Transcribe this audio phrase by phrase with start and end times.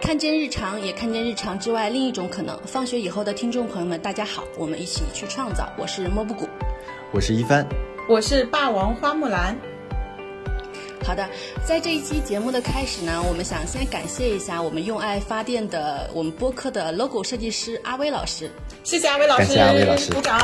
[0.00, 2.58] 看见日常，也看见日常之外另一种可能。
[2.64, 5.70] 放学以后的听众朋友们，大家好，我们一起去创造。
[5.76, 6.48] 我是莫布谷，
[7.12, 7.66] 我是一帆，
[8.08, 9.56] 我是霸王花木兰。
[11.04, 11.28] 好的，
[11.66, 18.50] 在这一期节目的开始呢，我们想先感谢一下我们用爱发电的我们播客的 logo 设计师阿威老师。
[18.82, 20.40] 谢谢阿威老师，感谢阿威老师，鼓掌。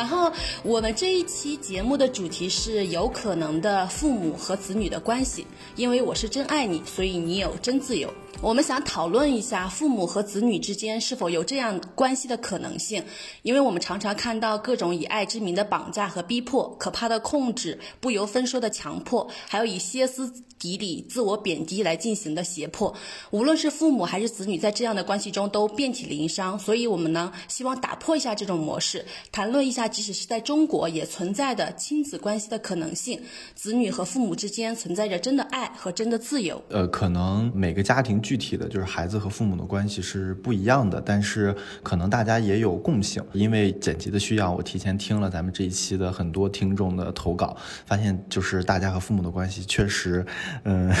[0.00, 0.32] 然后
[0.62, 5.46] 我们这一期节目的主题是有可能的父母和子女的关系，
[5.76, 8.10] 因为我是真爱你，所以你有真自由。
[8.42, 13.04] 我们想讨论一下父母和子女之间是否有这样关系的可能性，
[13.42, 22.94] 因为我们常常看到各种以爱之名的绑架和逼迫，可怕的控制，不由分说的强迫，还有以歇斯底里、自我贬低来进行的胁迫。
[23.30, 26.58] 无论是父母还是子女，在这样的关系中都遍体鳞伤。
[26.58, 33.20] 所以，我们呢希望打破一下这种模式，谈论一下即使是在中国也存在的亲子关系的可能性。
[33.54, 36.62] 子女和父母之间存在着真的爱和真的自由。
[36.70, 38.18] 呃，可能每个家庭。
[38.30, 43.20] 具体的就是孩子和父母的关系是不一样的，但是可能大家也有共性。
[43.32, 50.24] 因为剪辑的需要，我提前听了咱们这一期的很多听众的投稿，发现就是大家和父母的关系确实，
[50.62, 50.94] 嗯，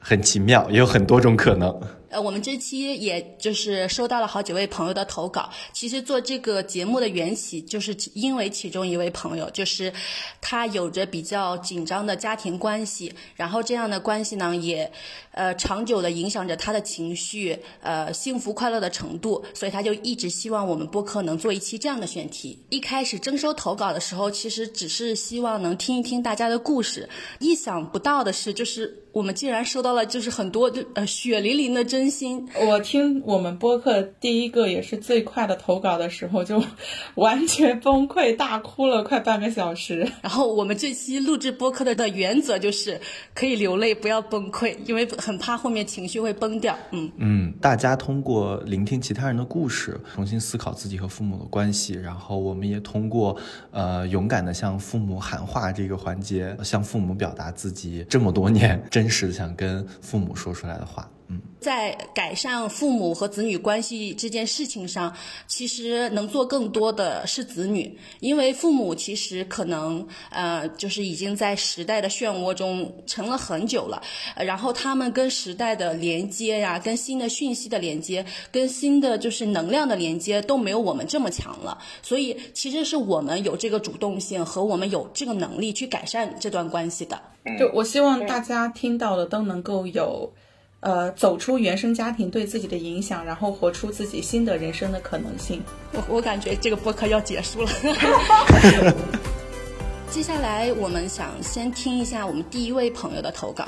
[0.00, 1.80] 很奇妙，也有很多种可能。
[2.08, 5.48] 呃，我们这期也就是收到了好几位朋友的投稿。
[5.72, 9.92] 其实做这个节目的缘起，就是因为其中一位朋友，就是
[10.40, 14.90] 他有着比较紧张的家庭关系，然后这样的关系呢，也
[15.30, 22.58] 呃长久的影响着他的情绪，呃幸福快乐的程度，所以他就一直希望我们播客能做一期这样的选题。
[22.70, 27.08] 一开始征收投稿的时候，其实只是希望能听一听大家的故事。
[27.38, 32.00] 意想不到的是，就是我们竟然收到了就是很多就呃血淋淋的真。
[32.00, 36.64] 真心，我听我们播客第一个也是最快的投稿的时候，就
[37.14, 40.10] 完全崩溃大哭了快半个小时。
[40.22, 42.98] 然后我们这期录制播客的的原则就是
[43.34, 46.74] 可以流泪，不要崩溃，因为很怕后面情绪会崩掉。
[46.92, 53.36] 嗯嗯，大家通过聆听其他人的故事，重新思考自己和父母的关系，然后我们也通过
[53.72, 61.10] 呃勇敢的向父母喊话这个环节，向父母表达自己这么多年真真实的想跟父母说出来的话。
[61.60, 65.14] 在改善父母和子女关系这件事情上，
[65.46, 74.02] 其实能做更多的是子女，因为父母其实可能呃，就是已经在时代的漩涡中沉了很久了，
[74.36, 87.20] 然后他们跟时代的连接呀，跟新的讯息的连接，跟新的就是能量的连接都没有我们这么强了，所以其实是我们有这个主动性和我们有这个能力去改善这段关系的。
[87.58, 90.32] 就我希望大家听到的都能够有。
[90.80, 95.62] 呃，走出原生家庭对自己的影响，然后活出自己新的人生的可能性。
[95.92, 97.70] 我我感觉这个播客要结束了。
[100.10, 103.66] 接下来我们想先听一下我们第一位朋友的投稿。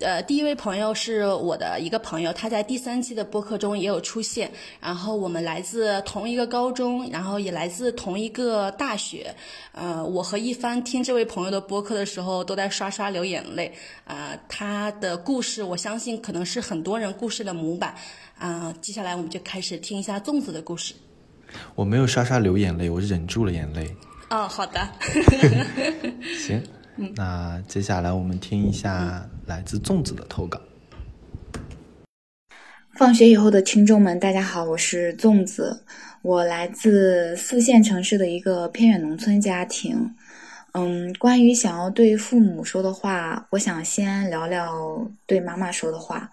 [0.00, 4.50] 呃，第一位朋友是我的一个朋友，他在第三期的播客中也有出现。
[4.80, 9.34] 然后我们来自同一个高中，然后也来自同一个大学。
[9.72, 13.72] 呃，我和一帆听这位朋友的播客的时候，都在刷刷流眼泪。
[14.04, 17.94] 啊，他的故事，我相信可能是很多人故事的模板。
[18.38, 20.94] 啊，接下来我们就开始听一下粽子的故事。
[21.74, 23.96] 我没有刷刷流眼泪，我忍住了眼泪。
[24.30, 24.80] 哦，好的。
[26.38, 26.62] 行。
[27.14, 30.60] 那接下来我们听一下来自粽子的投稿。
[32.96, 35.84] 放学以后的听众们，大家好，我是粽子，
[36.22, 40.12] 我来自四线城市的一个偏远农村家庭。
[40.72, 46.28] 嗯，关于想要对父母说的话，我想先聊聊对妈妈说的话。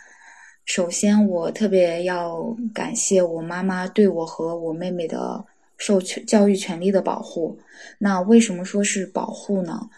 [0.66, 5.46] 首先，我特别要感谢我妈妈对我和我妹妹的
[5.78, 7.58] 受教育权利的保护。
[8.00, 9.90] 那为什么说是保护呢？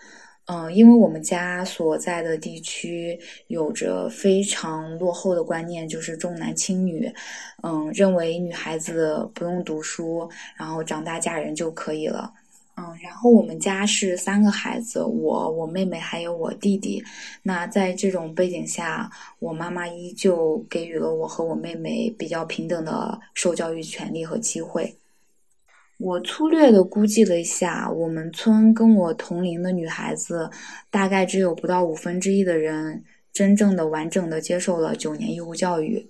[0.49, 7.13] 嗯，因为我们家所在的地区有着非常落后的观念，就是重男轻女。
[7.63, 12.31] 嗯，认为女孩子不用读书，然后长大嫁人就可以了。
[12.77, 17.03] 嗯，然后我们家是三个孩子，我、我妹妹还有我弟弟。
[17.43, 24.95] 那在这种背景下，我妈妈依旧给予了我和我妹妹比较平等的受教育权利和机会。
[25.97, 30.49] 我粗略的估计了一下，我们村跟我同龄的女孩子，
[30.91, 33.03] 大概只有不到五分之一的人
[33.33, 36.07] 真正的完整的接受了九年义务教育。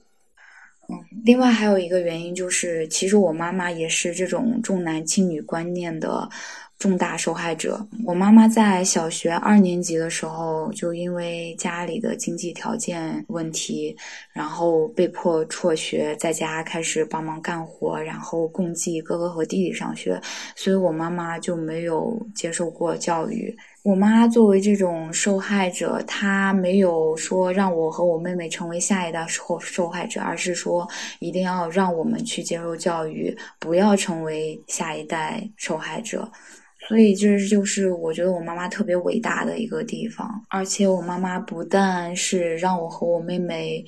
[0.89, 6.29] 嗯，另外还有一个原因就是，其实我妈妈也是这种重男轻女观念的。
[6.79, 7.85] 重大受害者。
[8.05, 13.95] 我妈妈在小学二年级的时候，就因为家里的经济条件问题，
[14.31, 20.21] 然后被迫辍学，在家开始帮忙干活，然后供给哥哥和弟弟上学。
[20.55, 23.55] 所以我妈妈就没有接受过教育。
[23.83, 30.87] 我妈作为这种受害者，她没有说让我和我妹妹成为下一代受受害者，而是说
[31.19, 36.29] 一定要让我们去接受教育，不要成为下一代受害者。
[36.87, 40.29] 所以这就是我觉得我妈妈特别伟大的一个地方。
[40.49, 43.83] 而且我妈妈不但是让我和我妹妹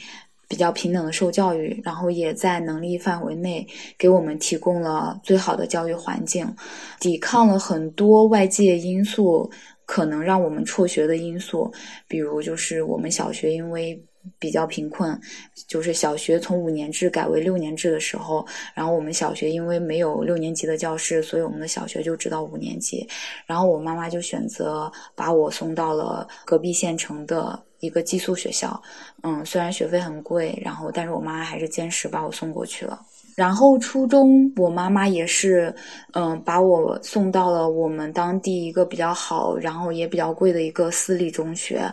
[0.47, 3.65] 比较平等的受教育，然后也在能力范围内
[3.97, 6.53] 给我们提供了最好的教育环境，
[6.99, 9.49] 抵抗了很多外界因素。
[9.85, 11.73] 可能让我们辍学的因素，
[12.07, 13.99] 比如就是我们小学因为
[14.37, 15.19] 比较贫困，
[15.67, 23.07] 就是小学从五年制改为六年制的时候，然后我们小学因为没有六年级的教室，所以我们的小学就只到五年级。
[23.45, 28.81] 然后我妈妈就选择把我送到了隔壁县城的一个寄宿学校。
[29.23, 32.99] 嗯，虽然学费很贵，然后但是我妈还是坚持把我送过去了。
[33.35, 35.73] 然后初中，我妈妈也是，
[36.11, 41.89] 嗯，把我送到了我们当地一个比较好，然后也比较贵的一个私立中学，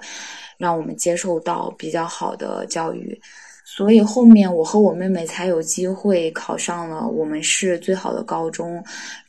[0.58, 3.20] 让我们接受到比较好的教育。
[3.64, 8.82] 所以后面我和我妹妹才有机会考上了我们市最好的高中，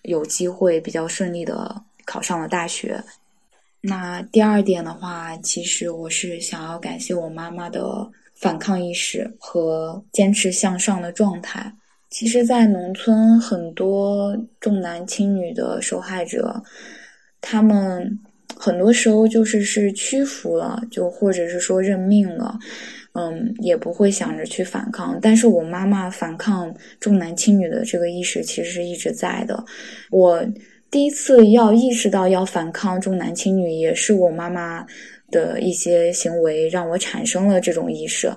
[0.04, 1.76] 有机会比较顺利的
[2.06, 3.04] 考上了大学。
[3.82, 11.74] 那第二点的话，其实我是想要感谢我妈妈的反抗意识和坚持向上的状态。
[12.10, 16.64] 其实，在农村，很多重男轻女的受害者，
[17.42, 18.18] 他们
[18.60, 22.58] 很多时候就是是屈服了，就或者是说认命了，
[23.14, 25.20] 嗯，也不会想着去反抗。
[25.22, 29.64] 但是我妈妈反抗重男轻女的这个意识其实是一直在的。
[30.10, 30.44] 我
[30.90, 34.86] 第一次要意识到要反抗重男轻女，也是我妈妈
[35.30, 38.32] 的一些行为让我产生了这种意识。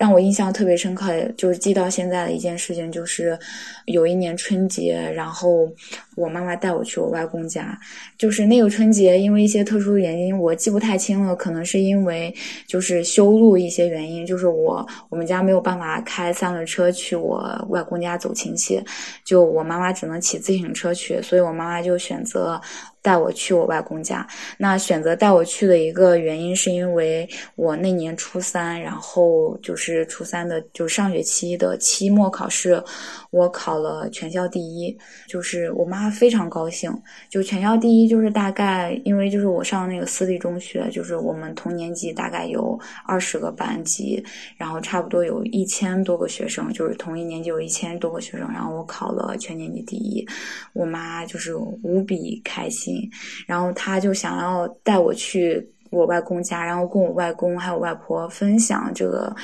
[0.00, 3.38] 让我印象特别深刻，就是记到现在的一件事情，就是
[3.84, 5.70] 有一年春节，然后
[6.16, 7.78] 我妈妈带我去我外公家，
[8.16, 12.34] 就是那个春节，因为一些特殊的原因，我记不太清了，可能是因为
[12.66, 18.82] 就是修路一些原因，就是我我们家没有办法开三轮车去我外公家走亲戚，
[19.22, 22.58] 就我妈妈只能骑自行车去，所以我妈妈就选择。
[23.02, 24.26] 带我去我外公家，
[24.58, 27.26] 那选择带我去的一个原因是因为
[27.56, 32.82] 我那年初三，然后就是是初三的，就上学期的期末考试，
[33.30, 34.96] 我考了全校第一，
[35.28, 36.90] 就是我妈非常高兴。
[37.28, 44.24] 就全校第一，就是大概因为就是我上那个私立中学，就是我们同年级大概有二十个班级，
[44.56, 50.26] 然后差不多有一千多个学生，就是同一年级有一千多个学生，然后我考了全年级第一，
[50.72, 53.08] 我妈就是无比开心。
[53.46, 59.34] 然后她就想要带我去我外公家，然后跟我外公还有外婆分享这个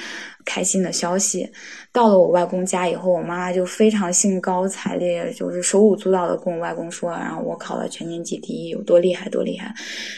[0.44, 1.50] 开心的消息。
[1.92, 9.74] 到了我外公家以后，我妈妈就非常兴高采烈，就是手舞足蹈的跟我外公说，然后我考了全年级第一，有多厉害多厉害。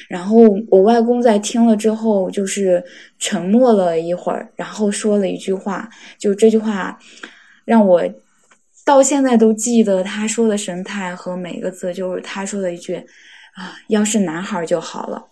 [0.08, 0.36] 然后
[0.70, 2.82] 我外公在听了之后，就是
[3.18, 5.88] 沉默了一会儿，然后说了一句话，
[6.18, 6.98] 就这句话
[7.64, 8.02] 让我。
[8.84, 12.96] 到现在都记得他说的神态和每个字，就是他说的一句
[13.54, 15.22] ：“啊，要是男孩就好了。”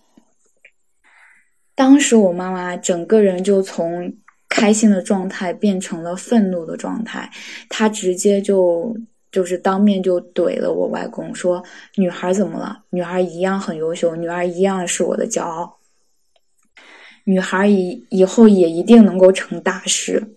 [1.76, 4.12] 当时我妈妈整个人就从
[4.48, 7.30] 开心的状态变成了愤怒的状态，
[7.68, 8.96] 她直接就
[9.30, 11.62] 就是当面就怼了我外公，说
[11.96, 12.82] ：“女孩怎么了？
[12.90, 15.76] 女孩一样很优秀，女儿一样是我的骄傲，
[17.24, 20.36] 女孩以以后也一定能够成大事。”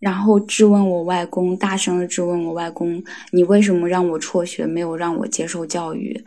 [0.00, 3.00] 然后质问我外公，大声的质问我外公
[3.32, 6.18] ：“你为什么让我辍学，没有让我接受教育？”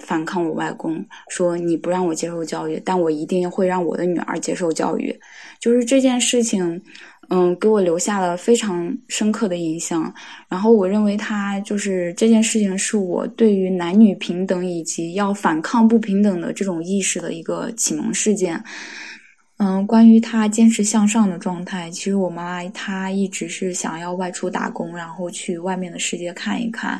[0.00, 5.16] 反抗我外公说：“你不让我接受教育，但我一定会让我的女儿接受教育。”
[5.60, 6.82] 就是这件事情，
[7.28, 10.12] 嗯，给我留下了非常深刻的印象。
[10.48, 18.60] 然后我认为，他就是这件事情是我对于男女平等以及要反抗不平等的这种意识的一个启蒙事件。
[19.62, 26.98] 嗯，关于他坚持向上的状态，其实我妈她一直是想要外出打工，然后去外面的世界看一看。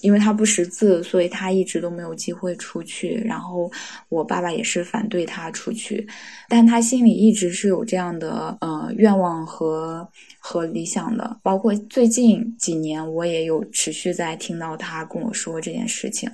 [0.00, 3.22] 因为他不识字，所以他一直都没有机会出去。
[3.24, 3.70] 然后
[4.08, 6.06] 我爸爸也是反对他出去，
[6.48, 10.06] 但他心里一直是有这样的呃愿望和
[10.38, 11.38] 和理想的。
[11.42, 16.30] 包括最近几年，我也有持续在听到他跟我说这件事情。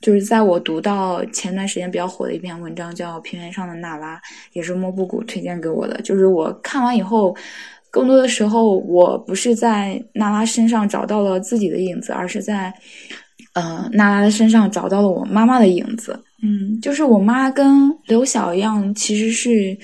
[0.00, 4.16] 就是在我读到前段时间比较火的一篇文章，叫《平原上的娜拉》，
[4.52, 6.00] 也是莫布谷推荐给我的。
[6.02, 7.36] 就是我看完以后。
[7.92, 12.72] 更多的时候，我不是在娜拉身上找到了自己的影子，而是在，
[13.52, 16.18] 呃，娜拉的身上找到了我妈妈的影子。
[16.42, 19.76] 嗯，就是我妈跟刘晓一样，其实是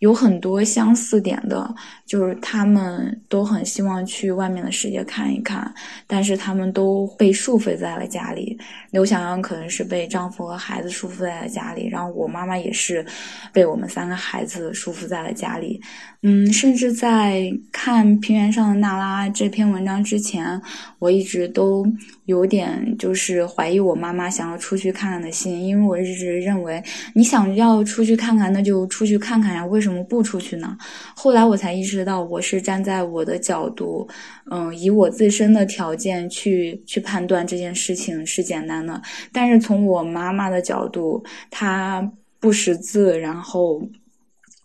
[0.00, 1.74] 有很多相似点的，
[2.06, 5.74] 就是他们都很希望去外面的世界看一看，
[6.06, 8.56] 但是他们都被束缚在了家里。
[8.92, 13.04] 刘小阳可能是被丈夫和孩子束缚在了家里，然后我妈妈也是
[13.52, 15.80] 被我们三个孩子束缚在了家里。
[16.22, 20.60] 嗯，甚至在看《平原上的娜拉》这篇文章之前，
[20.98, 21.86] 我一直都
[22.24, 26.82] 有点就是怀疑我妈妈想要出去看看的心，因为我一直认为
[27.14, 30.76] 你想要出去看看，那就出去看看呀，为什么不出去呢？
[31.14, 34.08] 后来我才意识到，我是站在我的角度，
[34.50, 39.00] 嗯，以我自身的条件去去判断这件事情是简单的，
[39.32, 43.82] 但是从我妈妈的角度，她不识字，然后。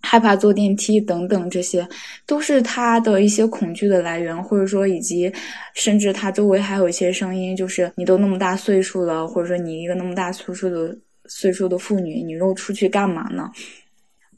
[0.03, 1.88] 害怕坐电梯等等，这些
[2.25, 5.31] 都是她的一些恐惧的来源，或者说以及
[5.75, 10.97] 甚至她周围还有一些声音，就是你都那么大岁数了，或者说你一个那么大岁数的
[11.27, 13.47] 岁数的妇女，你又出去干嘛呢？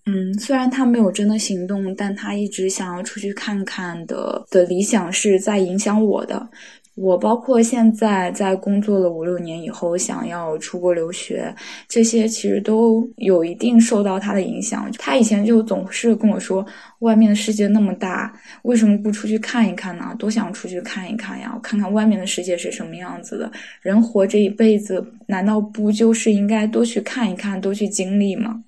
[0.05, 6.49] 嗯，虽然他没有真的行动，但他一直想要出去看看的的理想是在影响我的。
[6.95, 11.55] 我包括现在在工作了五六年以后，想要出国留学，
[11.87, 14.87] 这些其实都有一定受到他的影响。
[14.99, 16.63] 他以前就总是跟我说，
[16.99, 18.31] 外面的世界那么大，
[18.61, 20.13] 为什么不出去看一看呢？
[20.19, 23.51] 多想出去看一看呀，看看外面的世界是什么样子的。
[23.81, 28.63] 人活这一辈子，难道不就是应该多去看一看，多去经历吗？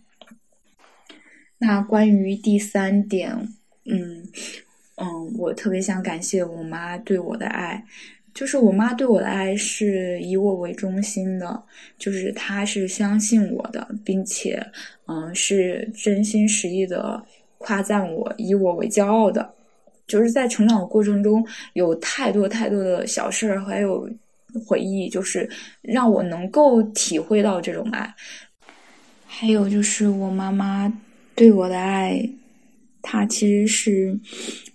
[1.58, 3.32] 那关于第三点，
[3.86, 4.28] 嗯
[4.96, 7.84] 嗯，我特别想感谢我妈对我的爱。
[8.34, 11.64] 就是我妈对我的爱是以我为中心的，
[11.98, 14.62] 就是她是相信我的，并且，
[15.08, 17.24] 嗯，是真心实意的
[17.58, 19.54] 夸赞我，以我为骄傲的。
[20.06, 24.08] 就是在成长的过程中，有太多太多的小事儿，还有
[24.66, 25.50] 回忆，就是
[25.82, 28.14] 让我能够体会到这种爱。
[29.26, 30.92] 还有就是我妈妈
[31.36, 32.30] 对我的爱，
[33.02, 34.20] 他其实是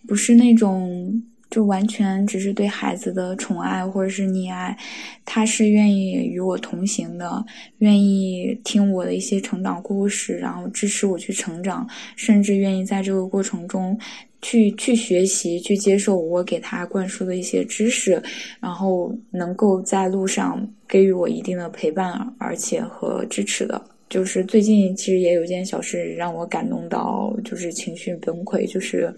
[0.06, 1.22] 不是那种。
[1.50, 4.78] 就完全只是对孩子的宠爱或者是溺爱，
[5.24, 7.44] 他是愿意与我同行的，
[7.78, 13.98] 愿意听我的一些成长故事，然后支持我去成长，甚至愿意在这个过程中
[14.40, 18.22] 去去学习，去接受我给他灌输的一些知识，
[18.60, 23.84] 然后能够在路上给予我一定的陪伴，而且和支持的。
[24.10, 29.10] 就是最近其实也有一件小事让我感动到，就是情绪崩溃，就是。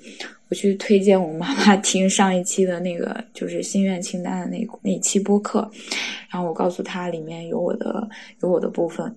[0.48, 5.66] 我去推荐我妈妈 听上一期的那个，就是心愿清单的那那期播客，
[6.28, 8.06] 然后我告诉她里面有我的
[8.42, 9.16] 有我的部分，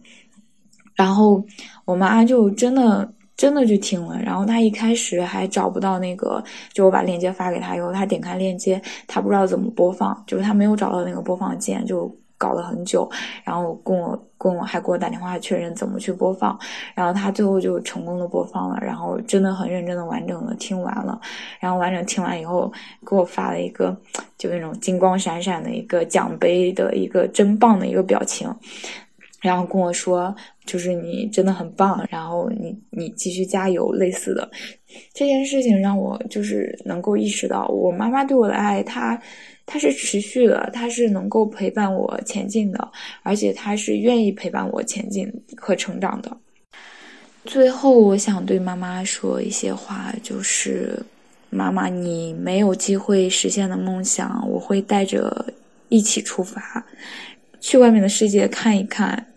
[0.95, 1.45] 然后
[1.83, 6.41] 我妈就真的真的去听了，然后她一开始还找不到那个，
[6.71, 12.09] 就我把链接发给她以后，她点开链接，她不知道怎么播放，就是她没有找到那个播放键，就。
[12.37, 13.09] 搞了很久，
[13.43, 16.57] 然后跟我跟我还给我打电话确认怎么去播放，
[16.93, 21.19] 然后他最后就成功的播放了，然后真的很认真的完整的听完了，
[21.59, 22.71] 然后完整听完以后
[23.07, 23.95] 给我发了一个
[24.37, 28.53] 就那种金光闪闪的一个奖杯的一个真棒的一个表情，
[29.41, 34.49] 然后跟我说就是你真的很棒，然后你你继续加油类似的，
[35.13, 39.19] 这件事情让我就是能够意识到我妈妈对我的爱，她。
[39.65, 42.91] 它是持续的，它是能够陪伴我前进的，
[43.23, 46.37] 而且它是愿意陪伴我前进和成长的。
[47.43, 50.97] 最后，我想对妈妈说一些话，就是
[51.49, 55.53] 妈妈，你没有机会实现的梦想，我会带着
[55.89, 56.85] 一起出发，
[57.59, 59.27] 去外面的世界看一看，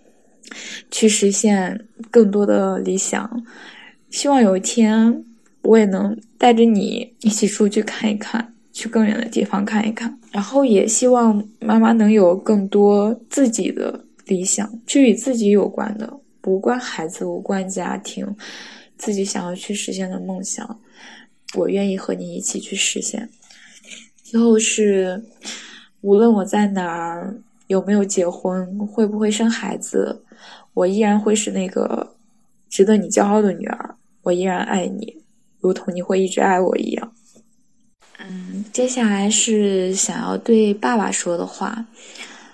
[0.91, 3.45] 去实现更多的理想。
[4.11, 5.25] 希望有一天，
[5.63, 8.55] 我也能带着你一起出去看一看。
[8.79, 18.25] 去更远的地方看一看，然后也希望妈妈能有更多自己的理想，去与自己有关的，无关孩子，无关家庭，
[18.97, 20.79] 自己想要去实现的梦想，
[21.57, 23.29] 我愿意和你一起去实现。
[24.23, 25.25] 最后是，
[26.03, 30.23] 无论我在哪儿，有没有结婚，会不会生孩子，
[30.75, 32.15] 我依然会是那个
[32.69, 35.17] 值得你骄傲的女儿，我依然爱你，
[35.59, 37.13] 如同你会一直爱我一样。
[38.21, 41.85] 嗯，接下来是想要对爸爸说的话。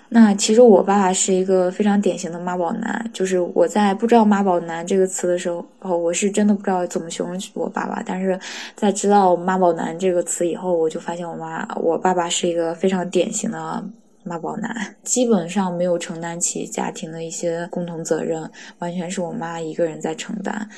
[0.07, 8.01] 那其实我爸爸是一个非常典型的妈宝男，就是我在不知道“妈宝男”这个词的时候，我是真的不知道怎么形容我爸爸。
[8.05, 8.39] 但是
[8.75, 13.83] 在知道“妈宝男”这个词以后，我就发现我妈，我爸爸是一个非常典型的
[14.23, 20.69] 妈宝男，基本上没有承担起家庭的一些共同责任，完全是我妈一个人在承担。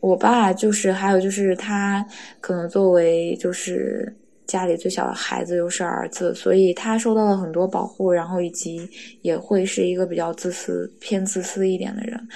[0.00, 2.06] 我爸就是，还有就是他
[2.40, 4.14] 可能作为就是。
[4.46, 8.88] 家里最小的孩子又是儿子，所以他受到了很多保护，然后以及
[9.22, 12.28] 也会是一个比较自私、偏自私一点的人。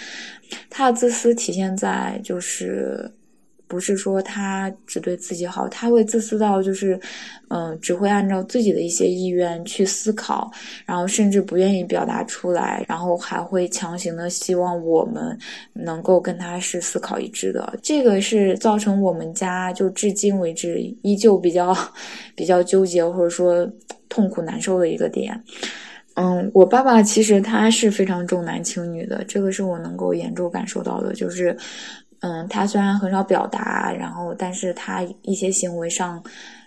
[0.69, 3.09] 他的自私体现在就是，
[3.71, 6.99] 不是说他只对自己好，他会自私到就是，
[7.51, 10.51] 嗯，只会按照自己的一些意愿去思考，
[10.85, 15.39] 然后甚至不愿意表达出来，然后还会强行的希望我们
[15.73, 17.79] 能够跟他是思考一致的。
[17.81, 21.73] 这个是造成我们家就至今为止依旧比较
[22.35, 23.71] 比较纠结或者说
[24.09, 25.41] 痛苦难受的一个点。
[26.15, 31.15] 嗯，我爸爸其实他是非常重男轻女的，这个是我能够严重感受到的。
[31.15, 31.57] 就是，
[32.21, 36.23] 嗯，他虽然很少表达，然后，但是他一些行为上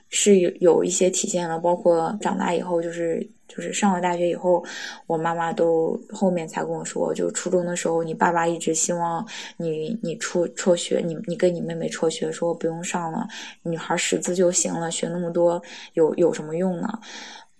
[0.09, 1.59] 是有有一些体现了。
[1.59, 4.63] 包括长大以后，就是就是上了大学以后，
[5.05, 9.23] 我妈妈都后面才跟我说，就初中的时候，你爸爸一直希望
[9.57, 13.27] 你你辍辍学，你你跟你妹妹辍学，说不用上了，
[13.61, 15.61] 女孩识字就行了，学那么多
[15.93, 16.87] 有有什么用呢？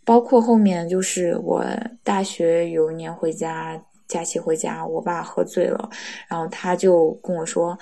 [0.05, 1.63] 包括后面就是我
[2.03, 3.79] 大学有一年回家
[4.13, 5.89] 假期回家，我爸喝醉了，
[6.27, 7.77] 然后他就跟我说：“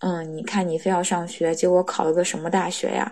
[0.00, 3.10] 嗯，你看你非要上学，结果考了个什么大学呀？”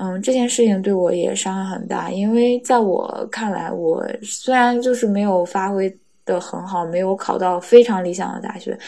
[0.00, 5.92] 嗯，这件事情对我也伤害很大，因为在我看来，我虽然就是没有发挥
[6.24, 8.78] 的很好，没有考到非常理想的大学，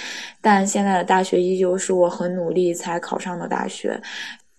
[0.41, 4.01] 但现在的大学依旧是我很努力才考上的大学。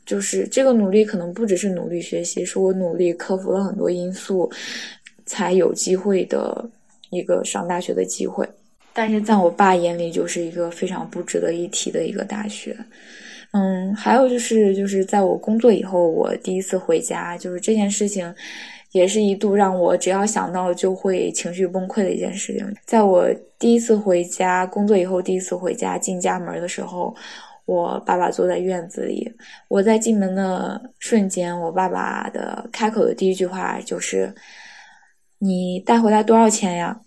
[0.06, 4.52] 就是这个努力可能不只是努力学习，是我努力克服了很多因素，
[5.26, 6.70] 才有机会的
[7.12, 8.48] 一个上大学的机会。
[8.92, 12.76] 但是在我爸眼里，就是一个非常不值得一提的一个大学。
[13.52, 18.34] 嗯，还有就是，就是在我工作以后，我第一次回家，就是这件事情，
[18.92, 22.66] 也是一度让我只要想到就会情绪崩溃的一件事情。
[22.86, 27.16] 在我第一次回家工作以后，第一次回家进家门的时候。
[27.66, 29.32] 我爸爸坐在院子里，
[29.70, 34.34] 我在进门的瞬间，我爸爸的开口的第一句话就是
[35.42, 37.02] ：“你带回来多少钱呀？”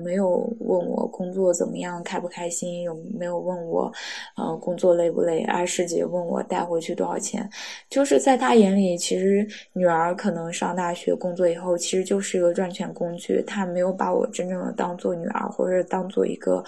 [0.00, 0.28] 没有
[0.60, 3.92] 问我工作怎么样，开不开心，有没有问我，
[4.36, 7.50] 呃，工作累不累，二师姐问我带回去多少钱。
[7.90, 13.42] 就是在她眼里，其实女儿可能上大学、工作以后，其实就是一个赚钱工具。
[13.44, 16.62] 她没有把我真正的当做女儿，或者当做一个，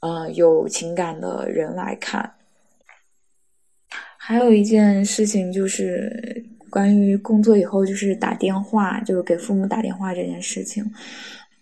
[0.00, 2.28] 呃，有情感的人来看。
[4.18, 10.84] 还有一件事情就是关于工作以后，就是打电话，就是给父母打电话这件事情。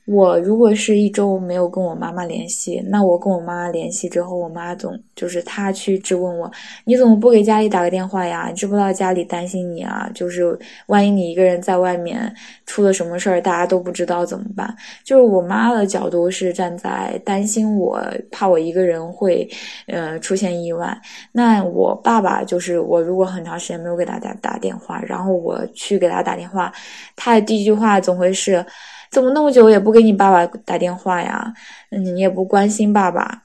[0.04, 6.50] 我如果是一周没有跟我妈妈联系，那我跟我妈联系之后，我妈总就是她去质问我，
[6.84, 8.48] 你怎么不给家里打个电话呀？
[8.48, 10.10] 你知不知道家里担心你啊？
[10.12, 12.34] 就是万一你一个人在外面
[12.66, 14.74] 出了什么事儿，大家都不知道怎么办？
[15.04, 19.48] 就是我妈的角度是站在担心我，怕我一个人会，
[19.86, 21.00] 呃，出现意外。
[21.30, 26.72] 那我爸爸就是我如果很长时间没有给他打打电话，然后我去给他打电话，
[27.14, 28.66] 他的第一句话总会是。
[29.12, 31.52] 怎么那么久也不给你爸爸打电话呀？
[31.90, 33.42] 你也不关心爸爸，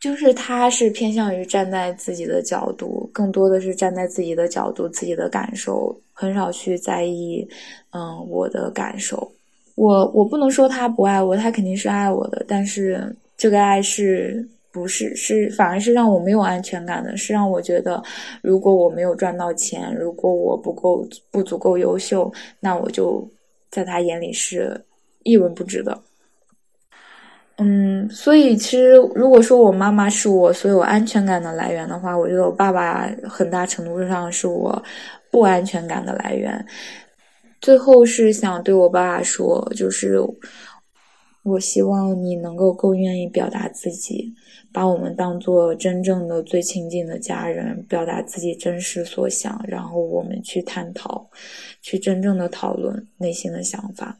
[0.00, 7.46] 就是他是偏向于站在自己的角度，更多的是站在自己的角度、自己的感受，很少去在意，
[7.92, 9.30] 嗯，我的感受。
[9.74, 18.02] 我我不能说他不爱我，他肯定是爱我的，但是这个爱是不是是反而是让我没有安全感的，是让我觉得，
[18.40, 23.28] 如果我没有赚到钱，如果我不够不足够优秀，那我就。
[23.74, 24.80] 在他眼里是
[25.24, 26.00] 一文不值的，
[27.56, 34.80] 嗯，所以其实如果说我妈妈是我所有安全感的来源的话，我觉得我爸爸很大程度上是我
[35.28, 36.64] 不安全感的来源。
[37.60, 40.20] 最后是想对我爸爸说，就是
[41.42, 44.32] 我希望你能够更愿意表达自己，
[44.74, 51.24] 把我们当做真正的最亲近的家人，表达自己真实所想，然后我们去探讨。
[51.80, 54.18] 去真正的讨论内心的想法，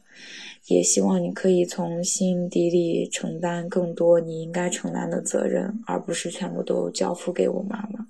[0.67, 8.07] 也希望你可以从心底里承担更多你应该承担的责任，而不是全部都交付给我妈妈。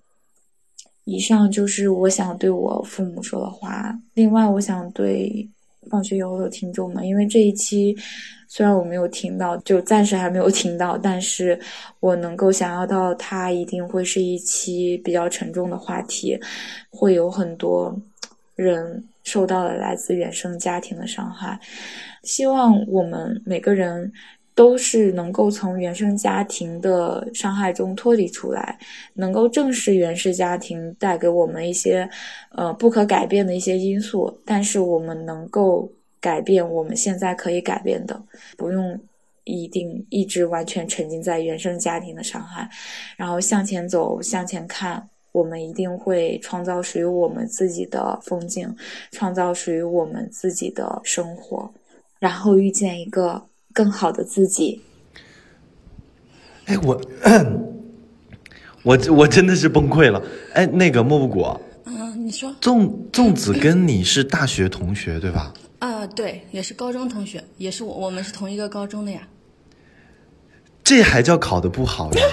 [1.05, 3.97] 以上就是我想对我父母说的话。
[4.13, 5.49] 另外，我想对
[5.89, 7.95] 放学以后的听众们，因为这一期
[8.47, 11.59] 虽然我没有听到，就暂时还没有听到，但是
[11.99, 16.39] 我能够想象到它一定会是一期比较沉重的话题，
[16.89, 17.95] 会有很多
[18.55, 19.05] 人。
[19.25, 21.59] 受到了来自原生家庭的伤害，
[22.21, 24.13] 希望我们每个人
[24.53, 28.77] 都是能够从原生家庭的伤害中脱离出来，
[29.15, 32.07] 能够正视原生家庭带给我们一些
[32.51, 35.91] 呃不可改变的一些因素，但是我们能够
[36.25, 38.19] 改变我们现在可以改变的，
[38.57, 38.99] 不用
[39.43, 42.67] 一定一直完全沉浸在原生家庭的伤害，
[43.15, 45.07] 然后向前走，向前看。
[45.31, 48.73] 我们一定会创造属于我们自己的风景，
[49.11, 51.69] 创造属于我们自己的生活，
[52.19, 54.81] 然后遇见一个更好的自己。
[56.67, 57.01] 哎，我
[58.83, 60.23] 我我真的是崩溃了。
[60.53, 65.53] 哎，那个莫不果，嗯，你说粽粽子跟你是大学同学对吧？
[65.85, 69.21] 啊、对，也是高中同学，也是我我们是同一个高中的呀。
[70.83, 72.23] 这还叫考的不好呀？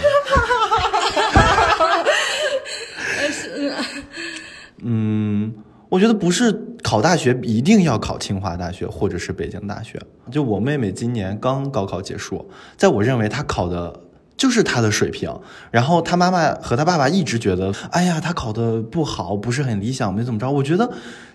[4.84, 5.52] 嗯，
[5.90, 6.50] 我觉得不是
[6.82, 10.00] 考大学一定要考清华大学或者是北京大学。
[10.30, 14.00] 就我妹妹今年刚高考结束，在我认为她考的
[14.42, 15.30] 就是他的水平。
[15.70, 20.50] 然后他妈妈和他爸爸一直觉得，哎呀，他考的不好，不是很理想，没怎么着。
[20.50, 20.90] 我觉得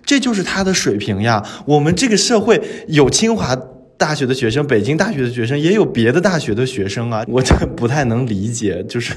[0.06, 1.42] 这就是他的水平呀。
[1.66, 3.58] 我们这个社会有清华。
[4.00, 9.12] 大学的学生，北京大学的学生，也有别的大学的学生啊，我这不太能理解，就是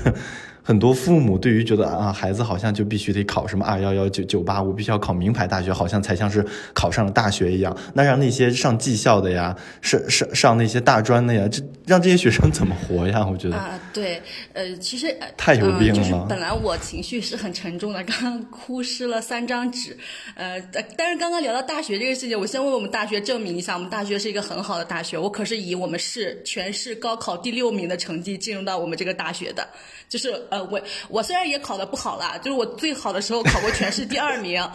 [0.71, 7.77] 很多父母对于觉得啊，孩子好像就必须得考什么二幺幺九九八五，必须要考名牌大学，好像才像是考上了大学一样。
[7.93, 13.27] 那让那些上技校的呀，上上上那些大专的呀，这让这些学生怎么活呀？
[13.27, 19.97] 我觉得啊，对，呃，其实呃太有病嗯就是了本来我情绪是很沉重的，刚刚哭湿了三张纸，
[20.37, 29.67] 呃，但但是刚刚聊到大学这个事情，我先为我们大学证明一下，我们大学是一个很好的大学，我可是以我们市全市高考第六名的成绩进入到我们这个大学的，
[30.09, 34.63] 就是呃，我我虽然也考的不好啦，就是我最好的时候考过全市第二名。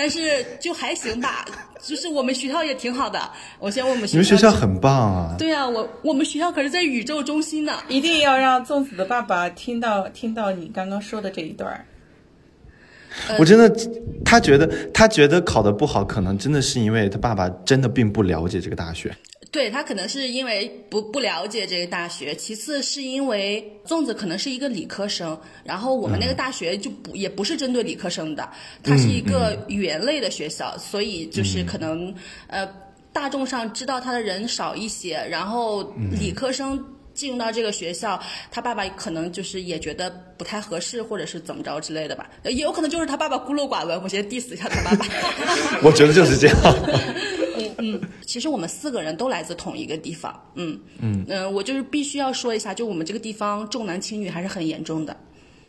[0.00, 1.44] 但是就还行吧，
[1.82, 3.20] 就是我们学校也挺好的。
[3.58, 5.34] 我先问我们你们学校校很棒啊！
[5.36, 7.82] 对啊，我我们学校可是在宇宙中心呢。
[7.88, 11.84] 一定要让粽子的爸爸听到听到你刚刚说的这一段儿。
[13.38, 13.68] 我真的，
[14.24, 19.14] 他觉得他觉得考得不好，可能真的是因为他爸爸真的并不了解这个大学。
[19.50, 28.46] 对他可能是因为不不了解这个大学，其次是因为粽子可能是一个理科生，然后我们那个大学就不、也不是针对理科生的，
[28.82, 32.14] 它是一个语言类的学校，所以就是可能、
[32.48, 32.68] 呃
[33.10, 35.82] 大众上知道他的人少一些，然后
[36.20, 36.84] 理科生。
[37.18, 44.00] 进入到这个学校，他爸爸可能就是也觉得不太合适，或者是怎么着之类的吧，也有可能就是他爸爸孤陋寡闻。
[44.00, 45.04] 我先 diss 一下他爸爸。
[45.82, 46.56] 我觉得就是这样。
[47.58, 55.16] 嗯嗯其实我们四个人都来自同一个地方，嗯嗯嗯、我就是必须要说一下，就我们这个地方重男轻女还是很严重的。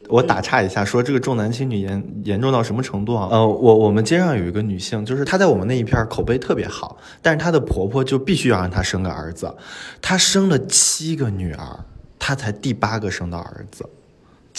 [0.08, 3.28] 我打岔一下，说这个重男轻女严严重到什么程度啊？
[3.30, 9.54] 呃，我我们街上有一个女性，就是她在我们那一片口碑特别好，但是她的婆婆就必须要让她生个儿子，
[10.02, 11.80] 她生了七个女儿，
[12.18, 13.88] 她才第八个生到儿子。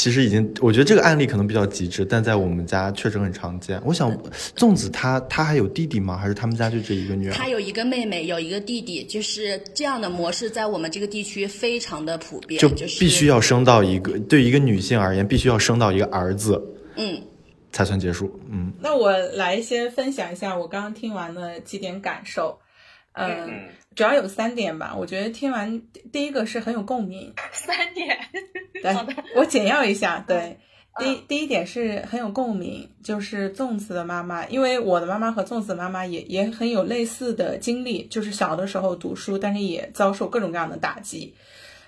[0.01, 3.79] 其实已经，我觉得这个案例可能比较极致，但在我们家确实很常见。
[3.85, 4.11] 我想，
[4.57, 6.17] 粽子她她还有弟弟吗？
[6.17, 7.35] 还是他们家就这一个女儿？
[7.35, 16.59] 她有一个妹妹，有一个弟弟，就是这样的模式，在我们这个地区非常的普遍，就就是必须要生到一个，对一个女性而言，必须要生到一个儿子
[16.97, 17.21] 嗯
[17.71, 18.41] 才算结束。
[18.51, 22.59] 嗯，那我来先分享一下我刚刚听完的几点感受。
[23.13, 23.69] 嗯，
[24.01, 24.95] 主要有三点吧。
[24.97, 27.35] 我觉得听完第一个是很有共鸣。
[27.53, 28.17] 三点，
[28.73, 28.97] 对
[29.37, 30.25] 我简要一下。
[30.27, 30.59] 对，
[30.99, 41.35] 第第一点是很有共鸣，就是粽子的妈妈，因为我的妈妈和粽子妈妈也也很有类似的经历，就是小的时候读书，但是也遭受各种各样的打击。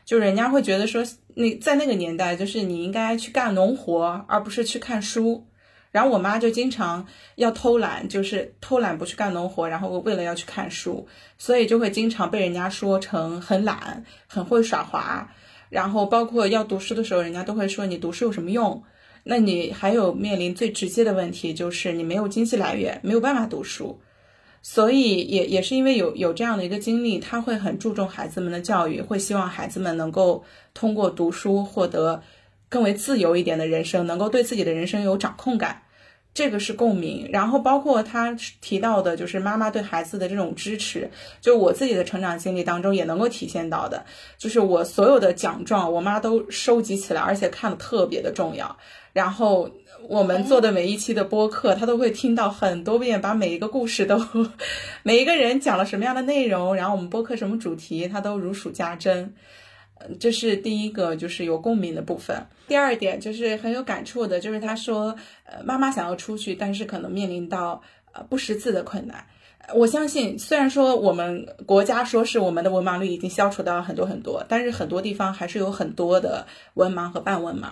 [0.05, 5.47] 就人家会觉得说，那在那个年代，就是你应该去干农活，而不是去看书。
[5.93, 11.07] 然后我妈就经常要偷懒，就是偷懒不去干农活，然后为了要去看书，
[11.39, 15.31] 所以就会经常被人家说成很懒、很会耍滑。
[15.69, 18.83] 然后包括要读书的时候，人家都会说你读书有什么用？
[19.25, 24.01] 那你还有面临最直接的问题，就是你没有经济来源，没有办法读书。
[24.63, 32.23] 所以也也是因为有有这样的一个经历，他会很注重孩子们的教育，会希望孩子们能够通过读书获得
[32.69, 35.82] 更为自由一点的人生，能够对自己的人生有掌控感。
[36.35, 44.07] 这个是共鸣，然后包括他提到的，就是妈妈对孩子的这种支持，就我自己的成长经历当中也能够体现到的，
[44.39, 48.79] 就是我所有的奖状，我妈都收集起来，而且看的特别的重要。
[49.13, 49.71] 然后
[50.09, 54.27] 我们做的每一期的播客，她都会听到很多遍，把每一个故事都，
[55.03, 59.35] 每一个人讲了什么样的内容，然后我们播客什么主题，她都如数家珍。
[60.19, 62.47] 这是第一个，就是有共鸣的部分。
[62.69, 69.25] 第二点就是很有感触的，就是他说，呃，妈妈想要出去，但是可能面临到呃不识字的困难。
[69.75, 77.69] 我相信，虽然说我们国家说是我们的文盲率已经消除到很多很多，但是很多地方还是有很多的文盲和半文盲。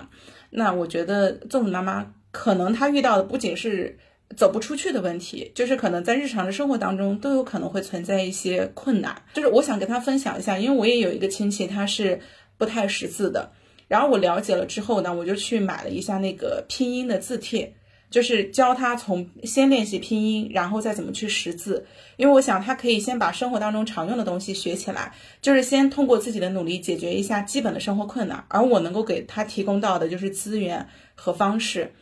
[0.51, 3.99] 那我觉得粽子妈妈可能她遇到的不仅是
[4.37, 9.23] 走不出去的问题，就是可能在日常的生活当中都有可能会存在一些困难。
[9.35, 12.21] 就是我想跟他分享一下，因为我也有一个亲戚，他是
[12.57, 13.51] 不太识字的。
[13.89, 17.75] 然后我了解了之后呢，我就去买了一下那个拼音的字帖，
[18.09, 21.85] 就是教他从先练习拼音，然后再怎么去识字。
[22.17, 25.13] 因为我想他可以先把生活当中常用的东西学起来，
[25.43, 31.93] 就是先通过自己的努力解决一下基本的生活困难，而我能够给他提供到的就是资源和方式。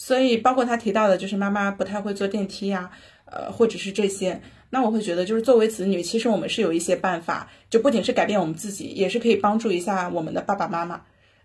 [0.00, 2.88] 所以包括他提到的，就是妈妈不太会坐电梯呀，
[3.24, 11.02] 呃，或者是这些，那我会觉得就是作为子女，其实我们是有一些办法，就不仅是改变我们自己，也是可以帮助一下我们的爸爸妈妈。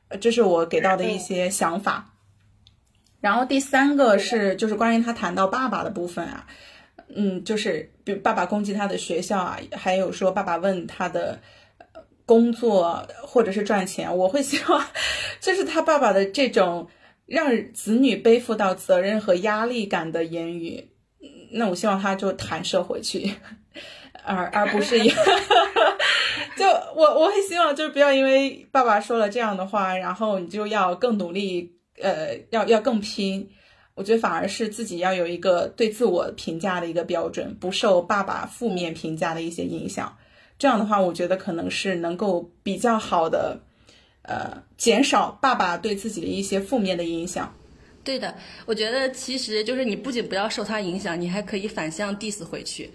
[0.10, 2.14] 呃，这是我给到的一些想法。
[3.20, 6.46] 然后第三个是，就是关于他谈到爸爸的部分啊，
[7.16, 11.40] 嗯，就是比如爸爸攻击他的学校啊，还有说爸爸问他的
[12.26, 14.86] 工作或者是赚钱，我会希望，
[15.42, 16.88] 就是他爸爸的这种
[17.34, 20.90] 让子女背负到责任和压力感的言语，
[21.52, 23.34] 那我希望他就弹射回去，
[24.24, 25.00] 而而不是，
[26.56, 26.66] 就
[26.96, 31.72] 我我很希望就是不要因为爸爸说了这样的话，然后你就要更努力。
[32.02, 33.48] 呃，要要更拼，
[33.94, 40.18] 我觉得反而是自己要有一个对自我评价的一个标准，不受爸爸负面评价的一些影响。
[40.58, 43.60] 这样的话，我觉得可能是能够比较好的，
[44.24, 47.56] 呃，减少爸爸对自己的一些负面的影响。
[48.04, 52.92] 对的，我觉得其实就是你不仅不要受他影响，你还可以反向 diss 回去。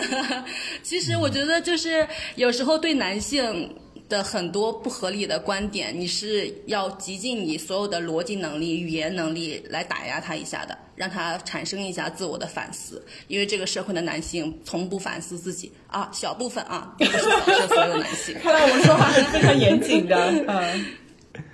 [0.82, 3.74] 其实我觉得就是有时候对男性。
[4.08, 13.04] 的很多不合理的观点，你是要极尽你所有的逻辑能力、语言能力来打压他一下的，让他产生一下自我的反思。
[13.28, 17.22] 因为这个社会的男性从不反思自己啊，小部分啊，并不是
[17.68, 18.36] 所有男性。
[18.42, 20.16] 看来我们说话还是非常严谨的，
[20.46, 20.84] 嗯。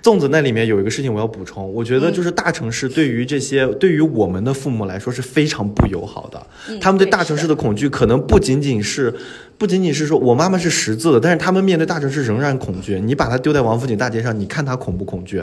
[0.03, 6.45] 粽子那里面有一个事情我要补充，我觉得就是大城市对于这些对于我们的父母来说是非常不友好的。
[6.81, 9.13] 他们对大城市的恐惧可能不仅仅是，
[9.57, 12.99] 不仅仅是说我妈妈是识字的，但是他们面对大城市仍然恐惧。
[12.99, 15.41] 你把他丢在王府井大街上，你看他恐不恐惧？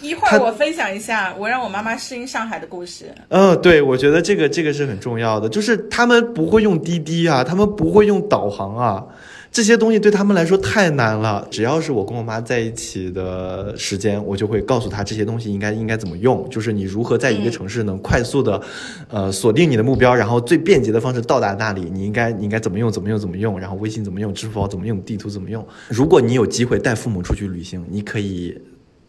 [0.00, 3.12] 一会儿我分享一下我让我妈妈适应上海的故事。
[3.28, 9.04] 嗯，对，我觉得这个这个是很重要的，就是他们不会用滴滴啊，他们不会用导航啊。
[9.50, 11.46] 这些东西对他们来说太难了。
[11.50, 16.48] 只要是我跟我妈在一起的时间，我就会告诉她这些东西应该应该怎么用。
[16.50, 18.60] 就是你如何在一个城市能快速的，
[19.08, 25.66] 呃，锁定你的目标，然后最便捷的方式到达那里，你应该应该怎么用怎么用怎么用，然后微信怎么用，支付宝怎么用，地图怎么用。
[25.88, 28.56] 如果你有机会带父母出去旅行，你可以。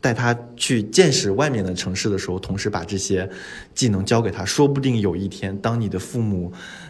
[0.02, 3.30] 带他去见识外面的城市的时候，同时把这些
[3.76, 6.50] 技能教给他，说不定有一天，当你的父母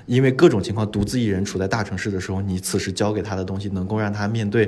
[0.10, 4.68] 因为各种情况独自一人处在大城市的时候，你此时教给他的东西，能够让他面对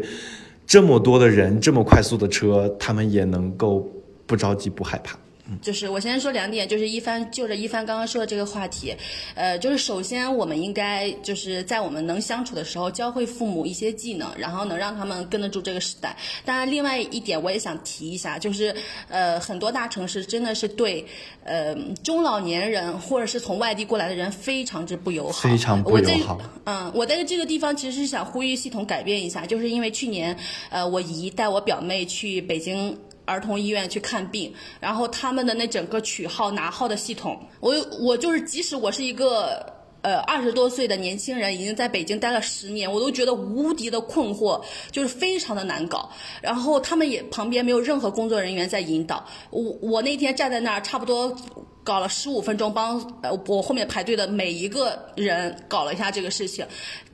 [0.67, 3.91] 这么多的人、这么快速的车，他们也能够
[4.27, 5.17] 不着急、不害怕。
[5.61, 8.95] 就是我先说两点，就是一帆就着一帆刚刚说的这个话题，
[9.35, 16.15] 呃，就是首先我们应该就是在我们能相处的时候教会父母一些技能，然后能让他们跟得住这个时代。
[16.45, 18.75] 当然，另外一点我也想提一下，就是
[19.09, 21.05] 呃，很多大城市真的是对
[21.43, 26.39] 呃中老年人或者是从外地过来的人非常之不友好，非常不友好。
[26.65, 30.37] 嗯，我在这个地方其实是想呼吁系统改变一下，就是因为去年
[30.69, 32.97] 呃我姨带我表妹去北京。
[33.32, 39.65] 儿童医院去看病，然后他们的那整个取号拿号的系统，我我就是即使我是一个
[40.02, 46.10] 呃二十多岁的年轻人，已经在北京待了十年，我都觉得无敌的困惑，就是非常的难搞。
[46.41, 51.36] 然后他们也旁边没有任何工作人员在引导，我我那天站在那儿，差不多。
[51.84, 56.65] 搞了十五分钟，帮呃我后面排队的每一个人搞了一下这个事情，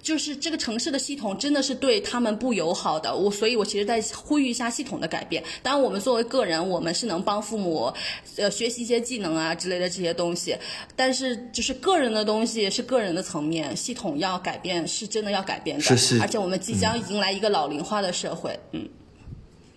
[0.01, 5.43] 就是这个城市的系统真的是对他们不友好的，我所以，我其实在呼吁一下系统的改变。
[5.63, 7.91] 当然，我们作为个人，我们是能帮父母
[8.35, 10.57] 呃学习一些技能啊之类的这些东西，
[10.95, 15.85] 但是就是个人的东西是个人的层面，系统要改变是真的要改变的，
[16.21, 18.87] 而且我们即将迎来一个老龄化的社会，嗯。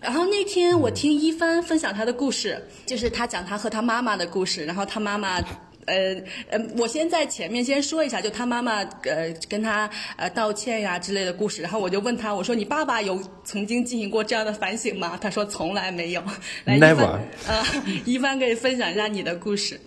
[0.01, 4.65] 然后那天我听一帆分享他的故事，就是他讲他和他妈妈的故事。
[4.65, 5.37] 然后他妈妈，
[5.85, 6.15] 呃
[6.49, 9.87] 呃，我先在前面先说一下，就他妈妈呃跟他
[10.17, 11.61] 呃道歉呀之类的故事。
[11.61, 15.17] 然后我就问他，我说你爸爸有曾经进行过这样的反省吗？
[15.21, 16.23] 他说从来没有。
[16.65, 17.19] Never。
[17.47, 17.63] 呃，
[18.03, 19.79] 一帆可以分享一下你的故事。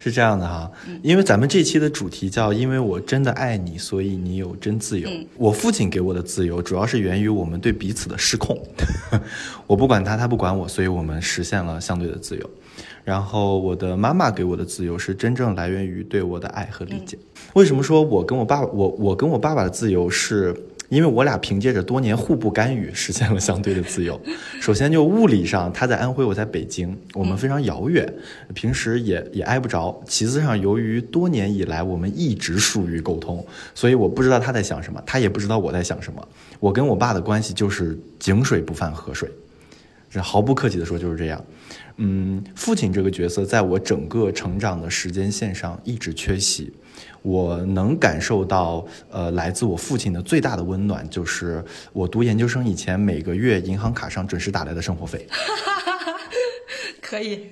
[0.00, 0.70] 是这样的哈，
[1.02, 5.08] 因为咱们这期的主题叫“因为我真的爱你，所以你有真自由”。
[5.36, 8.56] 我父亲给我的自由，主要是源于我们对彼此的失控。
[9.66, 12.50] 我不管他，他不管我，所以我们实现了相对的自由。
[13.04, 17.18] 然后我的妈妈给我的自由，是真正来源于对我的爱和理解。
[17.54, 20.54] 为什么说我跟我爸爸，我我跟我爸爸的自由是？
[20.88, 24.18] 因为我俩凭借着多年互不干预，实现了相对的自由。
[24.60, 28.10] 首先就物理上，他在安徽，我在北京，我们非常遥远，
[28.54, 30.02] 平时也也挨不着。
[30.06, 36.26] 其次上，由于多年以来我们一直疏于沟通，所以我不知道他在想什么，他也不知道我在想什么。
[36.58, 39.30] 我跟我爸的关系就是井水不犯河水。
[40.10, 41.44] 这毫不客气的说就是这样。
[41.98, 46.72] 嗯，父亲这个角色在我整个成长的时间线上一直缺席。
[47.22, 55.26] 我能感受到，呃，来自我父亲的最大的温暖，就是我读研究生以前每个月银行卡上准时打来的生活费。
[57.00, 57.46] 可以。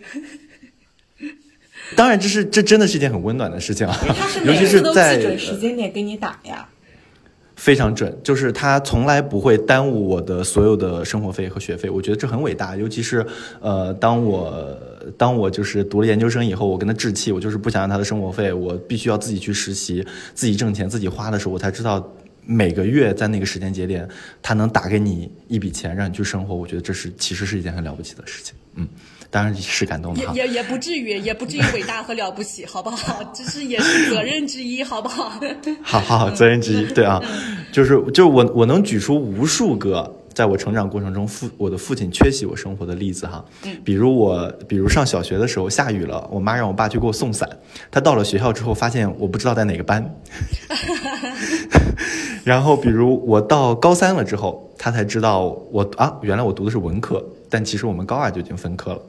[1.94, 3.96] 当然，这是这真的是一件很温暖的事情啊，
[4.44, 6.68] 尤其是在准时间点给你打呀。
[7.54, 12.76] 非常准，就是他从来不会耽误我的所有的生活费和学费，我觉得这很伟大。
[12.76, 13.26] 尤其是，
[13.60, 14.78] 呃，当我
[15.16, 22.06] 当我就是读了研究生以后，我跟他置气，我就是不想要他的生活费，我必须要自己去实习，自己挣钱，自己花的时候，我才知道
[22.44, 24.08] 每个月在那个时间节点，
[24.42, 28.86] 他能打给你一笔钱让你去生活，我觉得这是其实是一件很了不起的事情，嗯。
[29.28, 33.22] 当然是感动的，也也也不至于，也不至于伟大和了不起，好不好？
[33.34, 35.38] 这是也是责任之一，好不好？
[35.82, 37.20] 好好好，责任之一，对啊，
[37.72, 47.48] 就是就是我我能举出无数个在我成长过程中父我的父亲缺席我生活的例子哈，嗯，比如我比如上小学的时候下雨了，我妈让我爸去给我送伞，
[47.90, 50.14] 他到了学校之后发现我不知道在哪个班，
[52.44, 59.00] 然后比如我到高三了之后，他才知道我啊，原来我读的是文科，但其实我们高二就已经分科了。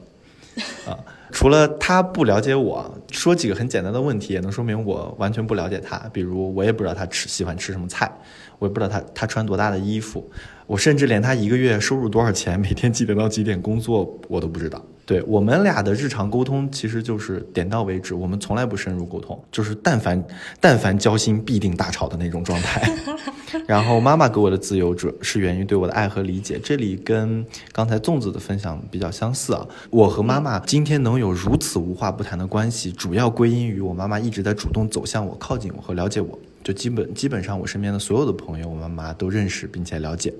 [0.90, 0.98] 啊，
[1.30, 5.98] 除了他不了解我，说几个很简单的问题，也能说明我完全不了解他。
[6.10, 8.10] 比如，我也不知道他吃喜欢吃什么菜，
[8.58, 10.30] 我也不知道他他穿多大的衣服，
[10.66, 14.82] 我甚至连他一个月收入多少钱，每天几点到几点工作，我都不知道。
[15.06, 20.22] 对我们俩的日常沟通，其实就是点到为止，我们从来不深入沟通，就是但凡
[20.60, 22.92] 但凡交心，必定大吵的那种状态。
[23.66, 27.42] 然后妈妈给我的自由，主是源于对我的爱和理解，这里跟
[27.72, 29.66] 刚才粽子的分享比较相似啊。
[29.88, 36.38] 我和妈妈今天能有如此无话不谈的关系，主要归因于我妈妈一直在主动走向我、靠近我和了解我。
[36.68, 40.30] 就基本基本上，我身边的所有的朋友，我妈妈都认识并且了解。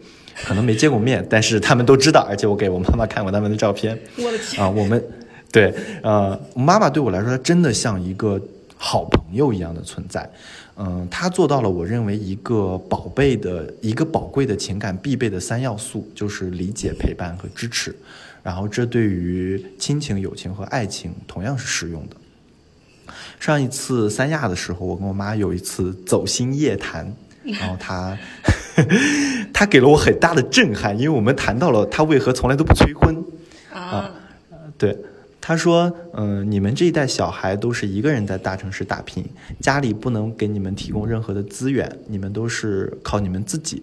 [0.44, 3.98] 可能没见过面，但是他们都知道，而且我给我妈妈看过他们的照片。
[4.18, 4.68] 我的天啊！
[4.68, 5.02] 我们
[5.50, 8.38] 对呃，妈妈对我来说，她真的像一个
[8.76, 10.30] 好朋友一样的存在。
[10.76, 17.96] 嗯，她做到了我认为一个宝贝的一个宝贵的情感必备的三要素，就是理解、陪伴和支持。
[18.42, 22.16] 然后这对于亲情、友情和爱情同样是适用的。
[23.38, 27.12] 上一次三亚的时候，我跟我妈有一次走心夜谈。
[27.44, 28.18] 然后她
[29.54, 33.16] 她给了我很大的震撼，因为我们谈到了她为何从来都不催婚
[33.72, 34.10] 啊。
[34.76, 34.96] 对，
[35.40, 39.24] 他说，嗯，你们这一代小孩都是一个人在大城市打拼，
[39.60, 43.82] 家里不能给你们提供任何的资源，你们都是靠你们自己。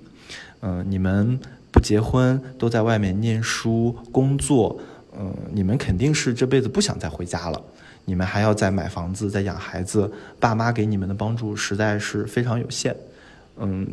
[0.61, 1.39] 嗯，你们
[1.71, 4.79] 不结婚，都在外面念书工作，
[5.17, 7.61] 嗯，你们肯定是这辈子不想再回家了。
[8.05, 12.95] 你们还要再买房子，再养孩子，爸妈给你们的帮助实在是非常有限。
[13.57, 13.87] 嗯，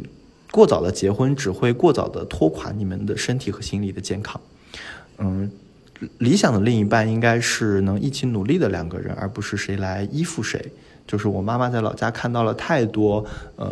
[0.51, 4.41] 过早的结婚只会过早的拖垮你们的身体和心理的健康。
[5.19, 5.51] 嗯，
[6.19, 10.73] 理想的另一半应该是能一起努力的两个人，而不是谁来依附谁。
[11.07, 13.25] 就是我妈妈在老家看到了太多，
[13.57, 13.71] 呃，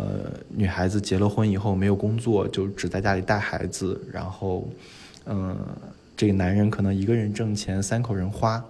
[0.49, 4.67] 女孩子结了婚以后没有工作，就只在家里带孩子，然后，
[5.25, 5.57] 嗯，
[6.17, 8.63] 这个男人可能一个人挣钱，三口人花。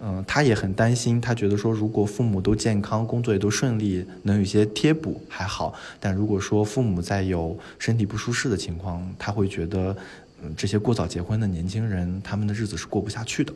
[0.00, 5.72] 嗯，他也很担心，他觉得说，如果父母都健康，工作也都顺利，能有些贴补还好。
[5.98, 9.96] 但如果说父母在有身体不舒适的情况，他会觉得，
[10.42, 13.52] 嗯，这些过早结婚的年轻人，他们的日子是过不下去的。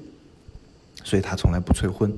[1.05, 2.11] 所以他从来不催婚，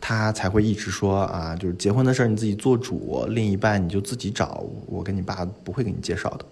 [0.00, 6.44] 他才会一直说啊，就是结婚的事儿你自己做主，另一半你就自己找，我跟你爸不会给你介绍的。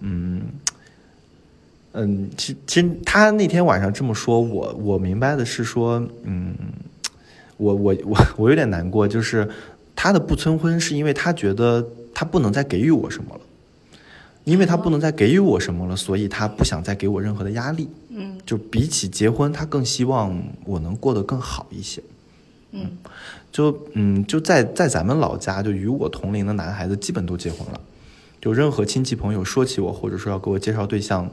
[0.00, 0.42] 嗯。
[1.92, 6.54] 嗯，其其实他那天晚上这么说，我我明白的是说，嗯，
[7.56, 9.48] 我我我我有点难过，就是
[9.96, 13.40] 他的不催婚是因为他觉得他不能再给予我什么了，
[14.44, 17.88] 因为他不能再给予我什么了，所以他不想再给我任何的压力。
[18.10, 22.02] 嗯，就比起结婚，他更希望我能过得更好一些。
[22.72, 22.98] 嗯，
[23.50, 27.80] 就嗯就在在咱们老家，就与我同龄的男孩子基本都结婚了，
[28.40, 31.30] 就任何亲戚朋友说起我，或者说要给我介绍对象。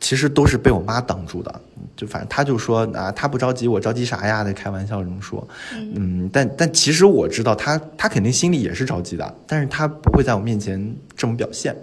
[0.00, 1.60] 其实都是被我妈挡住的，
[1.96, 4.44] 就反正她就说啊，她不着急，我着急啥呀？
[4.44, 5.46] 在开玩笑这么说，
[5.96, 11.74] 嗯，但但其实我知道她，她肯定心里也是着急的，但是她不会在我面前这么表现，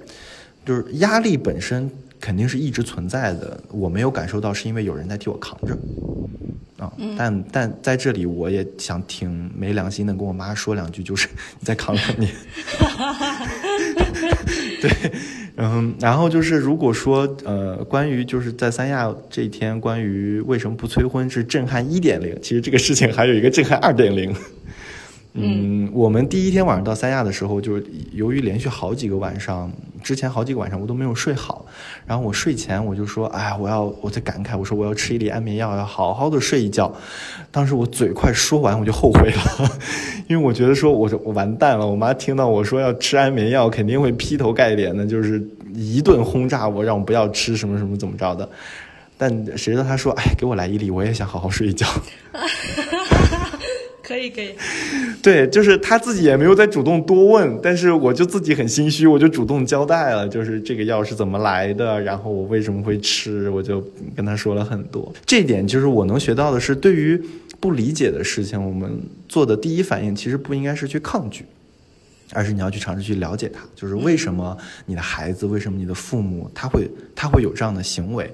[0.65, 5.77] 就是压力本身肯定是一直存在的，我没有感受到是因为有人在替我扛着，
[6.77, 11.27] 啊，但但在这里我也想挺没良心的跟我妈说两句，就是
[11.59, 12.33] 你再扛两年，
[14.81, 14.91] 对。
[15.57, 24.35] 嗯，然后就是如果说，呃，关于就是在三亚这一天，关于为什么不催婚是震撼一点零，其实这个事情还有一个震撼二点零。
[25.37, 29.69] 嗯，我们第一天晚上到三亚的时候，就是由于连续好几个晚上，
[30.01, 31.65] 之前好几个晚上我都没有睡好，
[32.05, 36.89] 然后我睡前我就说，哎，我要我在感慨，我说我要吃一粒安眠药，要好好的睡一觉。
[37.51, 39.71] 当时我嘴快说完，我就后悔了，
[40.27, 48.49] 因为我觉得说我我完蛋了，我妈听到我说要吃安眠药，肯定会劈头盖脸的，就是一顿轰炸我，让我不要吃什么什么怎么着的。
[49.17, 51.85] 但谁知道她说，哎，给我来一粒，我也想好好睡一觉。
[54.07, 54.53] 可以可以，
[55.23, 63.83] 对，就是他自己也没有再主动多问，但是我就自己很心虚，我就主动交代了，就是这个药是怎么来的，然后我为什么会吃，我就
[64.15, 65.11] 跟他说了很多。
[65.25, 67.19] 这点就是我能学到的是，对于
[67.59, 71.43] 不理解的事情，我们做的第一反应其实不应该是去抗拒，
[72.31, 78.31] 而是你要去尝试去了解他，就是为什么你的孩子，为什么你的父母他会他会有这样的行为。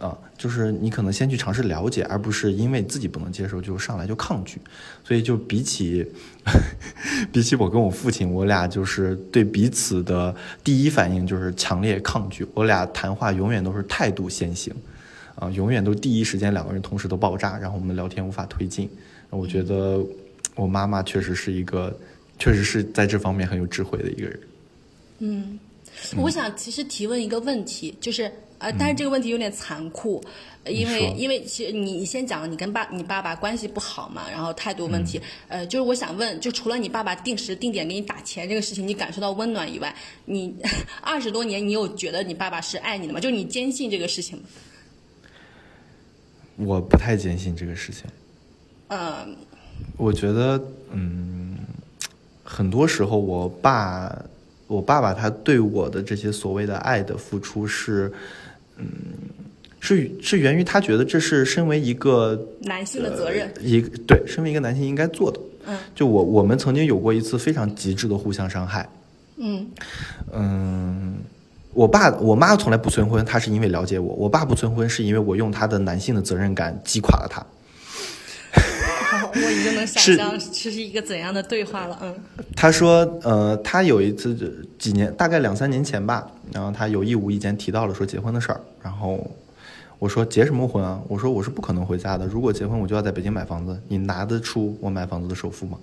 [0.00, 4.60] 啊，就是你可能先去尝试了解，而不是因为自己不能接受就上来就抗拒。
[5.04, 6.06] 所以就比起，
[7.32, 12.46] 比起我跟我父亲，我俩就是对彼此的第一反应就是强烈抗拒。
[12.54, 14.72] 我俩谈话永远都是态度先行，
[15.34, 18.88] 啊，永远都第一时间两个人同时都爆炸，然后我们聊天无法推进。
[19.30, 20.00] 我觉得
[20.54, 21.98] 我妈妈确实是一个，
[22.38, 24.40] 确实是在这方面很有智慧的一个人。
[25.18, 25.58] 嗯，
[26.16, 28.30] 我想其实提问一个问题，就是。
[28.58, 30.20] 呃，但是这个问题有点残酷，
[30.66, 39.94] 因为因为其实你先讲你跟爸你爸爸关系不好嘛，然后态度问题，呃，就是我想问，就除了你爸爸定时定点给你打钱这个事情，你感受到温暖以外，
[40.24, 40.52] 你
[41.00, 43.20] 二十多年你有觉得你爸爸是爱你的吗？
[43.20, 44.44] 就是你坚信这个事情吗？
[46.56, 48.04] 我不太坚信这个事情。
[48.88, 49.36] 嗯，
[49.96, 51.56] 我觉得，嗯，
[52.42, 54.20] 很多时候我爸
[54.66, 58.12] 我爸爸他对我的这些所谓的爱的付出是。
[58.78, 58.84] 嗯，
[59.80, 65.40] 是是源于他觉得这是身为一个男性的责任，一个对，身为一个男性应该做的。
[65.66, 68.88] 嗯，就我我们曾经有过一次非常极致的互相伤害。
[69.36, 69.66] 嗯
[70.32, 71.16] 嗯，
[71.72, 77.44] 我爸我妈从来不催婚，她是因为了解我；我爸不催婚，是因为我用他的男性的责任感击垮了他。
[79.34, 81.98] 我已经能想象这是一个怎样的对话了。
[82.02, 82.14] 嗯，
[82.56, 84.34] 他说，呃，他有一次
[84.78, 89.24] 几年，大概两三年前吧，然后他有意无意间提到了说结婚的事儿，然后
[89.98, 91.00] 我说结什么婚啊？
[91.08, 95.78] 我说我是不可能回家的，如果结婚我就要在北京买房子，你拿得出我买房子的首付吗？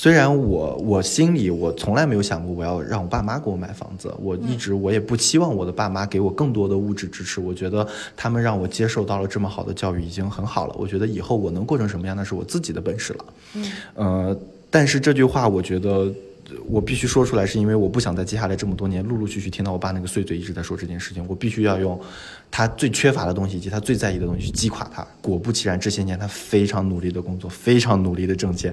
[0.00, 7.40] 虽然我我心里我从来没有想过我要让我爸妈给我买房子，我一直我也不期望我的爸妈给我更多的物质支持。
[7.40, 7.84] 我觉得
[8.16, 10.74] 他们让我接受到了这么好的教育已经很好了。
[10.78, 13.24] 我觉得以后我能过成什么样那是我自己的本事了。
[13.54, 14.40] 嗯，呃，
[14.70, 16.06] 但是这句话我觉得
[16.68, 21.26] 我必须说出来，是因为我不想在接下来这么多年陆陆续续听到我爸那个碎嘴一直在说这件事情。
[21.26, 22.00] 我必须要用
[22.52, 25.04] 他最缺乏的东西以及他最在意的东西去击垮他。
[25.20, 28.72] 果不其然，这些年他非常努力的工作，非常努力的挣钱。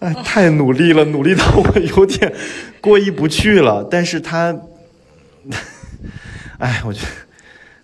[0.00, 2.34] 哎，太努力了，努力到我有点
[2.80, 3.86] 过意不去了。
[3.90, 4.58] 但是他，
[6.58, 7.08] 哎，我觉得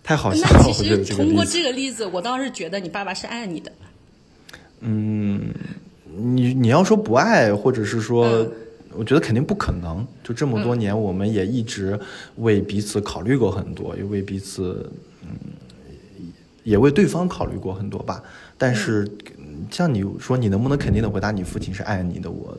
[0.02, 0.62] 太好笑了。
[0.64, 3.70] 那其实通过这个例子，我倒是觉得你爸爸是爱你的。
[4.80, 5.52] 嗯，
[6.16, 8.50] 你你要说不爱，或者是说，
[8.92, 10.06] 我觉得肯定不可能。
[10.24, 12.00] 就这么多年，我们也一直
[12.36, 14.90] 为彼此考虑过很多，也为彼此，
[15.22, 15.28] 嗯，
[16.62, 18.22] 也为对方考虑过很多吧。
[18.56, 19.06] 但是。
[19.70, 22.30] 像你说，你能不能肯定的回答你父亲是爱你的？
[22.30, 22.58] 我，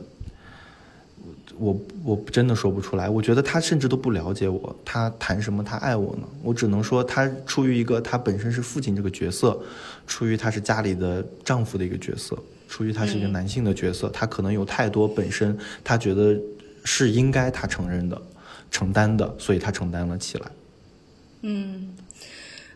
[1.58, 3.08] 我，我真的说不出来。
[3.08, 6.28] 我觉得他甚至都不了解我，他谈什么他爱我呢？
[6.42, 9.60] 我只能说，他出于一个他本身是父亲这个角色，
[10.06, 12.38] 出于他是家里的丈夫的一个角色，
[12.68, 16.38] 出于他是一个男性的角色，他可能有太多本身他觉得
[16.84, 18.20] 是应该他承认的、
[18.70, 20.46] 承担的，所以他承担了起来。
[21.42, 21.88] 嗯。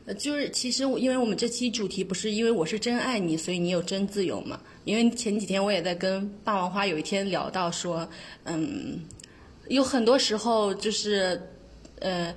[0.05, 4.59] 呃，就是其实因为我们这期主题不是因为我是真爱你，所以你有真自由嘛？
[4.85, 8.09] 因为前几天我也在跟霸王花有一天聊到说，
[8.43, 9.01] 嗯，
[9.69, 11.41] 有很多时候就是，
[12.01, 12.35] 呃，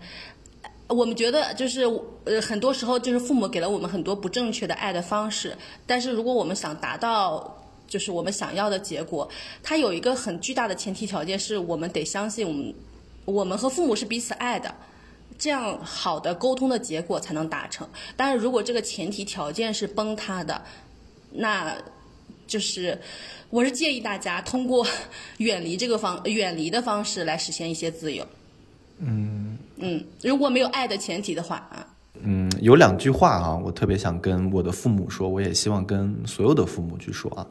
[0.88, 1.86] 我们觉得就是
[2.26, 5.58] 呃，很多时候就是父母给了我们很多不正确的爱的方式，
[5.88, 9.28] 但是如果我们想达到就是我们想要的结果，
[9.64, 12.76] 它有一个很巨大的前提条件是我们得相信我们，
[13.26, 14.72] 我们和父母是彼此爱的。
[15.38, 17.88] 这样好的沟通的结果才能达成。
[18.16, 20.62] 但是如果这个前提条件是崩塌的，
[21.32, 21.76] 那
[22.48, 23.00] 就是
[23.50, 24.86] 我是建议大家通过
[25.38, 28.26] 远离这个方远离的方式来实现一些自由。
[29.00, 31.86] 嗯嗯，如果没有爱的前提的话啊。
[32.22, 37.46] 嗯，有两句话啊，我特别想跟我的父母说，我也希望跟所有的父母去说啊。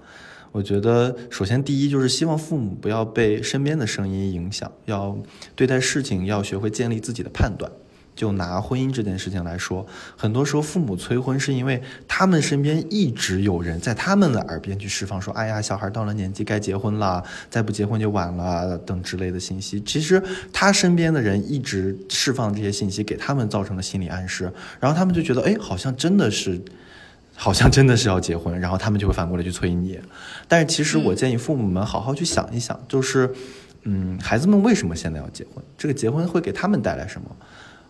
[0.55, 5.19] 我觉得，首先第一就是希望父母不要被身边的声音影响，要
[5.57, 7.69] 对待事情要学会建立自己的判断。
[8.15, 9.85] 就拿婚姻这件事情来说，
[10.17, 19.81] 很多时候父母催婚是因为他们身边一直有人在他们的耳边去释放说：“哎呀，小孩到了年纪该结婚了，再不结婚就晚了”等之类的信息。
[19.81, 24.45] 其实他身边的人一直释放这些信息，给他们造成了心理暗示，
[24.79, 26.63] 然后他们就觉得：“哎，好像真的是，
[27.35, 29.99] 好像真的是要结婚。”然后他们就会反过来去催你。
[30.49, 33.33] 但是其实我建议父母们好好去想一想，就是，
[33.83, 35.63] 嗯，孩子们为什么现在要结婚？
[35.77, 37.29] 这个结婚会给他们带来什么？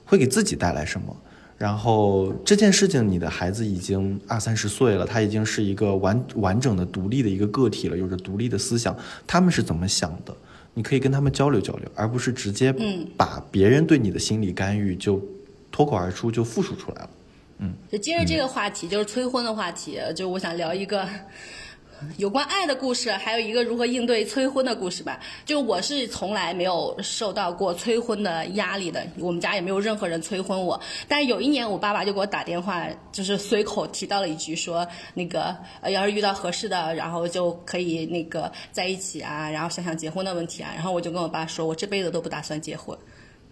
[0.05, 1.17] 会给自己带来什么？
[1.57, 8.95] 然后这件事情，你的孩子已经二三十岁了，他已经是一个完完整的、独立的一个个体了，有着独立的思想。
[9.25, 10.35] 他们是怎么想的？
[10.75, 12.75] 你可以跟他们交流交流，而不是直接
[13.17, 15.23] 把别人对你的心理干预就
[15.71, 17.11] 脱口而出就复述出来了。
[17.11, 17.24] 嗯，
[17.59, 21.09] 嗯就接着这个话题，就是催婚的话题，就我想聊一个。
[22.19, 25.19] 有关爱的故事，还有一个如何应对催婚的故事吧。
[25.47, 30.79] 就我是从来没有受到过催婚的压力的，我们家也没有任何人催婚我。
[31.09, 40.73] 但有一年，我爸爸就给我打电话，就是随口提到了一句，说那个呃，要是遇到合适的，然后就可以那个在一起啊，然后想想结婚的问题啊。
[40.75, 42.99] 然后我就跟我爸说，我这辈子都不打算结婚。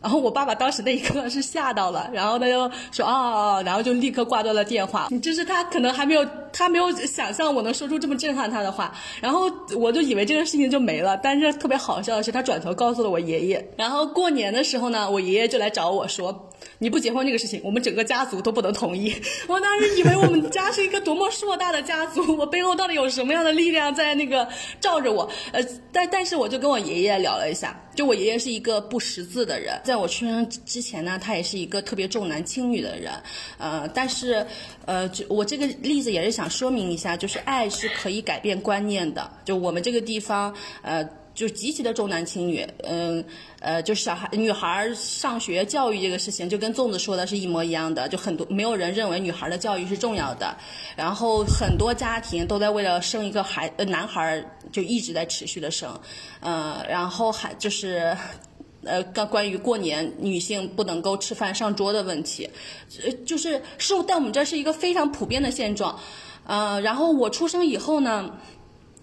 [0.02, 5.08] 然后我爸爸当时那一刻是吓到了，然后他就说哦，然后就立刻挂断了电话。
[5.22, 8.92] 就是他可能还没有，他没有想象我能说出这么震撼他的话。
[9.20, 13.70] 然后我就以为这个事情就没了，但是特别好笑的是，他转头告诉了我爷爷。
[13.76, 16.48] 然后过年的时候呢，我爷爷就来找我说。
[16.82, 19.14] 你不结婚这个事情，我们整个家族都不能同意。
[19.46, 24.48] 我当时以为我们家是一个多么硕大的家族，我背后到底有什么样的力量在那个
[24.80, 25.30] 罩着我？
[25.52, 33.12] 呃，但但是我就跟我爷爷聊了一下，就我爷爷是一个不识字的人，在我出生之前呢，他也是一个特别重男轻女的人。
[33.58, 34.44] 呃，但是
[34.84, 39.30] 呃，就我这个例子也是想说明一下，就是爱是可以改变观念的。
[39.44, 40.52] 就我们这个地方，
[40.82, 41.08] 呃。
[41.34, 43.24] 就极其的重男轻女，嗯，
[43.60, 50.54] 呃，就小孩女孩上学教育这个事情，就跟粽子说的是一模一样的，就很多没有人认为女孩的教育是重要的，
[50.94, 55.98] 然后很多家庭都在为了生一个孩呃男孩就一直在持续的生，
[56.40, 58.14] 呃，然后还就是，
[58.84, 62.50] 呃，关关于过年女性不能够吃饭上桌的问题，
[63.02, 65.98] 呃，就是是在我们这是一个非常普遍的现状，
[66.46, 68.38] 呃，然后我出生以后呢。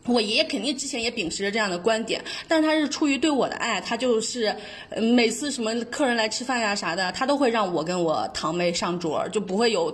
[0.10, 4.56] 我爷爷肯定之前也秉持着这样的观点，但是他是出于对我的爱，他就是，
[4.98, 9.94] 每次什么客人来吃饭呀啥的，他都会让我跟我堂妹上桌，就不会有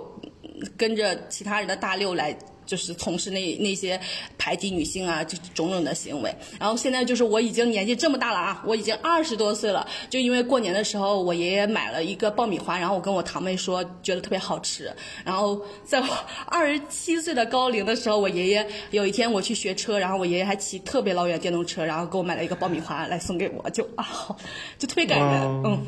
[0.76, 2.36] 跟着其他人的大六来。
[2.66, 3.98] 就是从事那那些
[4.36, 6.34] 排挤女性啊，就种种的行为。
[6.58, 9.86] 然后现在就是我已经年纪这么大了啊，我已经二十多岁了。
[10.10, 14.92] 就因为过年的时候，我爷爷买了一个爆米花，然后我跟我堂妹说，觉得特别好吃。
[15.24, 16.06] 然后在我
[16.46, 24.36] 二十七岁的高龄的时候，我爷爷有一天我去学车，然后我爷爷还骑特别老远电动车，然后给我买了一个爆米花来送给我，就啊，
[24.78, 25.86] 就特别感人，嗯，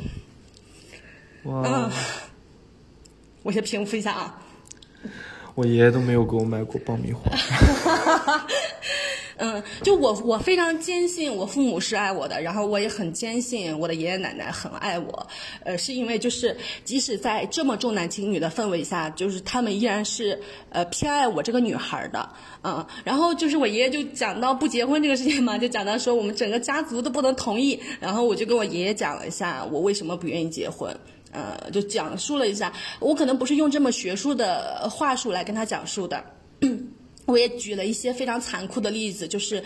[1.44, 1.90] 哇，
[3.42, 4.42] 我先平复一下啊。
[5.58, 7.28] 我爷爷都没有给我买过爆米花。
[9.38, 15.26] 嗯，就我我非常坚信我父母是爱我的，然后我也很坚信我的爷爷奶奶很爱我。
[15.64, 20.40] 呃，是因为就是即使在这么重男轻女的氛围下，就是他们依然是
[20.70, 22.28] 呃偏爱我这个女孩的。
[22.62, 30.96] 嗯，然后就是我爷爷就讲到不结婚这个事情嘛，就讲到说我们整个家族都不能同意，然后我就跟我爷爷讲了一下我为什么不愿意结婚。
[31.38, 36.24] 呃，就讲述了一下，我可能不是用这么学术的话术来跟他讲述的，
[37.26, 39.62] 我也举了一些非常残酷的例子，就是，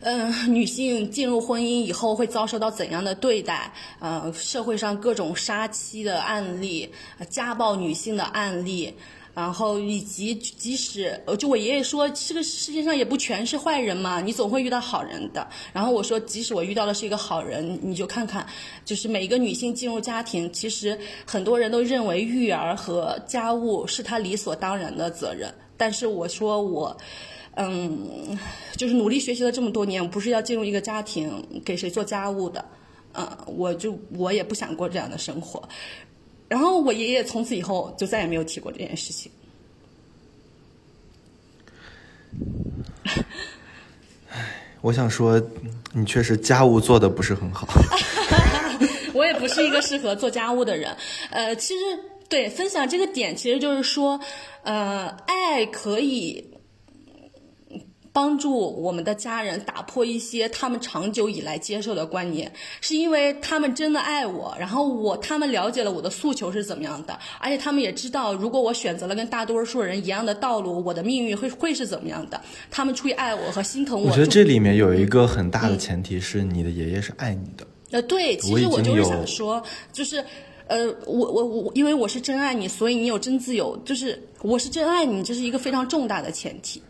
[0.00, 6.90] 嗯，女性进入婚姻以后会遭受到怎样的对待，呃，社会上各种杀妻的案例，
[7.28, 8.94] 家暴女性的案例。
[9.36, 15.46] 然后以及即使，就我爷爷说，这个世界上也不全是坏人嘛，你总会遇到好人的。
[15.74, 18.46] 然后我说，即使我遇到的是一个好人，你就看看，
[18.86, 25.52] 就是每一个女性进入家庭，其实很多人都认为育儿和家务是她理所当然的责任。
[25.76, 26.96] 但是我说我，
[27.56, 28.38] 嗯，
[28.74, 32.64] 就是努力学习了这么多年，我不是要进入一个家庭给谁做家务的，
[33.12, 35.62] 嗯，我就我也不想过这样的生活。
[36.48, 39.30] 然后我爷爷从此以后就再也没有提过这件事情。
[44.28, 45.40] 唉，我想说，
[45.92, 47.66] 你确实家务做的不是很好。
[49.14, 50.94] 我也不是一个适合做家务的人。
[51.30, 51.84] 呃，其实
[52.28, 54.20] 对分享这个点，其实就是说，
[54.62, 56.44] 呃，爱可以。
[58.16, 58.50] 帮助
[58.80, 62.50] 我们的家人打破一些他们长久以来接受的观念，
[62.80, 72.40] 是因为他们真的爱我，然后我他们了解了我的诉求是怎么样的，而且他们也知道，如果我选择了跟大多数人一样的道路，我的命运会会是怎么样的。
[72.70, 74.08] 他们出于爱我和心疼我。
[74.08, 77.66] 我觉得这里面有一个很大的前提是你的爷爷是爱你的。
[77.90, 79.62] 呃，对，其实我就是想说，
[79.92, 80.24] 就是。
[80.68, 86.82] 呃，我我我，因为我是真爱你，所以你有真自由，就是我是真爱你，这是一个非常重大的前提。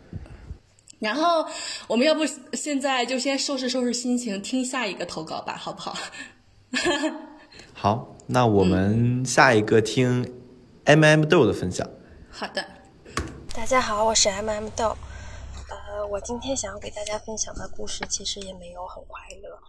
[0.99, 1.45] 然后
[1.87, 5.95] 我们要不现在就先收拾收拾心情，听下一个投稿吧，好不好？
[7.73, 10.33] 好，那我们下一个听
[10.85, 11.87] M M 豆的分享。
[12.31, 12.65] 好的，
[13.53, 14.95] 大家好，我是 M M 豆。
[15.69, 19.59] 呃，我今天想要给大家分享的故事其实也没有很快乐。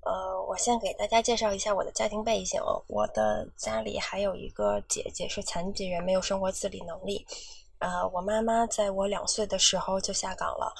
[0.00, 2.60] 呃，我先给大家介绍一下我的家庭背景。
[2.88, 7.26] 我的家里还有一个姐姐是残疾人，没有生活自理能力。
[7.84, 10.72] 呃，我妈妈在我两岁的时候就下岗了。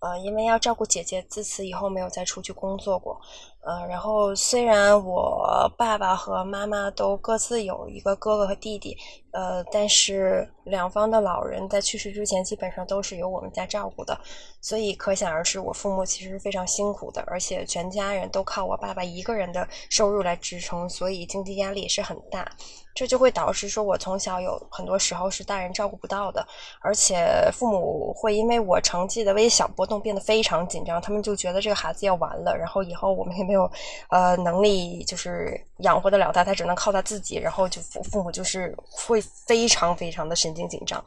[0.00, 3.20] 呃，因为要照顾姐姐，自此以后没有再出去工作过。
[3.62, 8.96] 呃，然后虽然我爸爸和妈妈都各自有一个哥哥和弟弟，
[9.38, 14.18] 呃，但是两方的老人在去世之前基本上都是由我们家照顾的，
[14.60, 22.50] 所以可想而知，我父母其实是非常辛苦的，而且全家人都靠我爸爸一个人的收入来支撑，所以经济压力也是很大。
[22.94, 26.44] 这就会导致说，我从小有很多时候是大人照顾不到的，
[26.80, 33.70] 而且父母会因为我成绩的微小波动变得非常紧张，他们就觉得这个孩子要完了，然后以后我们也没有
[34.10, 41.04] 呃能力就是养活得了他，他只能靠他自己，然后就父父母就是会非常非常的神经紧张，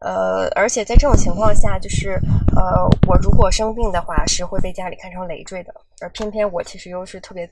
[0.00, 2.20] 呃，而且在这种情况下，就是
[2.56, 7.50] 呃，我如果生病的话，是会被家里看成累赘的，而偏偏我其实又是特别。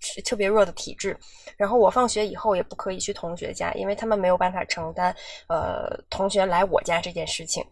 [0.00, 1.16] 体特别弱的体质，
[1.56, 5.14] 然后我放学以后也不可以去同学家，因为他们没有办法承担
[5.46, 7.64] 呃同学来我家这件事情。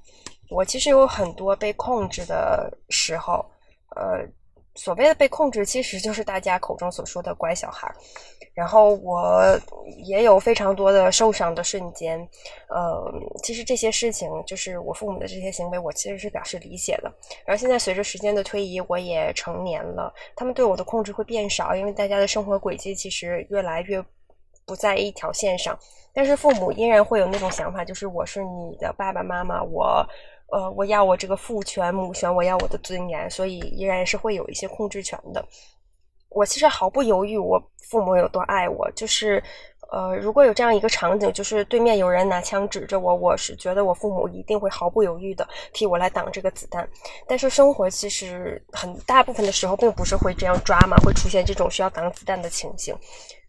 [0.49, 3.45] 我其实有很多被控制的时候，
[3.97, 4.25] 呃。
[4.77, 7.93] 所谓的被控制，其实就是大家口中所说的乖小孩。
[8.55, 9.43] 然后我
[10.05, 12.19] 也有非常多的受伤的瞬间。
[12.69, 17.13] 呃，其实这些事情，就是我父母的这些行为，我其实是表示理解的。
[17.45, 24.05] 然后现在随着时间的推移，我也成年了，他们对我的控制会变少，因为大家的生活轨迹其实越来越
[24.67, 25.79] 不在一条线上。
[26.13, 30.07] 但是父母依然会有那种想法，就是我是你的爸爸妈妈，我。
[30.53, 35.41] 呃，我要我这个父权母权，我要我的尊严，所以依然是会有一些控制权的。
[36.31, 39.43] 我其实毫不犹豫，我父母有多爱我，就是
[39.91, 46.89] 呃，如果有这样一个场景，就是对面有人拿枪指着我，我是觉得我父母一定会毫不犹豫的替我来挡这个子弹。
[47.27, 52.95] 但是生活其实很大部分的时候并不是会这样抓嘛，会出现这种需要挡子弹的情形。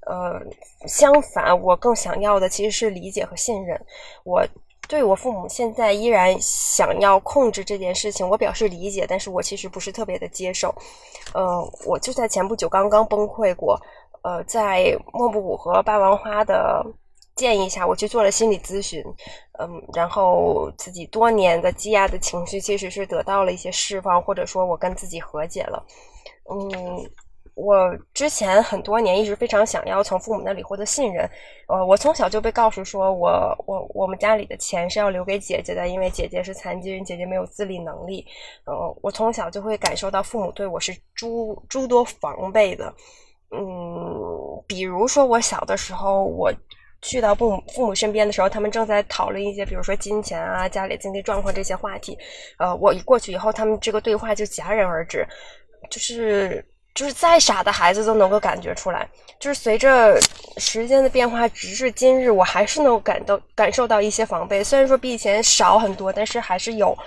[0.08, 0.42] 呃，
[0.88, 3.80] 相反，我更想要的其实是理解和信任。
[4.24, 4.44] 我。
[4.92, 10.76] 对我父母现在依然想要控制这件事情，我表示理解，但是我其实不是特别的接受。
[11.34, 13.80] 呃，我就在前不久刚刚崩溃过。
[14.24, 16.86] 呃，在莫布谷和霸王花的
[17.38, 19.02] 建议下，我去做了心理咨询。
[19.60, 25.82] 嗯，然后自己多年的积压的情绪其实是得到了一些释放，或者说我跟自己和解了。
[26.52, 27.10] 嗯。
[27.62, 31.30] 我之前很多年一直非常想要从父母那里获得信任，
[31.68, 38.26] 呃，我从小就被告诉说我我我们家里的钱是要留给姐姐的，因为姐姐是残疾人，姐姐没有自理能力，
[38.66, 42.92] 呃，我从小就会感受到父母对我是诸诸多防备的，
[43.52, 43.62] 嗯，
[44.68, 46.52] 比如说我小的时候，我
[47.04, 52.18] 去到父母父母身边的时候，他们正在讨论一些，比如说金钱啊、家里经济状况这些话题，
[52.58, 55.24] 呃，我一过去以后，他们这个对话就戛然而止，
[55.92, 56.66] 就是。
[56.94, 59.08] 就是再傻的孩子都能够感觉出来，
[59.40, 60.20] 就是随着
[60.58, 64.64] 时间的变化，直至今日，我还是能感到感受到一些防备。
[64.64, 66.98] 虽然说比以前少很多，但是还是有。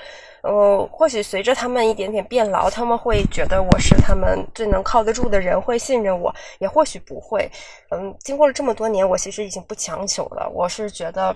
[0.43, 7.51] 呃，或许随着他们一点点变老，他们会觉得我是他们最能靠得住的人，会信任我，也或许不会。
[7.91, 10.47] 嗯，经过了这么多年，我其实已经不强求了。
[10.53, 11.35] 我是觉得，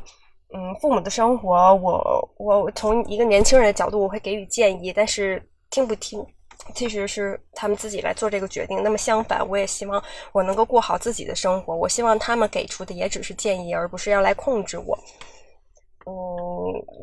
[0.54, 6.22] 嗯，父母的生活，我我从一个年轻人的角度，我会给予建议，但是听不听？
[6.74, 8.82] 其实是他们自己来做这个决定。
[8.82, 10.02] 那么相反，我也希望
[10.32, 11.74] 我能够过好自己的生活。
[11.74, 14.98] 我希望他们给出的也只是建议，而不是要来控制我。
[16.06, 16.12] 嗯，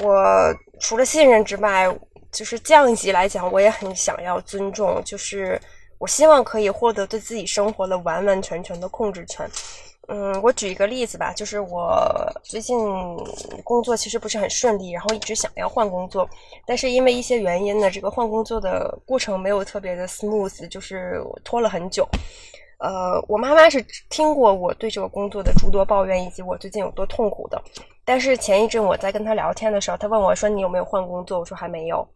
[0.03, 1.87] 我除了信任之外，
[2.31, 5.01] 就是降级来讲，我也很想要尊重。
[5.03, 5.59] 就是
[5.97, 9.49] 我希望可以获得对自己生活的完完全全的控制权。
[10.07, 11.99] 嗯，我举一个例子吧，就是我
[12.43, 12.77] 最近
[13.63, 16.29] 工作其实不是很顺利，然后一直想要换工作，
[16.65, 22.07] 但是因为一些原因呢，这个换工作的过程没有特别的 smooth，就是拖了很久。
[22.77, 27.59] 呃，我妈妈是听过我对这个工作的诸多抱怨以及我最近有多痛苦的，
[28.03, 32.07] 但是前一阵我在跟她聊天的时候，她问我说：“你有没有换工作？”我说：“还没有。”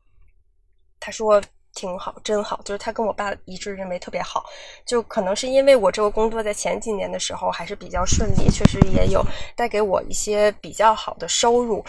[0.99, 1.41] 她说。
[1.79, 4.43] 挺好，真好，就是他跟我爸一致认为特别好，
[4.85, 9.25] 就可能是因为我这个工作在前几年的时候还是比较顺利，确实也有
[9.55, 11.81] 带给我一些比较好的收入，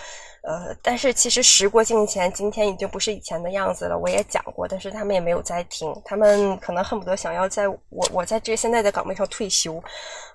[0.44, 3.98] 呃，但是其实时过境迁，今天已经不是以前的样子了。
[3.98, 9.82] 我也讲过，但是他们也没有在听，他们可能恨不得想要在我我在这现在的岗位上退休，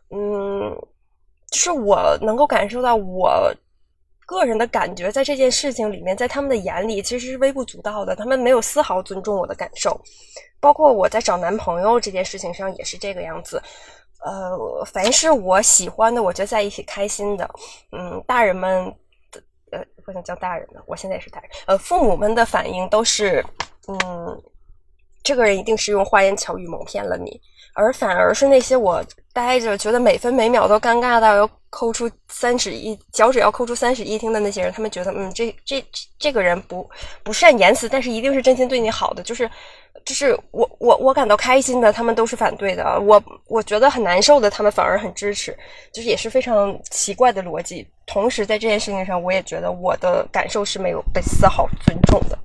[0.09, 0.75] 嗯，
[1.49, 3.53] 就是我能够感受到我
[4.25, 9.99] 个人的感觉，在这件事情里面，在他们的眼里其实是微不足道的，他们没有丝毫尊重我的感受。
[10.59, 13.61] 包括我在找男朋友这件事情上也是这个样子。
[14.25, 17.47] 呃，凡是我喜欢的，我就在一起开心的。
[17.91, 18.85] 嗯，大人们
[19.31, 21.49] 的呃，不能叫大人了，我现在也是大人。
[21.67, 23.45] 呃，父母们的反应都是，
[23.87, 24.43] 嗯，
[25.21, 27.39] 这个人一定是用花言巧语蒙骗了你。
[27.75, 35.85] 而反而是那些我待着觉得每分每秒都尴尬到要抠出三室一脚趾要抠出三室一厅的那些人，他们觉得嗯，这这
[36.17, 36.89] 这个人不
[37.21, 39.49] 不善言辞，但是一定是真心对你好的，就是
[40.05, 45.55] 就是我我我感到开心的，他们都是反对的；我我觉得很难受的，他们反而很支持，
[45.91, 47.85] 就是也是非常奇怪的逻辑。
[48.05, 52.39] 同时在这件事情上，我也觉得我的感受是没有被丝毫尊重的。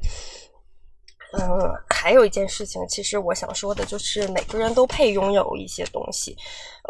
[1.33, 6.37] 嗯，还有一件事情，其实我想说的就是，每个人都配拥有一些东西。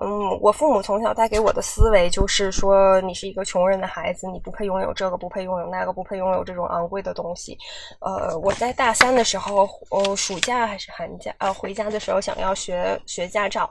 [0.03, 7.59] 嗯，我父母从小带给我的思维就是说，你是一个穷人的孩子，你不配拥有这个，不配拥有那个，不配拥有这种昂贵的东西。
[8.01, 13.71] 呃，我在大三的时候，呃，暑假还是寒假啊，回家的时候想要学学驾照，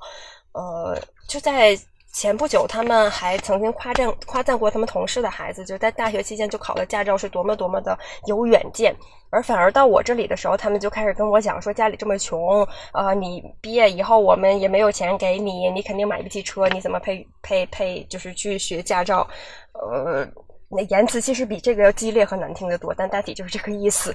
[0.51, 0.95] 呃，
[1.28, 1.76] 就在。
[2.12, 8.95] 前不久，他们还曾经夸赞夸赞过他们同事的孩子，就在大学期间就考了驾照，是多么多么的有远见。
[9.30, 19.28] 而反而到我这里的时候，他们就开始跟我讲说，家里这么穷，呃，你毕业以后我们也没有钱给你，你肯定买不起车，你怎么配配配就是去学驾照？
[19.74, 20.28] 呃，
[20.68, 24.14] 那言辞其实比这个要激烈和难听的多，但大体就是这个意思。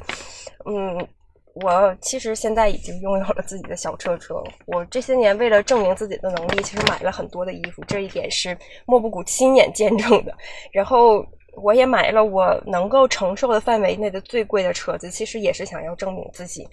[0.66, 1.06] 嗯。
[1.54, 4.42] 我其实现在已经拥有了自己的小车车。
[4.66, 10.36] 我这些年为了证明自己的能力，其实买了很多的衣服，这一点是莫布谷亲眼见证的。
[10.72, 11.24] 然后
[11.62, 16.66] 我也买了我能够承受的范围内的最贵的车子，其实也是想要证明自己，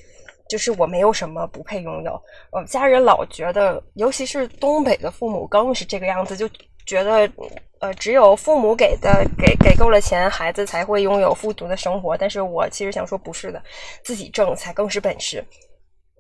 [0.50, 2.20] 就是我没有什么不配拥有。
[2.52, 6.50] 呃，家人老觉得，尤其是东北的父母更是这个样子，就。
[6.92, 7.32] 觉得，
[7.80, 12.18] 呃，只有父母给的给给够了钱，孩子才会拥有富足的生活。
[12.18, 13.64] 但是我其实想说，不是的，
[14.04, 15.42] 自己挣才更是本事，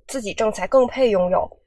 [0.07, 1.57] 自己挣才更配拥有。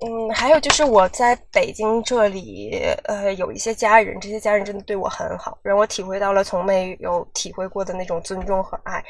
[0.00, 9.04] 嗯，还有就是我在北京这里，呃，有一些家人，这些家人真的对我很好，让我体会到了从没有体会过的那种尊重和爱，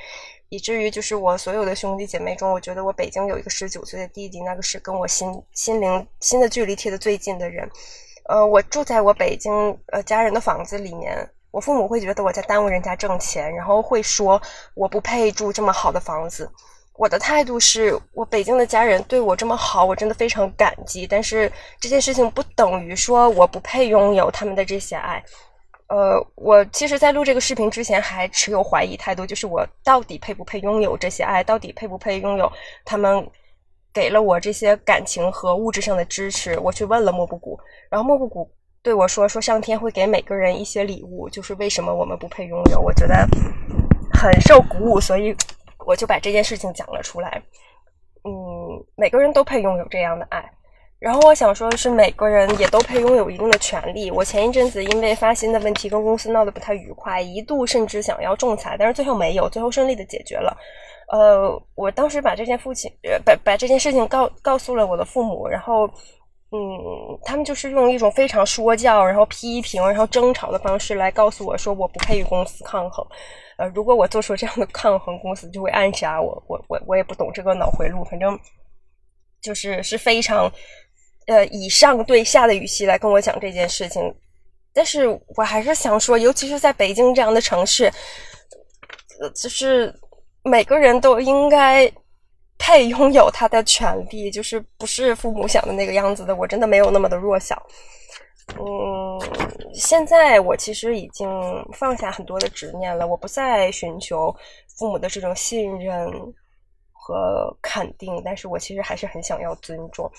[0.49, 7.71] 以至于就是我所有的兄弟姐妹中，我觉得我北京有一个十九岁的弟弟，那个是跟我心心灵心的距离贴的最近的人。
[8.29, 9.53] 呃，我住在我北京
[9.93, 14.41] 呃家人的房子里面，我父母会觉得我在耽误人家挣钱，然后会说
[14.75, 16.51] 我不配住这么好的房子。
[16.97, 21.07] 我的态度是我北京的家人对我这么好，我真的非常感激。
[21.07, 25.23] 但是这件事情不等于说我不配拥有他们的这些爱。
[25.89, 32.51] 呃，我其实，在录这个视频之前还持有怀疑态度，就是我到底配不配拥有这些爱，到底配不配拥有
[32.87, 33.29] 他们。
[33.95, 38.51] 给了我这些感情和物质上的支持，我去问了莫布谷，然后莫布谷
[38.83, 43.27] 对我说：“说上天会给每个人一些礼物，就是为什么我们不配拥有？”我觉得
[44.13, 45.35] 很受鼓舞，所以
[45.87, 47.41] 我就把这件事情讲了出来。
[48.25, 48.31] 嗯，
[48.97, 50.45] 每个人都配拥有这样的爱。
[50.99, 54.11] 然后我想说的是，每个人也都配拥有一定的权利。
[54.11, 60.57] 我前一阵子因为发薪的问题跟公司闹得不太愉快，一度甚至想要仲裁，但是最后没有，最后顺利的解决了。
[61.13, 65.87] 呃，我当时把这件父亲，呃，把把这件事情告告诉了我的父母，然后，
[66.51, 66.59] 嗯，
[67.25, 73.07] 他们就是用一种非常说教、然后批评、然后争吵的方式来告诉我说，我不配与公司抗衡。
[73.59, 76.43] 呃，如果我做出这样的抗衡，公司就会暗杀我。
[76.49, 78.37] 我我我也不懂这个脑回路，反正
[79.43, 80.51] 就是是非常，
[81.27, 84.03] 呃，以上对下的语气来跟我讲这件事情。
[84.73, 87.93] 但是我还是想说，尤其是在北京这样的城市，
[89.21, 89.95] 呃，就是。
[90.45, 91.91] 每个人都应该
[92.59, 96.37] 配拥有他的权利，就是不是父母想的那个样子的。
[96.37, 97.61] 我真的没有那么的弱小。
[98.59, 99.19] 嗯，
[99.73, 101.29] 现在我其实已经
[101.73, 104.35] 放下很多的执念了，我不再寻求
[104.77, 106.07] 父母的这种信任
[107.07, 110.11] 和肯定，但是我其实还是很想要尊重。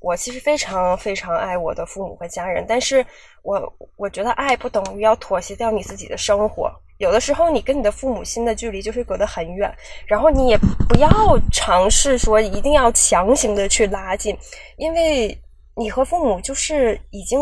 [0.00, 3.04] 我其实非常非常爱我的父母和家人，但是
[3.42, 3.60] 我
[3.96, 6.72] 我觉得爱不等于要妥协掉你自己的生活。
[6.96, 9.70] 有的时候，你跟你的父母心的距离就是隔得很远，
[10.06, 10.56] 然后你也
[10.88, 14.34] 不要尝试说一定要强行的去拉近，
[14.78, 15.38] 因为
[15.76, 17.40] 你和父母就是已经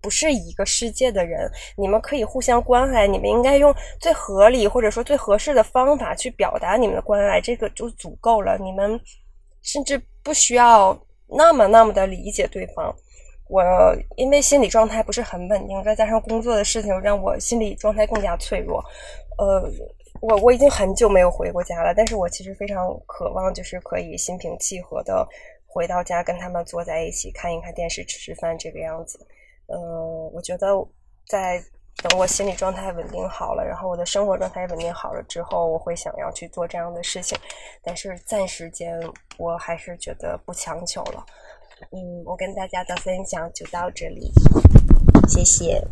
[0.00, 8.56] 不是一个世界的人，你们可以互相关爱，你们应该用最合理或者说最合适的方法去表达你们的关爱，这个就足够了。
[8.58, 8.98] 你们
[9.62, 10.98] 甚至不需要
[11.28, 12.94] 那么那么的理解对方。
[13.48, 13.62] 我
[14.16, 18.80] 因为心理状态不是很稳定，再加上工作的事情，让我心理状态更加脆弱。
[19.38, 19.68] 呃，
[20.20, 25.26] 我我已经很久没有回过家了，但是我其实非常渴望，就是可以心平气和的
[25.66, 29.18] 回到家，跟他们坐在一起看一看电视，吃吃饭这个样子。
[29.72, 30.66] 嗯，我觉得
[31.26, 31.62] 在
[32.02, 37.38] 等我心理状态稳定好了，然后我的生活状态稳定好了之后，我会想要去做这样的事情。
[37.82, 38.98] 但是暂时间，
[39.38, 41.24] 我还是觉得不强求了。
[41.92, 44.32] 嗯，我跟大家的分享就到这里，
[45.28, 45.82] 谢谢。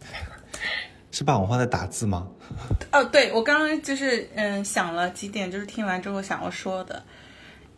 [1.12, 2.28] 是霸王花在打字吗？
[2.90, 7.00] 哦，对，我刚刚就是嗯想了几点，就是听完之后想要说的，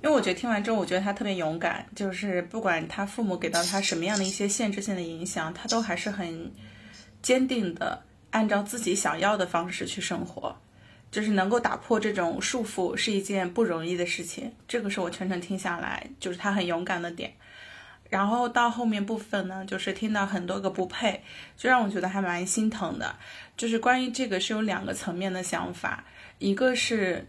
[0.03, 6.53] 因为我觉得听完之后，我觉得他特别勇敢，就是不管他父母给到他什么样的一些限制性的影响，他都还是很
[7.23, 10.57] 坚定的按照自己想要的方式去生活，
[11.11, 17.33] 就是能够打破这种束缚是一件不容易的事情，这个是我全程听下来就是他很勇敢的点。
[18.09, 21.21] 然后到后面部分呢，就是听到很多个不配，
[21.57, 23.17] 就让我觉得还蛮心疼的。
[23.57, 26.05] 就是关于这个是有两个层面的想法，
[26.39, 27.27] 一个是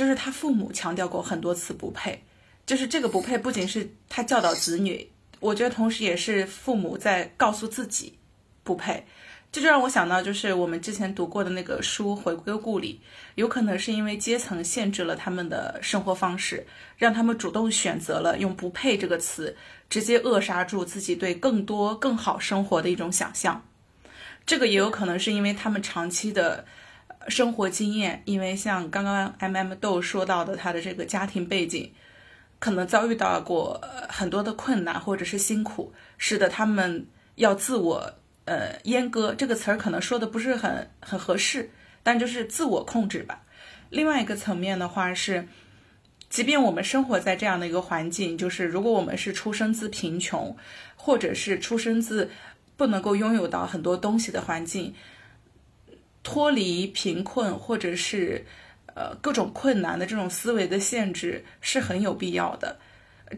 [0.00, 2.18] 就是他父母强调过很多次不配，
[2.64, 5.06] 就是这个不配不仅是他教导子女，
[5.40, 8.18] 我觉得同时也是父母在告诉自己
[8.62, 9.04] 不配。
[9.52, 12.98] 这就让我想到，就是我们之前读过的那个书《回归故里》，
[13.34, 19.54] 有可能是因为阶层限制了他们的生活方式，让他们主动选择了用“不配”这个词，
[19.90, 23.62] 直接扼杀住自己对更多更好生活的一种想象。
[24.46, 26.64] 这个也有可能是因为他们长期的
[27.28, 31.92] 生活经验，因为像刚刚 M M 豆说到的，他的这个家庭背景，
[32.58, 37.06] 可能遭遇到过很多的困难或者是辛苦，使得他们
[37.36, 38.14] 要自我。
[38.46, 41.70] 呃，阉割这个词儿可能说的不是很很合适，
[42.02, 43.40] 但就是自我控制吧。
[43.90, 45.46] 另外一个层面的话是，
[46.28, 50.56] 即便我们生活在这样的一个环境，就是如果我们是出生自贫穷，
[50.96, 52.28] 或者是出生自
[52.76, 54.92] 不能够拥有到很多东西的环境，
[56.22, 58.44] 脱离贫困或者是
[58.94, 62.78] 呃各种困难的这种思维的限制是很有必要的。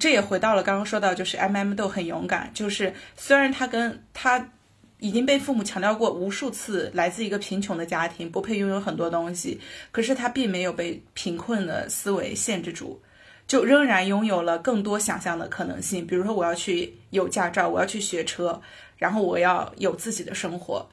[0.00, 4.50] 这也回到了刚刚说到，就是 M M 都很勇敢，就是虽然他跟他。
[4.98, 9.60] 已经被父母强调过无数次，来自一个贫穷的家庭，不配拥有很多东西。
[9.90, 13.02] 可是他并没有被贫困的思维限制住，
[13.48, 16.06] 就仍然拥有了更多想象的可能性。
[16.06, 18.62] 比如说，我要去有驾照，我要去学车，
[18.96, 20.88] 然后我要有自己的生活。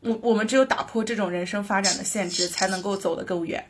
[0.00, 3.64] 我我们只有打破这种人生发展的限制，才能够走得更远。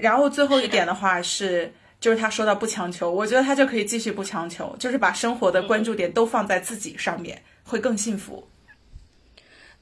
[0.00, 8.48] 然后最后一点的话是，就是他说到不强求，我觉得他就可以继续不强求，就是把生活的关注点都放在自己上面，会更幸福。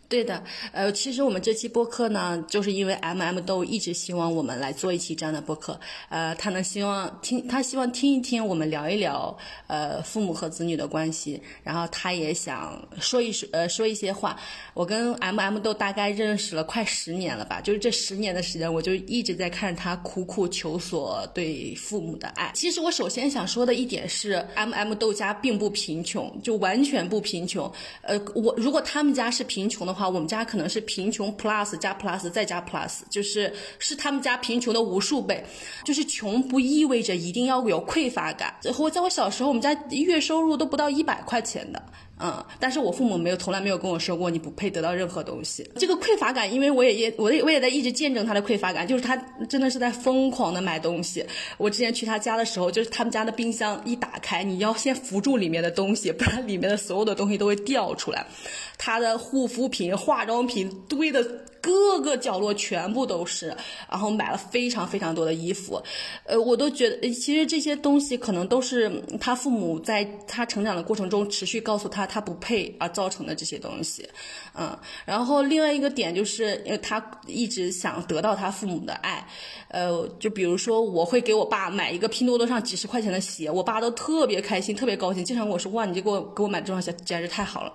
[0.08, 0.42] 对的，
[0.72, 5.78] 呃，其实我们这期播客呢，就是因为 M M 都一直希望我们来做一期这样的播客，
[6.08, 9.36] 呃，他能希望听，他希望听一听我们聊一聊，
[9.66, 14.34] 呃，父母和子女的关系，然后他也想说一说，呃，说一些话。
[14.72, 22.50] 我跟 M M 都大概认识了快十年了吧，就是这十年的时间，我就一直在看着他苦苦求索对父母的爱。
[22.54, 27.70] 其实我首先想说的一点是，M M 豆家并不贫穷，就完全不贫穷。
[28.00, 29.97] 呃，我如果他们家是贫穷的。
[29.97, 35.42] 话，我们家可能是贫穷 plus 加 plus 再加 plus，就是是他们家贫穷的无数倍。
[35.82, 38.54] 就是穷不意味着一定要有匮乏感。
[38.78, 41.82] 我在我小时候，我们家月收入都不到一百块钱的。
[42.20, 45.68] 嗯，但是我父母没有，从来没有跟我说过你不配得到任何东西。
[45.76, 49.16] 这个匮乏感，因为我也也我也我也在一直见证他的匮乏感，就是他
[49.48, 51.24] 真的是在疯狂的买东西。
[51.56, 58.26] 我之前去他家的时候，就是他们家的冰箱一打开，你要先扶住里面的东西，不然里面的所有的东西都会掉出来。
[58.76, 61.24] 他的护肤品、化妆品堆的。
[61.60, 63.48] 各个角落全部都是，
[63.90, 65.82] 然后买了非常非常多的衣服，
[66.24, 68.90] 呃，我都觉得其实这些东西可能都是
[69.20, 74.08] 他父母在他成长的过程中持续告诉他他不配而造成的这些东西，
[74.54, 79.26] 嗯，然后另外一个点就是，呃，他一直想得到他父母的爱，
[79.68, 87.72] 呃，就比如说我会给我爸买一个拼多多上几十块钱的鞋，我爸都特别开心，特别高兴，经常跟我说哇，你就给我给我买这双鞋简直太好了。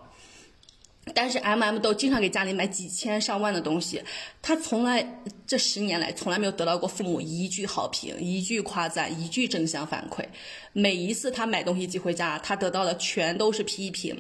[1.14, 4.02] 但是 M M 都经常给家里买几千上万的东西，
[4.42, 10.24] 他从来这十年来从来没有得到过父母一句好评、一句夸赞、一句正向反馈。
[10.72, 14.18] 每一次他买东西寄回家，他得到的全都是批评，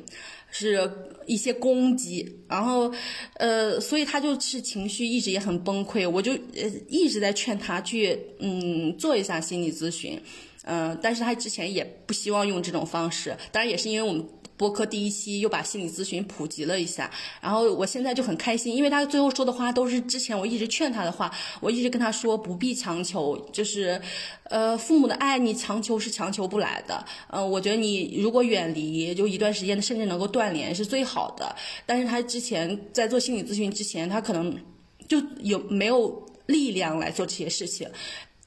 [0.51, 0.91] 是
[1.25, 2.29] 一些攻击。
[2.49, 2.93] 然后，
[3.36, 6.07] 呃，所以他就是情绪一直也很崩溃。
[6.07, 10.21] 我就呃一直在劝他去嗯做一下心理咨询，
[10.65, 13.36] 嗯，但是他之前也不希望用这种方式。
[13.53, 14.27] 当然也是因为我们。
[14.64, 17.11] 播客第一期又把心理咨询普及了一下，
[17.41, 24.01] 然后我现在就很开心，因为他最后说的话都是之前我一直劝他的话，我一直跟他说不必强求，就是，
[24.45, 31.53] 呃，父母的爱你强求是强求不来的，嗯，我觉得你如果远离就一段时间，甚至能够断联是最好的。
[31.86, 34.57] 但是他之前在做心理咨询之前，他可能
[35.09, 37.86] 就有没有力量来做这些事情。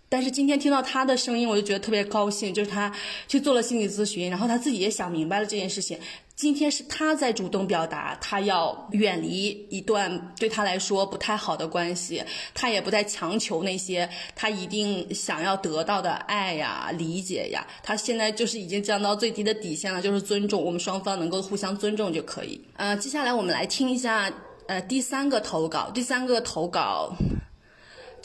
[0.09, 2.93] 但是今天听到他的声音，我就觉得特别高兴，就是他
[3.27, 5.99] 去做了心理咨询，然后他自己也想明白了这件事情。
[6.37, 12.23] 今天是他在主动表达，他要远离一段对他来说不太好的关系，
[12.55, 17.67] 他也不再强求那些他一定想要得到的爱呀、理解呀。
[17.83, 22.61] 他现在就是已经降到最低的底线了，就是尊重，我们双方能够互相尊重就可以。
[22.77, 24.31] 呃，接下来我们来听一下
[24.67, 27.17] 呃第三个投稿，第三个投稿。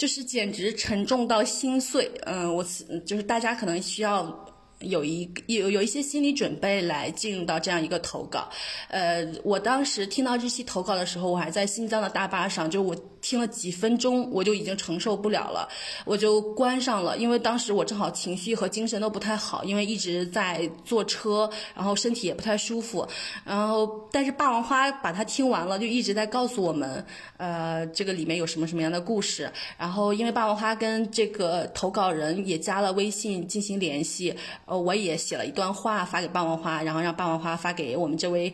[0.02, 2.66] 就是简直沉重到心碎，嗯，我
[3.06, 4.48] 就是大家可能需要。
[4.80, 8.50] 有一有有一些心理准备来进入到这样一个投稿，
[8.88, 15.68] 呃，我当时听到这期投稿的时候，我还在新疆的大巴上，就我听了几分钟，我就已经承受不了了，
[16.06, 23.08] 我就关上了，因为当时我正好情绪和精神都不太好，因为一直在坐车，然后身体也不太舒服，
[23.46, 27.06] 然后但是霸王花把它听完了，就一直在告诉我们，
[27.38, 34.36] 呃，这个里面有什么什么样的故事，然后因为霸王花跟这个投稿人也加了微信进行联系。
[34.66, 38.54] 呃，我也写了一段话发给霸王花，然后让霸王花发给我们这位，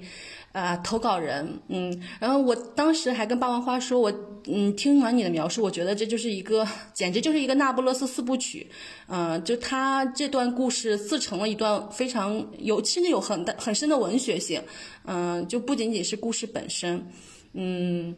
[0.58, 4.12] 呃，投稿人，嗯，然后我当时还跟霸王花说，我，
[4.48, 8.66] 嗯，听完你的描述，我觉得这就是一个，简直就是一个那不勒斯四部曲，
[9.08, 14.60] 嗯，就他这段故事自成了一段非常有，甚至有很大很深的文学性，
[15.06, 17.06] 嗯，就不仅仅是故事本身，
[17.54, 18.16] 嗯，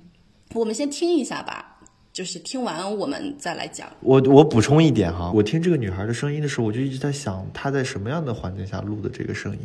[0.53, 1.75] 我们先听一下吧。
[2.13, 3.87] 就是听完我们再来讲。
[3.99, 9.59] 我我补充一点哈，我听这个女孩的声音的时候，我就一直在想她在什么样的环境下录的这个声音。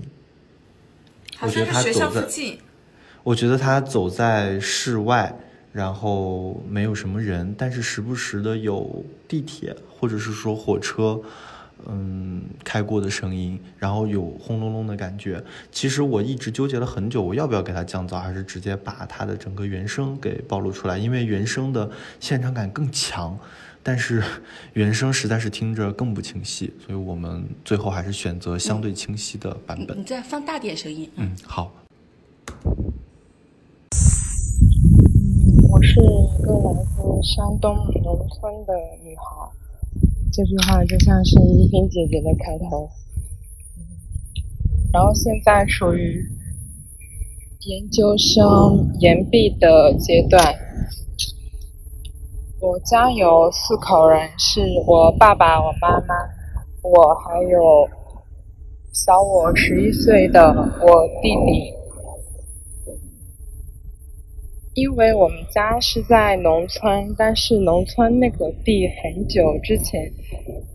[1.44, 2.58] 好像是学校附近。
[3.22, 5.34] 我觉得他走在室外，
[5.72, 11.20] 然后没有什么人，但是时不时的有地铁或者是说火车。
[11.86, 15.42] 嗯，开过的声音，然后有轰隆隆的感觉。
[15.70, 20.96] 其实我一直纠结了很久，我要不要给他降噪，还是直接把他的整个原声给暴露出来？
[20.96, 21.90] 因为原声的
[22.20, 23.38] 现场感更强，
[23.86, 24.24] 但是
[24.72, 29.98] 原声实在是听着更不清晰，所以我们最后还是选择相对清晰的版本。
[29.98, 31.10] 你再放大点声音。
[31.16, 31.70] 嗯，好。
[32.64, 32.82] 嗯，
[35.70, 38.72] 我是一个来自山东农村的
[39.04, 39.22] 女孩。
[40.32, 42.88] 这句话就像是依萍姐姐的开头，
[44.94, 46.26] 然后现在属于
[47.60, 50.42] 研究生研毕的阶段。
[52.64, 56.14] 我家有四口人，是我爸爸、我妈妈，
[56.82, 57.86] 我还有
[58.90, 60.48] 小我十一岁的
[60.80, 61.74] 我弟弟。
[64.72, 70.10] 因为我们家是在农村，但是农村那个地很久之前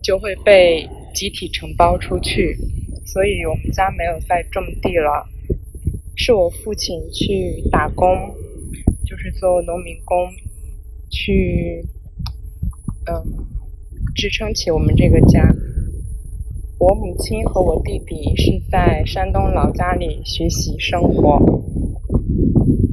[0.00, 2.56] 就会被集体承包出去，
[3.04, 5.26] 所以我们家没有再种地了。
[6.14, 8.06] 是我父亲去打工，
[9.04, 10.16] 就是做农民工，
[11.10, 11.84] 去
[13.06, 13.46] 嗯
[14.14, 15.54] 支撑起我们这个家。
[16.78, 21.38] 我母亲和我弟弟是在山东老家里学习生活。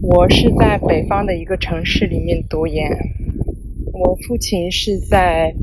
[0.02, 2.90] 我是在北方的一个城市里面读研，
[3.94, 5.54] 我父亲是在，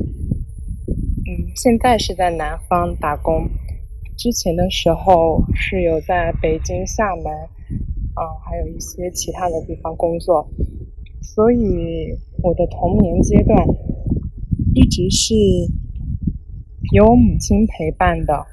[1.25, 3.47] 嗯，现在是在南方打工，
[4.17, 7.25] 之前的时候是有在北京、厦门，
[8.13, 10.47] 啊，还有一些其他的地方工作，
[11.21, 12.13] 所以
[12.45, 13.57] 我的童年阶段
[14.75, 15.33] 一直是
[16.93, 18.45] 有我母亲陪伴的，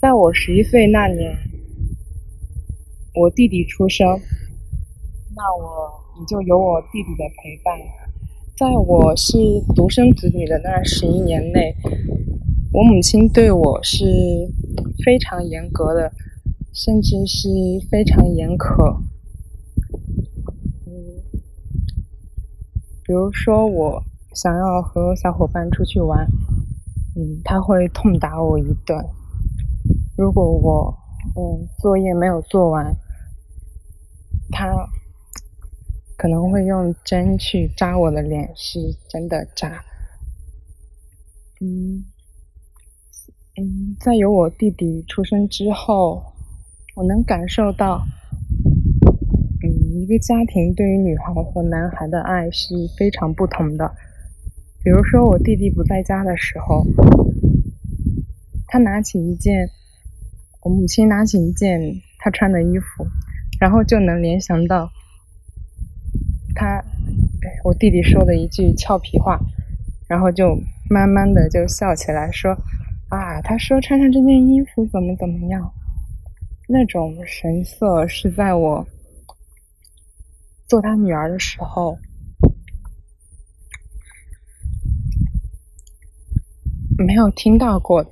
[0.00, 1.36] 在我十一岁那年，
[3.16, 4.06] 我弟弟出生。
[5.34, 5.90] 那我
[6.20, 7.76] 也就有我弟弟的陪伴，
[8.56, 9.38] 在我是
[9.74, 11.74] 独生子女的那十一年内，
[12.72, 14.04] 我母亲对我是
[15.04, 16.12] 非常严格的，
[16.72, 17.48] 甚至是
[17.90, 19.02] 非常严苛。
[23.04, 24.02] 比如说我
[24.34, 26.26] 想要和小伙伴出去玩，
[27.16, 28.98] 嗯，他会痛打我一顿。
[30.16, 30.96] 如果我
[31.36, 32.94] 嗯作业没有做完，
[34.50, 34.66] 他。
[36.16, 38.78] 可能会用针去扎我的脸，是
[39.08, 39.84] 真的扎。
[41.60, 42.04] 嗯
[43.56, 46.22] 嗯，在有我弟弟出生之后，
[46.94, 48.06] 我能感受到，
[49.94, 53.88] 一个家庭对于女孩和男孩的爱是非常不同的。
[54.82, 56.84] 比如说，我弟弟不在家的时候，
[58.66, 59.68] 他拿起一件，
[60.62, 61.80] 我母亲拿起一件
[62.18, 63.06] 他穿的衣服，
[63.60, 64.90] 然后就能联想到。
[66.54, 66.84] 他，
[67.64, 69.40] 我弟弟说的一句俏皮话，
[70.08, 70.56] 然后就
[70.90, 72.52] 慢慢的就笑起来，说
[73.08, 75.72] ：“啊，他说穿上这件衣服怎么怎么样？”
[76.68, 78.86] 那种神色是在我
[80.66, 81.98] 做他女儿的时候，
[86.98, 88.02] 没有听到过。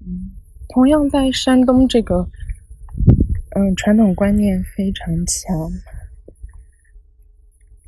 [0.00, 0.30] 嗯，
[0.68, 2.28] 同样在山东这个，
[3.56, 5.54] 嗯，传统观念非常强。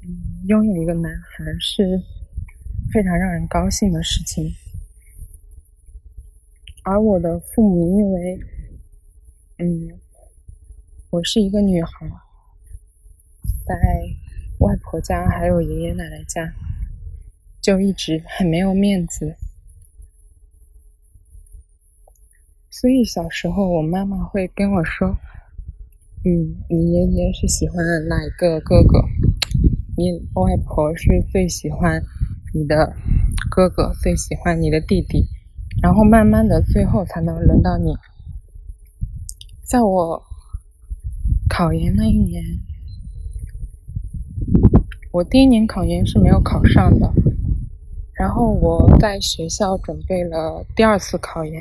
[0.03, 0.09] 嗯，
[0.47, 2.01] 拥有一个男孩是
[2.93, 4.51] 非常让人高兴的事情。
[6.83, 8.41] 而我的父母因为，
[9.59, 10.01] 嗯，
[11.11, 12.07] 我是一个女孩，
[13.67, 13.75] 在
[14.61, 16.53] 外婆家还有爷爷奶奶家，
[17.61, 19.35] 就一直很没有面子。
[22.71, 25.09] 所以小时候，我妈妈会跟我说
[26.25, 27.77] ：“嗯，你爷爷是喜欢
[28.09, 29.01] 哪一个哥哥？
[29.97, 32.01] 你外婆是最喜欢
[32.55, 32.95] 你的
[33.51, 35.27] 哥哥，最喜欢你的弟弟。”
[35.83, 37.97] 然后慢慢的，最后才能轮到你。
[39.67, 40.30] 在我
[41.53, 42.43] 考研那一年，
[45.11, 47.13] 我第一年考研是没有考上的。
[48.15, 51.61] 然后我在学校准备了第二次考研。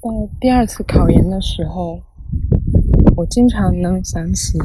[0.00, 0.08] 在
[0.40, 2.00] 第二次考研的时候，
[3.14, 4.58] 我经常能想起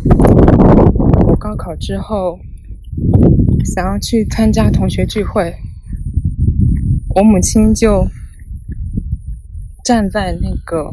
[1.27, 2.39] 我高考之后。
[3.75, 5.53] 想要去参加同学聚会，
[7.13, 8.07] 我母亲就
[9.87, 10.91] 站在那个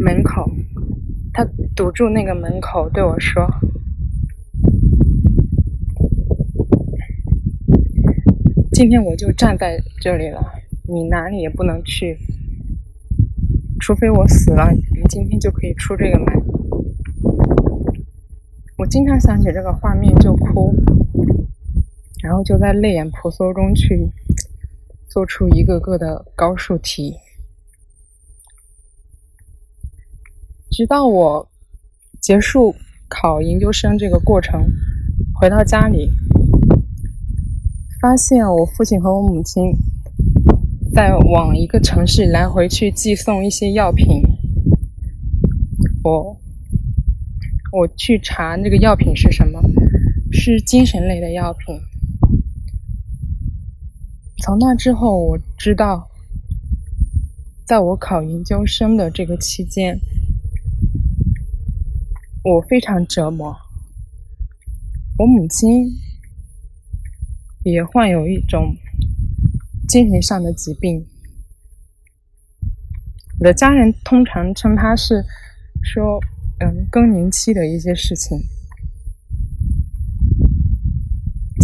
[0.00, 0.50] 门口，
[1.34, 1.44] 他
[1.76, 3.46] 堵住那个门口对我说
[8.72, 10.40] ：“今天我就站在这里了，
[10.88, 12.16] 你哪里也不能去，
[13.78, 16.26] 除非我死了，你今天就可以出这个门。”
[18.80, 20.74] 我经常想起这个画面就哭，
[22.22, 24.08] 然后就在泪眼婆娑中去
[25.14, 27.14] 做出一个个的高数题，
[30.72, 31.48] 直到我
[32.20, 32.74] 结束
[33.08, 34.66] 考研究生这个过程，
[35.38, 36.10] 回到家里，
[38.02, 39.62] 发现我父亲和我母亲
[40.92, 44.20] 在往一个城市来回去寄送一些药品，
[46.02, 46.36] 我。
[47.70, 49.60] 我去查那个药品是什么，
[50.32, 51.80] 是精神类的药品。
[54.44, 56.06] 从那之后，我知道，
[57.64, 59.98] 在我考研究生的这个期间，
[62.42, 63.56] 我非常折磨。
[65.16, 65.90] 我母亲
[67.62, 68.76] 也患有一种
[69.88, 71.06] 精神上的疾病，
[73.38, 75.24] 我的家人通常称她是
[75.82, 76.20] 说。
[76.60, 78.38] 嗯，更年期的一些事情。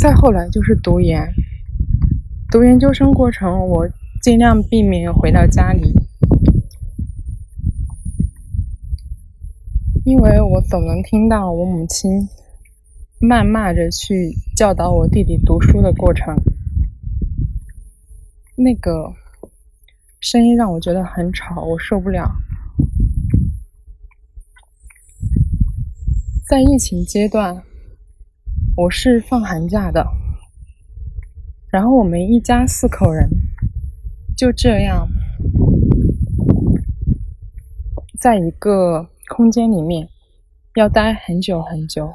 [0.01, 1.33] 再后来就是读研，
[2.51, 3.89] 读研究生过程，我
[4.21, 5.95] 尽量避免回到家里，
[10.05, 12.11] 因为我总能听到我母亲
[13.21, 16.35] 谩骂着去教导我弟弟读书的过程，
[18.57, 19.13] 那个
[20.19, 22.29] 声音让我觉得很吵，我受不了。
[26.49, 27.63] 在疫情阶段，
[28.77, 30.05] 我是放寒假的，
[31.71, 33.31] 然后我们一家四口人
[34.37, 35.09] 就这样
[38.19, 40.09] 在一个空间里面
[40.75, 42.15] 要待很久很久。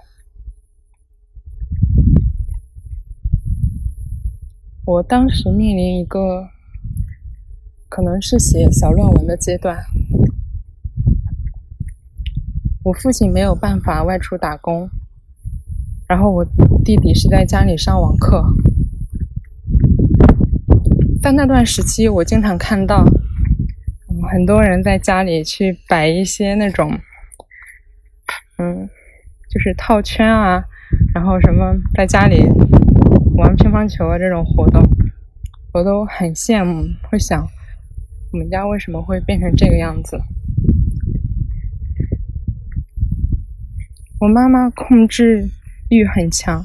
[4.86, 6.50] 我当时面临一个
[7.88, 9.86] 可能是写小论文的阶段。
[12.84, 14.90] 我父亲没有办法外出打工，
[16.08, 16.46] 然后我
[16.84, 18.44] 弟弟是在家里上网课。
[21.26, 23.04] 在那段时期，我经常看到
[24.32, 26.92] 很多人在家里去摆一些那种，
[28.60, 28.88] 嗯，
[29.50, 30.64] 就是套圈啊，
[31.16, 32.46] 然后什么在家里
[33.38, 34.84] 玩乒乓球啊这种活动，
[35.74, 37.42] 我都很羡慕，会想
[38.32, 40.22] 我们家为什么会变成这个样子。
[44.20, 45.50] 我妈妈控制
[45.90, 46.64] 欲很强，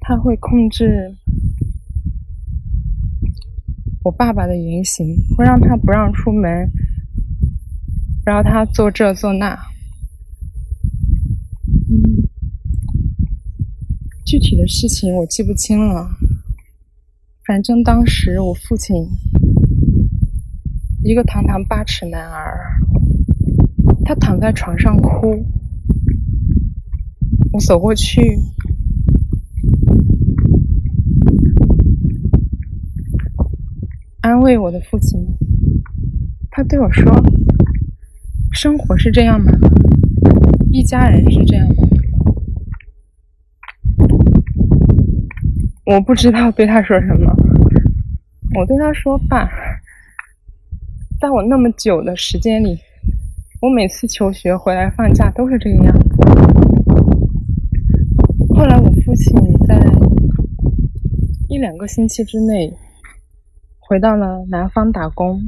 [0.00, 1.16] 她会控制
[4.02, 6.70] 我爸爸的言行，会让他不让出门，
[8.24, 9.58] 让他做这做那。
[11.88, 12.28] 嗯
[14.24, 16.08] 具体的事情我记不清了，
[17.44, 18.94] 反正当时我父亲
[21.02, 22.80] 一个堂堂八尺男儿，
[24.04, 25.44] 他躺在床上哭。
[27.52, 28.22] 我走过去，
[34.22, 35.18] 安慰我的父亲。
[36.50, 37.10] 他对我说
[38.52, 39.50] ：“生活是这样吗？
[40.70, 41.74] 一家人是这样吗？
[45.86, 47.34] 我不知道对他说什么。
[48.56, 49.48] 我对他说：“爸，
[51.20, 52.78] 在我那么久的时间里，
[53.62, 56.08] 我每次求学回来放假都是这个样子。”
[58.54, 59.34] 后来我父亲
[59.66, 59.80] 在
[61.48, 62.70] 一两个星期之内
[63.90, 65.42] 回到了南方打工，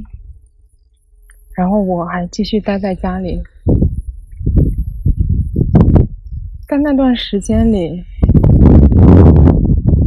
[1.54, 3.40] 然后我还继续待在家里。
[6.68, 8.02] 在那段时间里，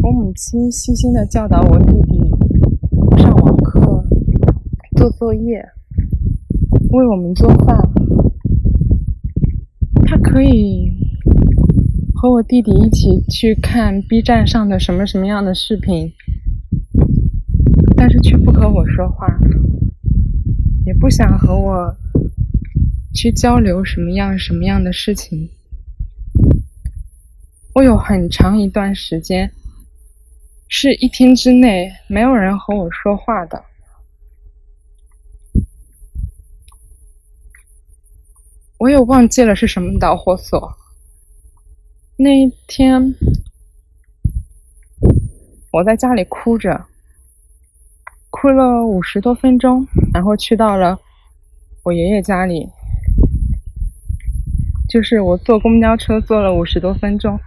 [0.03, 4.03] 我母亲细心的教导我弟弟上网课。
[4.97, 5.65] 做作业，
[6.91, 7.77] 为我们做饭。
[10.05, 10.91] 他可以
[12.13, 16.11] 和我弟弟一起去看 B 站上的什么什么样的视频，
[17.97, 19.27] 但是却不和我说话，
[20.85, 21.95] 也不想和我
[23.13, 25.49] 去交流什么样什么样的事情。
[27.73, 29.51] 我有很长一段时间，
[30.67, 33.63] 是一天之内没有人和我说话的。
[38.77, 40.73] 我也忘记了是什么导火索。
[42.17, 43.15] 那一天，
[45.71, 46.85] 我在家里哭着，
[48.35, 50.99] 哭了五十多分钟，然后去到了
[51.83, 52.67] 我爷爷家里。
[54.89, 57.39] 就是我坐公交车坐了五十多分钟，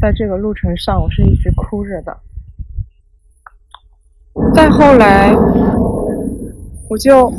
[0.00, 2.16] 在这个路程上，我是一直哭着的。
[4.54, 5.34] 再后来，
[6.88, 7.32] 我就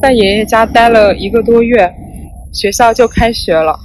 [0.00, 1.92] 在爷爷家待了一个多月。
[2.54, 3.78] 学校就开学了，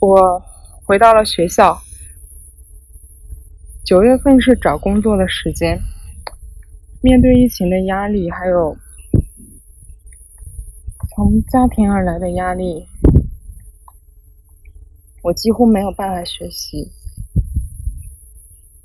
[0.00, 0.42] 我
[0.84, 1.80] 回到了学校。
[3.86, 5.80] 九月份是找工作的时间，
[7.00, 8.76] 面对疫情的压力，还有
[11.14, 12.84] 从家庭而来的压力，
[15.22, 16.90] 我几乎没有办法学习，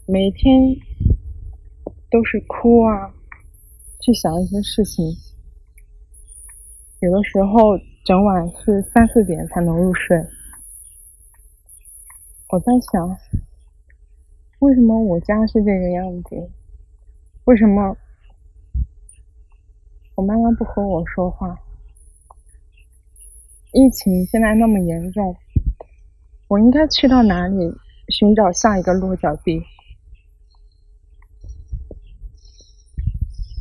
[0.05, 0.77] 每天
[2.11, 3.11] 都是哭啊，
[4.01, 5.03] 去想一些事情。
[6.99, 7.75] 有的时候，
[8.05, 10.15] 整晚是三四点才能入睡。
[12.49, 13.17] 我在想，
[14.61, 16.35] 为什么我家是这个样子？
[17.45, 17.97] 为什么
[20.13, 21.59] 我妈妈不和我说话？
[23.71, 25.35] 疫情现在那么严重，
[26.47, 27.73] 我应该去到哪里
[28.09, 29.63] 寻找下一个落脚地？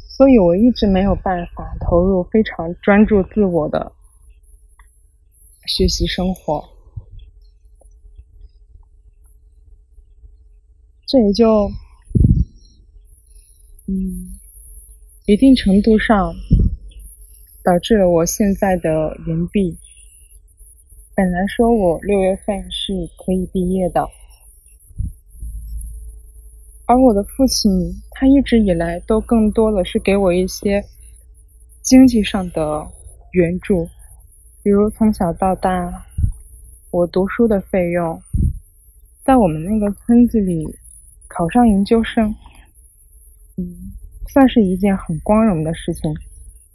[0.07, 3.91] 所以我一直没有办法投入非常专注自我的
[5.65, 6.63] 学习生活，
[11.11, 11.69] 这也就，
[13.89, 14.39] 嗯，
[15.27, 16.33] 一定程度上
[17.65, 19.77] 导致了我现在的延毕。
[21.17, 24.09] 本来说我六月份是可以毕业的。
[26.87, 27.73] 而我的父亲，
[28.13, 30.85] 他一直以来都更多的是给我一些
[31.83, 32.87] 经济上的
[33.33, 33.89] 援助，
[34.63, 36.07] 比如从小到大
[36.93, 38.23] 我读书的费用，
[39.25, 40.65] 在我们那个村子里
[41.31, 42.35] 考上研究生，
[43.57, 43.65] 嗯，
[44.29, 46.13] 算是一件很光荣的事情，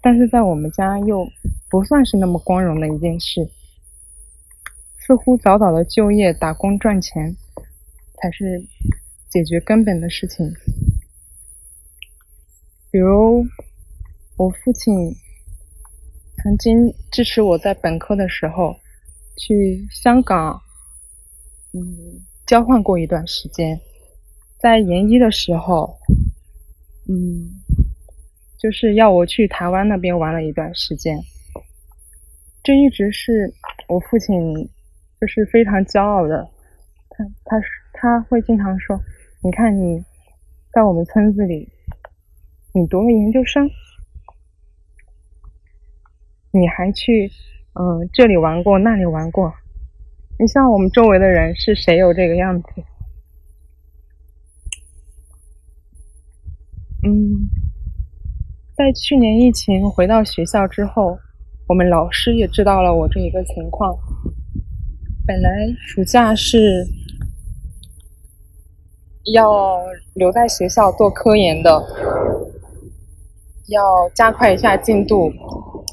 [0.02, 1.28] 但是在我们家又
[1.70, 3.48] 不算是那么光荣的一件事，
[4.98, 7.36] 似乎早早的就业打工赚钱
[8.22, 8.66] 才是。
[9.28, 10.50] 解决根本的事情，
[12.90, 13.46] 比如
[14.38, 15.14] 我父亲
[16.38, 18.80] 曾经支持我在本科的时候
[19.36, 20.62] 去香港，
[21.74, 23.78] 嗯，交换过一段时间，
[24.66, 25.96] 在研一的时候，
[27.08, 27.62] 嗯，
[28.58, 31.20] 就是要我去台湾那边玩了一段时间，
[32.64, 33.54] 这一直是
[33.88, 34.68] 我父亲
[35.22, 36.50] 就是非常骄傲的，
[37.12, 37.62] 他他
[37.94, 39.00] 他会经常说。
[39.44, 40.04] 你看你，
[40.74, 41.70] 在我们村子里，
[42.74, 43.70] 你读了研究生，
[46.50, 47.30] 你还去
[47.76, 49.54] 嗯这里玩过那里玩过，
[50.40, 52.84] 你像我们周围的人是谁有这个样子？
[57.06, 57.48] 嗯，
[58.76, 61.18] 在去年疫情回到学校之后，
[61.68, 63.96] 我们老师也知道了我这一个情况。
[65.26, 65.50] 本来
[65.88, 66.86] 暑假是。
[69.34, 69.82] 要
[70.14, 71.84] 留在学校做科研的，
[73.70, 73.82] 要
[74.14, 75.32] 加快一下进度，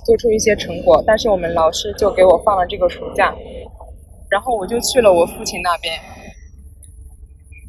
[0.05, 1.02] 做出一些成果。
[1.06, 3.34] 但是我们老师就给我放了这个暑假，
[4.28, 5.98] 然后我就去了我父亲那边。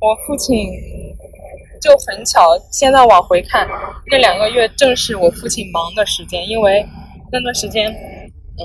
[0.01, 0.67] 我父亲
[1.83, 2.39] 就很巧，
[2.71, 3.67] 现在往回看，
[4.09, 6.85] 那两个月正是我父亲忙的时间，因为
[7.31, 8.63] 那段时间，嗯，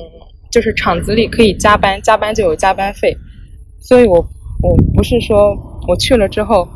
[0.53, 3.17] 就是厂子里可以加班，加班就有加班费，
[3.81, 4.17] 所以我
[4.63, 5.57] 我不是说。
[5.89, 6.69] 我去了之后，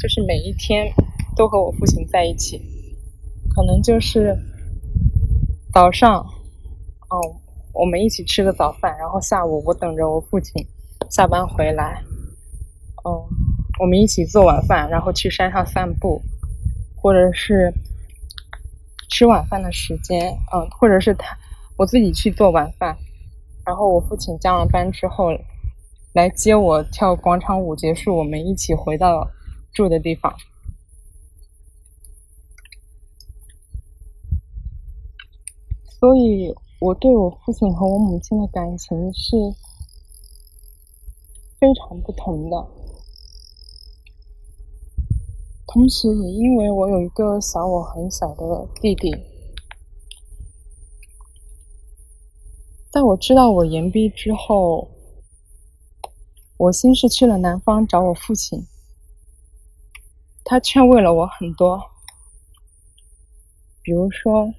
[0.00, 0.90] 就是每一天
[1.36, 2.58] 都和我父亲在一起，
[3.54, 4.34] 可能就是
[5.70, 6.16] 早上，
[7.10, 7.20] 哦，
[7.74, 10.66] 我们一起吃个早饭，然后下午我等着我父亲
[11.10, 12.02] 下班回来，
[13.04, 13.28] 哦，
[13.78, 16.20] 我们一起做晚饭，然后去山上散步，
[16.96, 17.72] 或者是
[19.10, 21.36] 吃晚饭的时间，嗯，或者是他
[21.76, 22.96] 我自己去做晚饭，
[23.64, 25.30] 然后我父亲加完班之后。
[26.14, 29.30] 来接我跳广场舞结束，我们一起回到
[29.72, 30.34] 住的地方。
[36.00, 39.36] 所以，我对我父亲和我母亲的感情是
[41.60, 42.56] 非常不同的。
[45.68, 49.14] 同时，也因为我有一个小我很小的弟弟，
[52.90, 54.88] 在我知道我言毕之后。
[56.56, 58.66] 我先是去了南方找我父亲，
[60.42, 61.80] 他劝慰了我很多，
[63.80, 64.52] 比如说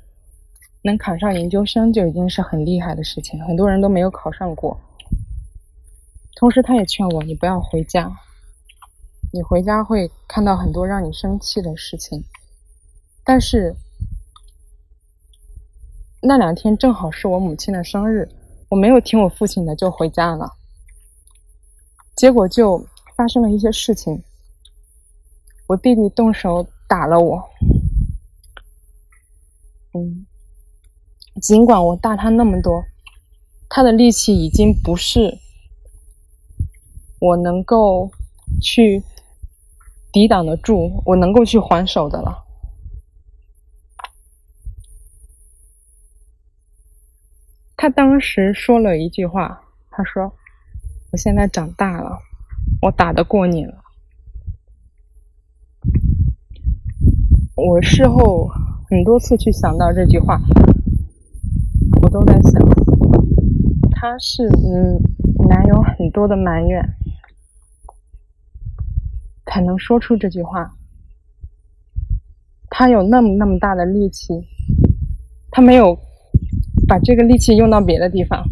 [0.82, 4.80] 能考上研究生就已经是很厉害的事情，很多人都没有考上过。
[6.38, 8.10] 同时，他也劝我你不要回家，
[9.32, 12.24] 你回家会看到很多让你生气的事情。
[13.24, 13.76] 但是
[16.22, 18.28] 那两天正好是我母亲的生日，
[18.70, 20.54] 我没有听我父亲的就回家了。
[22.16, 22.86] 结果就
[23.16, 24.24] 发生了一些事情，
[25.68, 27.50] 我弟弟动手打了我。
[29.94, 30.26] 嗯，
[31.42, 32.84] 尽管我大他那么多，
[33.70, 35.38] 他的力气已经不是
[37.20, 38.12] 我能够
[38.62, 39.04] 去
[40.12, 42.46] 抵挡得住，我能够去还手的了。
[47.76, 50.34] 他当时说了一句话，他说。
[51.12, 52.20] 我现在长大了，
[52.84, 53.74] 我打得过你了。
[57.56, 58.48] 我事后
[58.88, 60.40] 很多次去想到这句话，
[62.04, 62.62] 我都在想，
[63.90, 65.02] 他是嗯，
[65.48, 66.80] 男有很多的埋怨，
[69.50, 70.72] 才能说出这句话。
[72.70, 74.48] 他有那么那么大的力气，
[75.50, 75.98] 他没有
[76.88, 78.46] 把这个力气用到别的地方，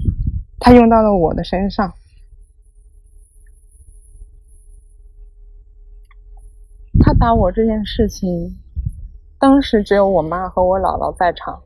[0.60, 1.94] 他用到了我的身上。
[7.00, 8.58] 他打我这件事情，
[9.40, 11.62] 当时只有我妈和我姥姥在场。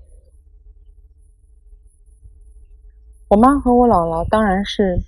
[3.29, 4.99] 我妈和我姥姥当然是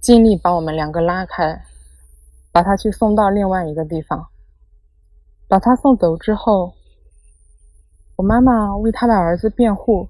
[0.00, 1.64] 尽力把我们两个拉开，
[2.52, 4.28] 把他去送到另外一个地方。
[5.48, 6.74] 把他送走之后，
[8.16, 10.08] 我妈妈为他的儿子辩护：“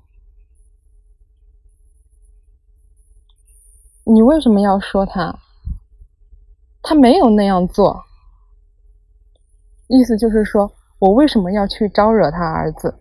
[4.05, 5.39] 你为什么要说他？
[6.83, 8.05] 他没有那样做。”
[9.89, 12.99] 意思就是说，我为什么要去招惹他儿子？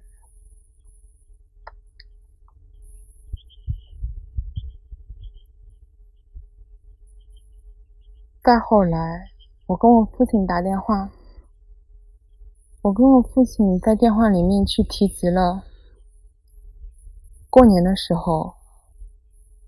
[8.43, 9.30] 再后来，
[9.71, 11.09] 我跟我父亲打电话，
[12.81, 15.63] 我跟我父亲在电话里面去提及了
[17.49, 18.55] 过年的时候，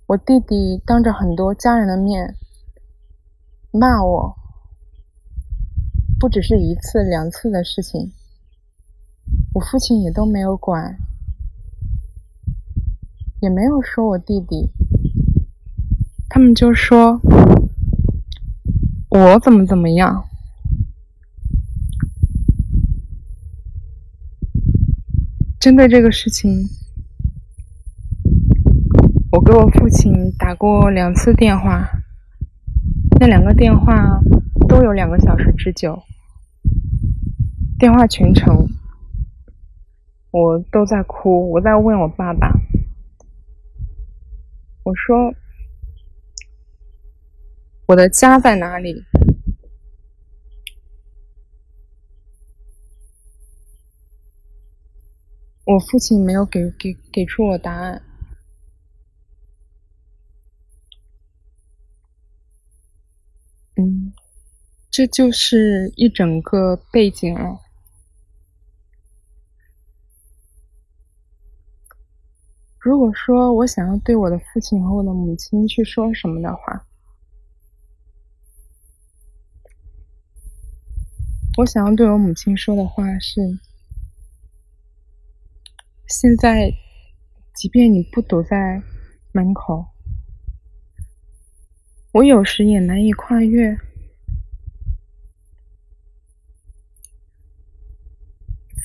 [0.08, 2.36] 我弟弟当着很多家人的面
[3.72, 4.36] 骂我。
[6.20, 8.12] 不只是一次两次的事情，
[9.54, 10.98] 我父亲也都没有管，
[13.40, 14.70] 也没有说我弟弟，
[16.28, 17.22] 他们就说
[19.16, 20.28] 我怎么怎么样。
[25.60, 26.68] 针对这个事情，
[29.32, 31.88] 我给我父亲打过两次电话，
[33.20, 34.20] 那两个电话
[34.68, 36.02] 都有两个小时之久。
[37.78, 38.68] 电话全程，
[40.32, 42.52] 我都在哭，我在问我爸爸，
[44.84, 45.32] 我说
[47.94, 49.06] 我的家在哪里？
[55.64, 58.02] 我父亲没有给给给出我答案。
[63.76, 64.12] 嗯，
[64.90, 67.60] 这就是一整个背景了。
[72.80, 76.88] 如果说我想要对我的父亲和我的母亲去说什么的话，
[81.58, 83.60] 我想要对我母亲说的话是
[86.08, 86.72] 现在
[87.56, 88.82] 即便你不堵在
[89.32, 89.86] 门口
[92.12, 93.78] 我有时也难以跨越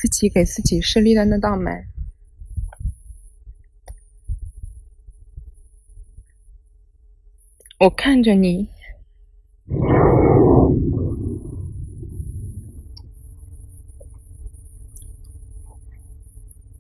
[0.01, 1.85] 自己给自己设立的那道门。
[7.81, 8.69] 我看着你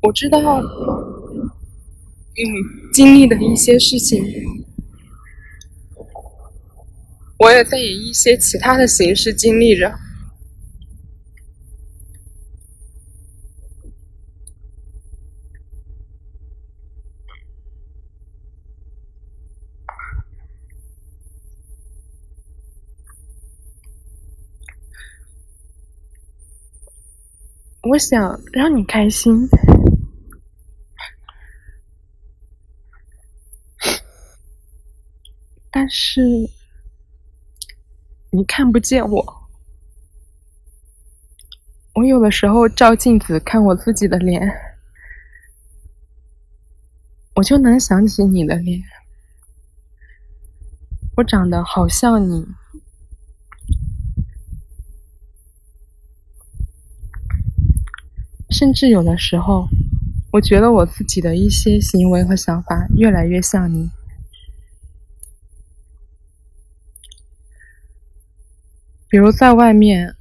[0.01, 0.62] 我知道，嗯，
[2.93, 4.25] 经历的一些事情，
[7.39, 9.93] 我也在以一些其他的形式经历着。
[27.91, 29.49] 我想让你开心，
[35.89, 36.23] 是
[38.31, 39.48] 你看不见我。
[41.94, 44.40] 我有的时候照镜子看我自己的脸，
[47.35, 48.81] 我就能想起你的脸。
[51.16, 52.47] 我长得好像你。
[58.51, 59.69] 甚至有的时候，
[60.32, 63.90] 我觉得我自己的一些行为和想法越来越像你。
[69.10, 70.14] 比如在外面，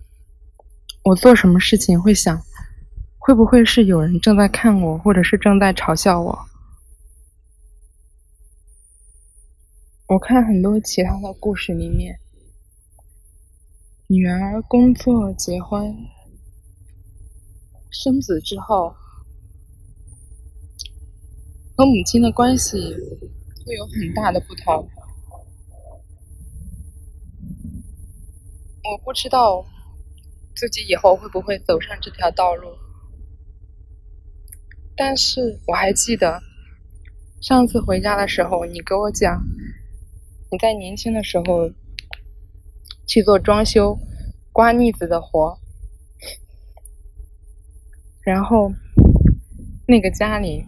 [1.03, 2.41] 我做什么事情会想，
[3.19, 6.39] 会不会是有人正在看我，或者是正在嘲笑我？
[10.07, 12.18] 我看很多其他的故事里面，
[14.07, 15.93] 女儿工作、结婚。
[17.89, 18.95] 生子之后，
[21.76, 22.77] 和母亲的关系
[23.65, 24.88] 会有很大的不同。
[28.89, 29.65] 我不知道
[30.55, 32.69] 自己以后会不会走上这条道路，
[34.95, 36.41] 但是我还记得
[37.41, 39.43] 上次回家的时候，你跟我讲，
[40.49, 41.69] 你在年轻的时候
[43.05, 43.97] 去做装修、
[44.53, 45.57] 刮腻子的活。
[48.23, 48.72] 然后，
[49.88, 50.64] 那个家里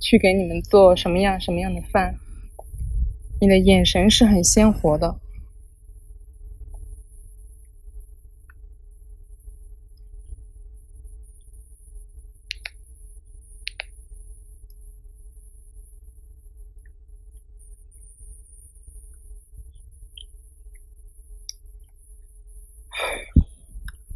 [0.00, 2.14] 去给你们做什么样什么样的饭，
[3.40, 5.20] 你的眼神是很鲜活的。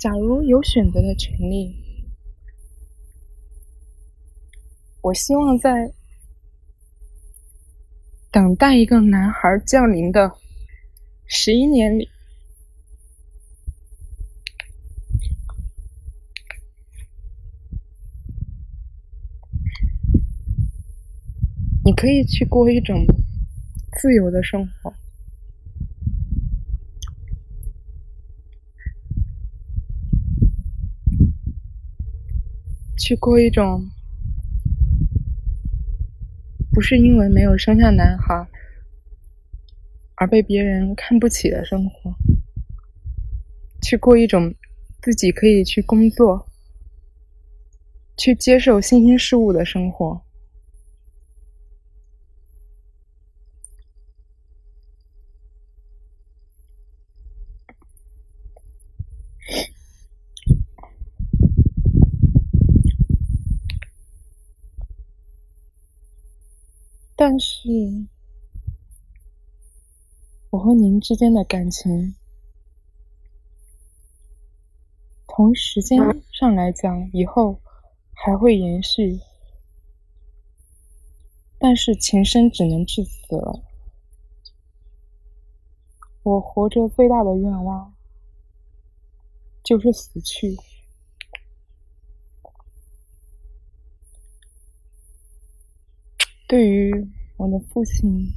[0.09, 1.77] 假如有选择的权利。
[5.03, 5.93] 我希望在
[8.31, 10.33] 等待一个男孩降临的
[11.27, 12.09] 十一年里，
[21.85, 23.05] 你可以去过一种
[24.01, 24.91] 自由的生活，
[33.09, 33.89] 去过一种。
[36.71, 38.47] 不是因为没有生下男孩
[40.17, 42.15] 而被别人看不起的生活，
[43.81, 44.55] 去过一种
[45.01, 46.47] 自己可以去工作、
[48.19, 50.21] 去接受新鲜事物的生活。
[67.31, 67.69] 但是，
[70.49, 72.15] 我和您之间的感情，
[75.27, 76.01] 从时间
[76.33, 77.61] 上来讲，以后
[78.15, 79.21] 还会延续。
[81.59, 83.63] 但是情深只能至此了。
[86.23, 87.95] 我活着最大的愿望，
[89.63, 90.57] 就是死去。
[96.49, 97.07] 对于
[97.39, 98.35] 我的父亲，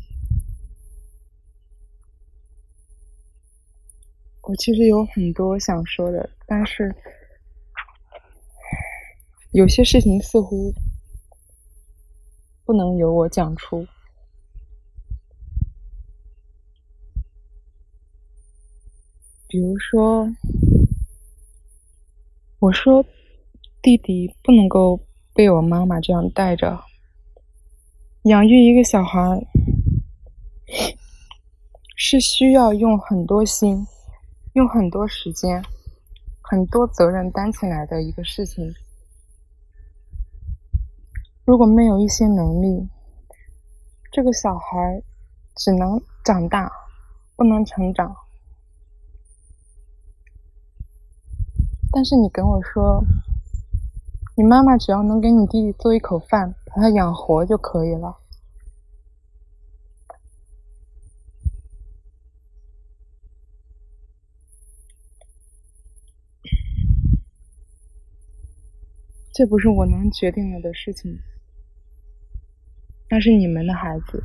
[4.43, 6.95] 我其实有很多想说的，但是
[9.53, 10.71] 有些事情似乎
[12.63, 13.83] 不能由我讲出。
[19.47, 20.29] 比如说，
[22.59, 23.03] 我说
[23.81, 24.99] 弟弟不能够
[25.33, 26.90] 被我妈妈这样带着。
[28.25, 29.19] 养育一个小孩
[31.95, 33.83] 是需要用很多心、
[34.53, 35.63] 用很多时间、
[36.39, 38.71] 很多责任担起来的一个事情。
[41.45, 42.87] 如果没有一些能力，
[44.11, 45.01] 这个小孩
[45.55, 46.71] 只能长大，
[47.35, 48.15] 不能成长。
[51.91, 53.03] 但是你跟我说，
[54.41, 58.17] 你妈妈只要能给你弟弟做一口饭，把他养活就可以了。
[69.31, 71.19] 这不是我能决定了的事情，
[73.11, 74.23] 那是你们的孩子。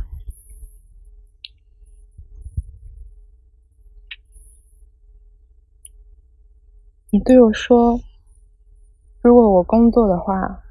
[7.10, 8.00] 你对我说
[9.26, 10.62] ：“如果我工作的话，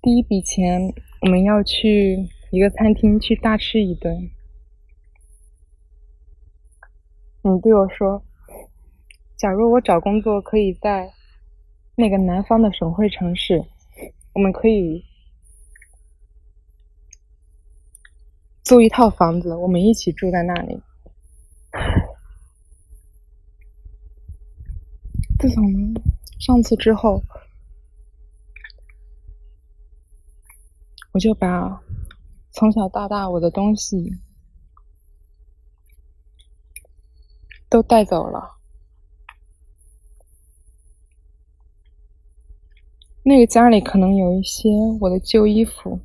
[0.00, 4.30] 第一笔钱我们要去一个餐厅去大吃一顿。”
[7.42, 8.22] 你对我说
[9.36, 11.10] ：“假如我找工作可以在
[11.96, 13.64] 那个南方的省会城市，
[14.34, 15.04] 我们可以
[18.62, 20.80] 租一套房子，我们一起住在那里。”
[25.42, 25.64] 自从
[26.38, 27.20] 上次之后，
[31.10, 31.82] 我就把
[32.52, 34.20] 从小到大我的东西
[37.68, 38.56] 都带走了。
[43.24, 44.68] 那个家里可能有一些
[45.00, 45.98] 我的旧衣服，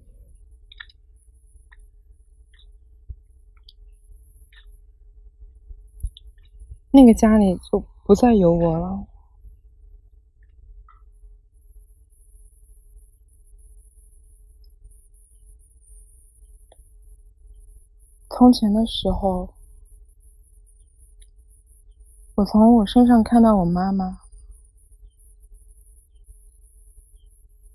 [6.90, 9.08] 那个家里就不再有我了。
[18.38, 19.50] 从前的时候，
[22.36, 24.20] 我从我身上看到我妈妈，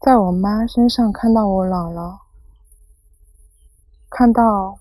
[0.01, 2.17] 在我妈身上看到我姥姥，
[4.09, 4.79] 看到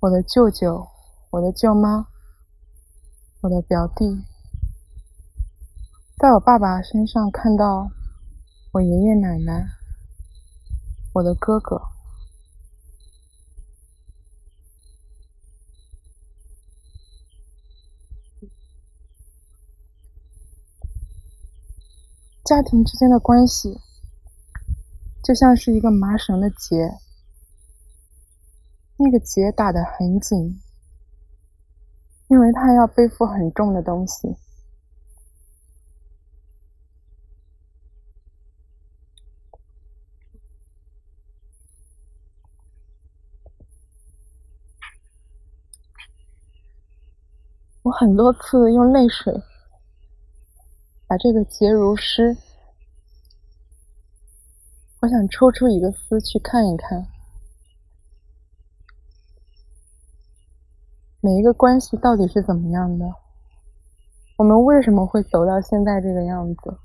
[0.00, 0.88] 我的舅舅、
[1.28, 2.06] 我的舅妈、
[3.42, 4.24] 我的表弟，
[6.16, 7.90] 在我爸爸身上看到
[8.72, 9.66] 我爷爷奶奶、
[11.12, 11.93] 我的哥哥。
[22.44, 23.80] 家庭之间的关系，
[25.22, 26.98] 就像是一个麻绳的结，
[28.98, 30.60] 那个结打得很紧，
[32.28, 34.36] 因为他要背负很重的东西。
[47.80, 49.32] 我很多次用泪水。
[51.14, 52.36] 把这个结如诗，
[55.00, 57.06] 我想抽出一个丝去看一看，
[61.20, 63.14] 每一个关系到底是怎么样的？
[64.38, 66.78] 我们为什么会走到现在这个样子？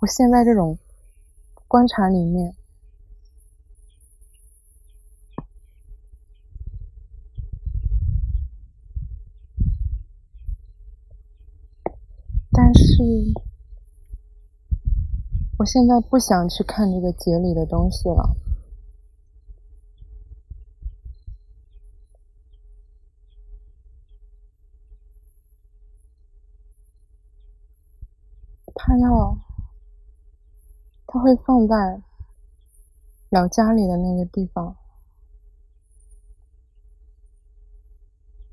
[0.00, 0.76] 我现在这种
[1.68, 2.56] 观察里面。
[15.58, 18.36] 我现在不想去看这个节里的东西了。
[28.74, 29.36] 他要，
[31.06, 32.02] 他会放在
[33.28, 34.76] 老家里的那个地方，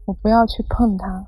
[0.06, 1.28] 我不要去碰它。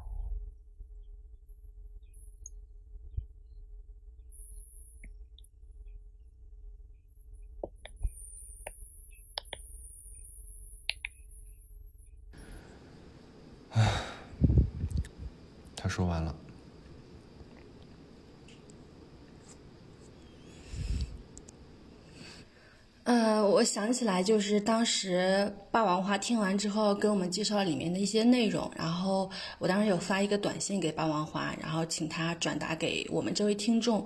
[15.90, 16.36] 说完了。
[23.06, 28.72] 嗯，我想起来，就是当时霸王花听完之后，给我们介绍里面的一些内容。
[28.78, 34.06] 然后我当时有发一个短信给霸王花，然后请他转达给我们这位听众。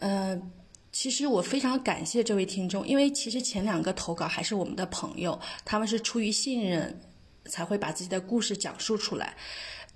[0.00, 0.52] 嗯，
[0.92, 7.00] 其实我非常感谢这位听众，因为其实前两个投稿还是我们的朋友，他们是出于信任
[7.46, 9.34] 才会把自己的故事讲述出来。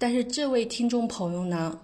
[0.01, 1.79] 但是这位听众朋友呢？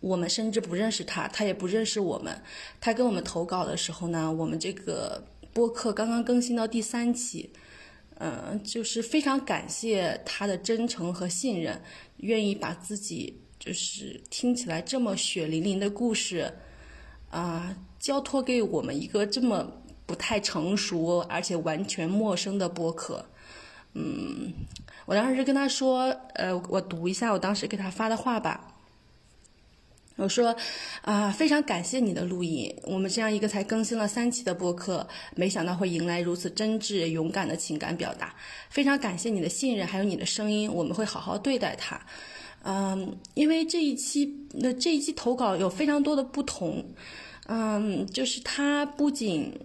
[0.00, 2.42] 我们甚至不认识他，他也不认识我们。
[2.80, 7.52] 他跟我们投稿的时候呢，我们这个播客刚刚更新到第三期，
[8.18, 11.80] 嗯，就是非常感谢他的真诚和信任，
[12.16, 16.52] 愿意把自己就是听起来这么血淋淋的故事，
[17.30, 23.24] 啊，交托给我们一个这么不太成熟而且完全陌生的播客。
[23.94, 24.52] 嗯，
[25.06, 26.04] 我当时跟他说，
[26.34, 28.68] 呃，我读一下我当时给他发的话吧。
[30.16, 30.54] 我说，
[31.00, 32.72] 啊，非常感谢你的录音。
[32.84, 38.34] 我们这样一个才更新了三期的播客，没想到会迎来如此真挚、勇敢的情感表达。
[38.68, 42.00] 非常感谢你的信任，还有你的声音，我们会好好对待它。
[42.62, 46.84] 嗯，因为这一期的这一期投稿有非常多的不同。
[47.46, 49.58] 嗯，就是它不仅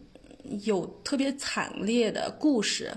[0.63, 2.91] 有特别惨烈的故事，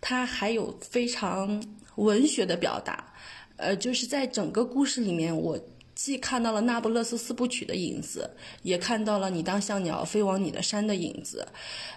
[0.00, 1.62] 它还有非常
[1.96, 3.12] 文学的表达。
[3.56, 5.58] 呃，就是在整个故事里面，我。
[5.96, 8.30] 既看到了那不勒斯四部曲的影子，
[8.62, 11.48] 也看到了你当像鸟飞往你的山的影子。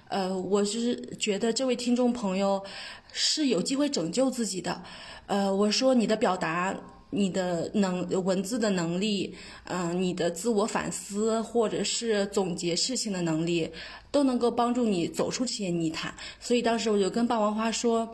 [0.07, 2.63] 呃，我是觉得这位听众朋友
[3.11, 4.81] 是有机会拯救自己的。
[5.25, 6.73] 呃，我说你的表达、
[7.09, 9.35] 你的能文字的能力，
[9.65, 13.69] 嗯，你的自我反思或者是总结事情的能力，
[14.11, 16.15] 都能够帮助你走出这些泥潭。
[16.39, 18.07] 所以当时我就跟霸王花说。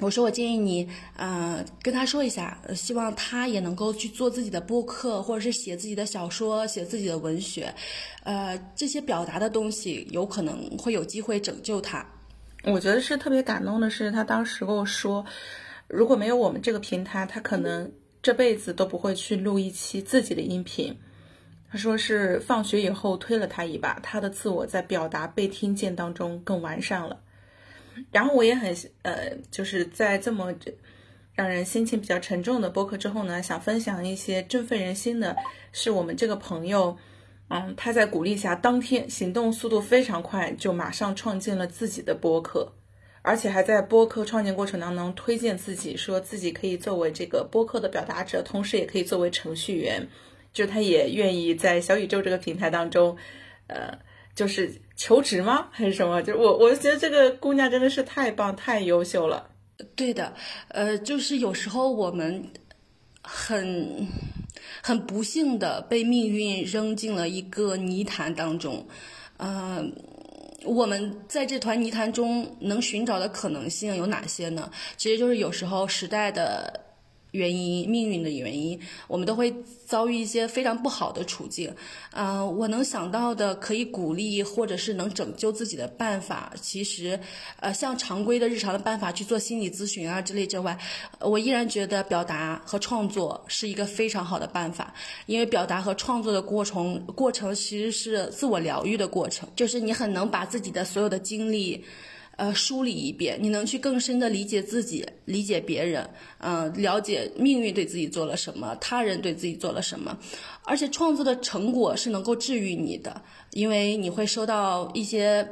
[0.00, 7.72] 我说，我建议你，呃，跟他说一下，希望他也能够去做自己的播客，或者是写自己的小说，写自己的文学，
[8.22, 12.04] 呃，这些表达的东西有可能会有机会拯救他。
[12.64, 15.24] 我觉得是特别感动的是，他当时跟我说，
[15.86, 20.96] 如果没有我们这个平台，他可能这辈子都不会去录一期自己的音频。
[21.70, 27.20] 他说是放学以后推了他一把，他的自我在表达被听见当中更完善了。
[28.10, 30.54] 然后我也很呃，就是在这么
[31.34, 35.34] 让人心情比较沉重的播客之后呢，想分享一些振奋人心的。
[35.72, 36.96] 是我们这个朋友，
[37.48, 42.72] 嗯，他在鼓励下，当天行动速度非常快，就马上创建了自己的播客，
[43.22, 50.06] 而且还在播客创建过程当中推荐自己，说自己可以作为这个播客的表达者，同时也可以作为程序员，
[50.52, 53.16] 就他也愿意在小宇宙这个平台当中，
[53.68, 53.98] 呃。
[54.32, 55.68] 就是求职吗？
[55.72, 56.20] 还是什么？
[56.22, 59.48] 就我，我觉得这个姑娘真的是太棒、太优秀了。
[59.96, 60.34] 对的，
[60.68, 62.44] 呃，就是有时候我们
[63.22, 64.06] 很
[64.82, 68.86] 很不幸的被命运扔进了一个泥潭当中，
[69.38, 69.90] 嗯，
[70.64, 74.70] 我们在这团泥潭中能寻找的可能性有哪些呢？
[74.98, 76.88] 其实就是有时候时代的。
[77.32, 79.54] 原因、命运的原因，我们都会
[79.86, 81.72] 遭遇一些非常不好的处境。
[82.12, 87.18] 嗯，我能想到的可以鼓励或者是能拯救自己的办法，其实，
[87.60, 90.76] 呃，像常规的日常的办法去做心理咨询啊之类之外，
[91.20, 94.92] 我依然觉得表达和创作是一个非常好的办法。
[95.26, 101.84] 因为表达和创作的过程过程其实是自我疗愈的过程，就是你很能把自己的所有的经历。
[102.40, 106.08] 呃，梳理一遍，你能去更深的理解自己，理解别人，
[106.38, 110.16] 嗯，了解命运对自己做了什么，他人对自己做了什么，
[110.64, 113.20] 而且创作的成果是能够治愈你的，
[113.52, 115.46] 因为你会收到一些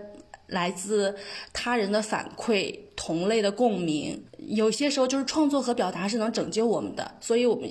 [0.47, 1.15] 来自
[1.53, 4.25] 他人的反馈，同类的共鸣。
[4.47, 7.69] 有些时候就是创作和表达是能拯救我们的，所以我们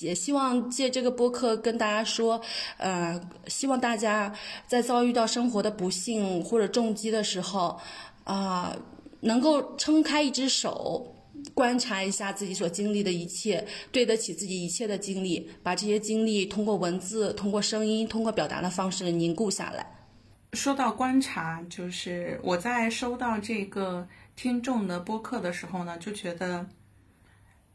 [0.00, 2.40] 也希望借这个播客跟大家说，
[2.78, 4.32] 呃，希望大家
[4.66, 7.78] 在遭遇到生活的不幸或者重击的时候。
[8.24, 8.76] 啊，
[9.20, 11.14] 能够撑开一只手，
[11.52, 19.86] 观察一下自己所经历的一切，对得起自己一切的经历，把这些经历通过文字、通过声音、通过表达的方式凝固下来。
[20.54, 24.06] 说到观察，就是我在收到这个
[24.36, 26.66] 听众的播客的时候呢，就觉得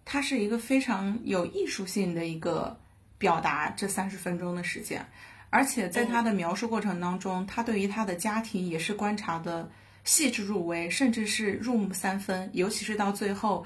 [0.06, 2.80] 他是一个非常有艺术性的一个
[3.18, 3.70] 表达。
[3.72, 5.06] 这三十分钟的时间，
[5.50, 9.70] 而且在他的描述过程当中，他对于他的家庭也是观察的。
[10.10, 12.49] 细致入微，甚至是入木三分。
[12.53, 13.64] 尤其是到最后，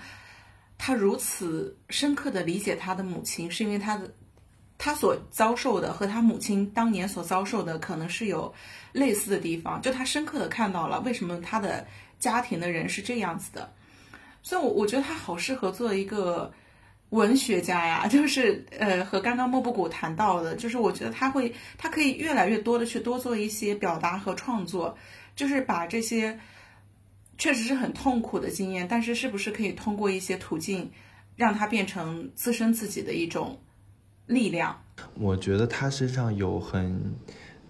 [0.77, 4.13] 他如此深刻的理解他的母亲，是因为他的
[4.77, 8.53] 他所遭受的和他母亲当年所遭受的可能是有
[8.91, 9.81] 类似的地方。
[9.81, 11.87] 就他深刻的看到了为什么他的
[12.19, 13.73] 家庭的人是这样子的。
[14.41, 16.51] 所以，我我觉得他好适合做一个
[17.11, 18.05] 文学家呀。
[18.11, 24.97] 就是呃，和刚刚莫布谷谈到的，就是我觉得他会，他可以越来越多的去多做一些表达和创作。
[25.35, 26.39] 就是把这些
[27.37, 30.91] 确实是很痛苦的经验，但是是不是可以通过一些途径，
[31.35, 33.59] 让它变成自身自己的一种
[34.27, 34.79] 力量？
[35.15, 37.15] 我觉得他身上有很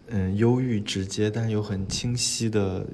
[0.07, 2.85] 嗯忧郁直接，但又很清晰的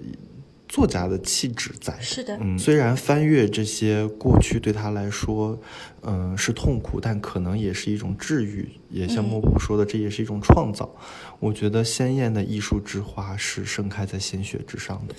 [0.69, 1.99] 作家的气质在。
[1.99, 5.59] 是的，嗯，虽然翻阅这些过去对他来说，
[6.03, 8.69] 嗯、是痛苦，但可能也是一种治愈。
[8.89, 10.89] 也像莫布说的，这也是一种创造。
[11.39, 15.15] 我觉得鲜艳的艺术之花是盛开在鲜血之上的。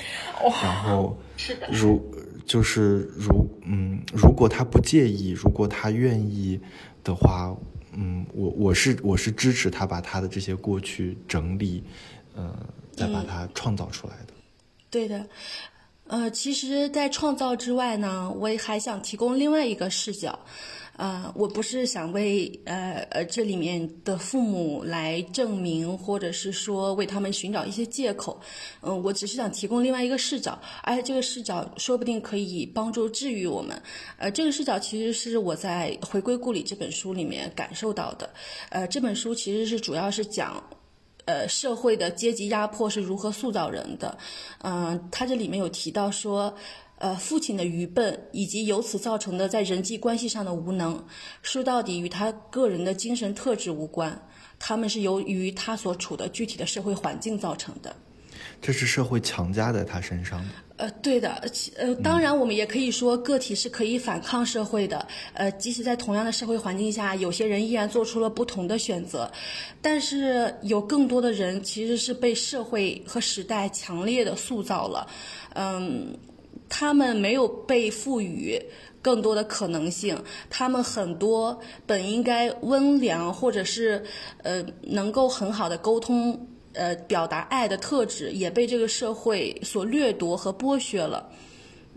[0.63, 2.01] 然后，是的，如
[2.47, 6.61] 就是如嗯，如果他不介意，如果他愿意
[7.03, 7.55] 的话，
[7.93, 11.83] 嗯，我我是我是支持他把他的这些过去整理，
[12.37, 12.57] 呃，
[12.93, 14.30] 再把它创造出来的。
[14.91, 15.27] 对的。
[16.07, 20.37] 呃，其实，在创造之外呢，我也还想提供另外一个视角。
[20.97, 28.39] 呃，我不是想为呃呃这里面的父母来证明，或者是说为他们寻找一些借口。
[28.83, 33.81] 嗯、我只是想提供另外一个视角，而且这个视角说不定可以帮助治愈我们。
[34.19, 38.29] 呃，这个视角其实是我在《回归故里》这本书里面感受到的。
[38.69, 40.63] 呃，这本书其实是主要是讲。
[41.31, 44.19] 呃，社会的阶级压迫是如何塑造人的？
[44.63, 46.53] 嗯、他这里面有提到说，
[46.99, 51.05] 呃，父亲的愚笨以及由此造成的在人际关系上的无能，
[51.41, 54.21] 说到底与他个人的精神特质无关，
[54.59, 57.95] 他们是由于他所处的具体的社会环境造成的。
[58.61, 60.55] 这是社会强加在他身上的。
[60.81, 61.29] 呃，对的，
[61.77, 69.31] 呃，当然我们也可以说个体是可以反抗社会的，呃，即使在同样的社会环境下，有些人依然做出了不同的选择，
[69.83, 75.07] 但是有更多的人其实是被社会和时代强烈的塑造了，
[75.55, 76.17] 嗯，
[76.71, 78.59] 他们没有被赋予
[79.03, 84.03] 更多的可能性，他们很多本应该温良或者是
[84.43, 86.47] 呃能够很好的沟通。
[86.73, 91.31] 呃，表达爱的特质也被这个社会所掠夺和剥削了。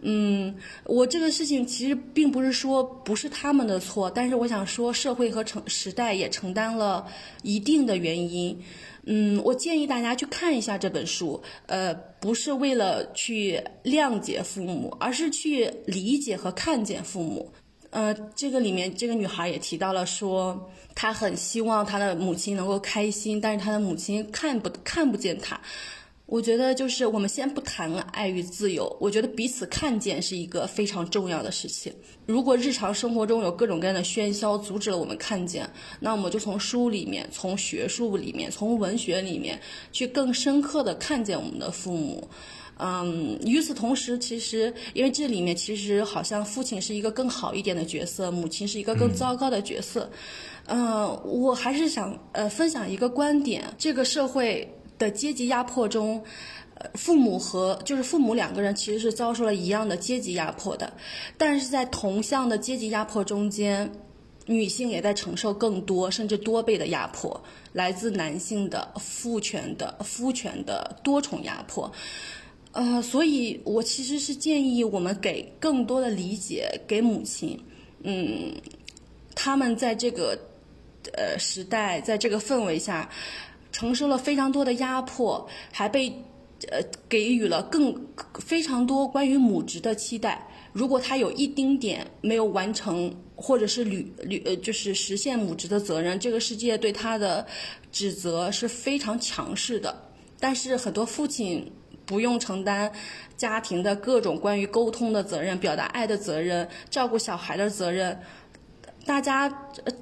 [0.06, 7.08] 嗯，我这个事情其实并不是说不是他们的错，但是我想说，社会和承时代也承担了
[7.42, 8.60] 一定的原因。
[9.06, 17.52] 嗯，我建议大家去看一下这本书，呃，不是为了去谅解父母，而是去理解和看见父母。
[17.94, 25.62] 呃，这个里面这个女孩也提到了说，她很希望她的母亲能够开心，但是她的母亲看不看不见她。
[26.26, 31.94] 我觉得就是我们先不谈爱与自由，我觉得彼此看见是一个非常重要的事情。
[32.26, 39.60] 如果日常生活中有各种各样的喧嚣阻止了我们看见，那我们就从书里面、从学术里面、从文学里面
[39.92, 42.28] 去更深刻的看见我们的父母。
[42.86, 50.12] 嗯，与此同时，其实因为这里面其实好像父亲是一个更好一点的角色，母亲是一个更糟糕的角色。
[50.66, 56.22] 嗯、呃，我还是想呃分享一个观点：这个社会的阶级压迫中，
[56.76, 60.92] 呃，父母和就是父母两个人其实是遭受了一样的阶级压迫的，
[61.38, 63.90] 但是在同向的阶级压迫中间，
[64.46, 67.42] 女性也在承受更多甚至多倍的压迫，
[67.72, 71.90] 来自男性的父权的夫权的多重压迫。
[72.74, 77.60] 呃，所以我其实是建议我们给更多的理解给母亲，
[78.02, 78.52] 嗯，
[79.36, 80.36] 他们在这个
[81.16, 83.08] 呃时代，在这个氛围下，
[83.72, 86.10] 承受了非常多的压迫，还被
[86.72, 87.96] 呃给予了更
[88.40, 90.44] 非常多关于母职的期待。
[90.72, 97.46] 如果他有一丁点没有完成，或者是履履呃就是实现母职的责任，这个世界对他的
[97.92, 99.96] 指责是非常强势的。
[100.40, 101.72] 但是很多父亲。
[102.06, 102.92] 不用承担
[103.38, 108.20] 家庭的各种关于沟通的责任、表达爱的责任、照顾小孩的责任，
[109.06, 109.50] 大家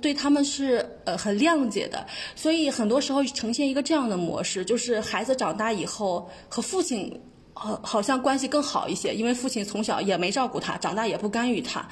[0.02, 2.06] 对他们是呃很谅解的，
[2.36, 7.22] 所以很多时候呈现一个这样的模式，就是孩子长大以后和父亲
[7.54, 11.88] 好好像关系更好一些，因为父亲从小也没照顾他，长大也不干预他，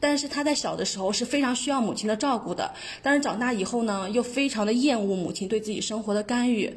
[0.00, 2.72] 但是他在小的时候是非常需要母亲的照顾的，
[3.02, 6.76] 但是长大以后呢，又非常的厌恶母亲对自己生活的干预。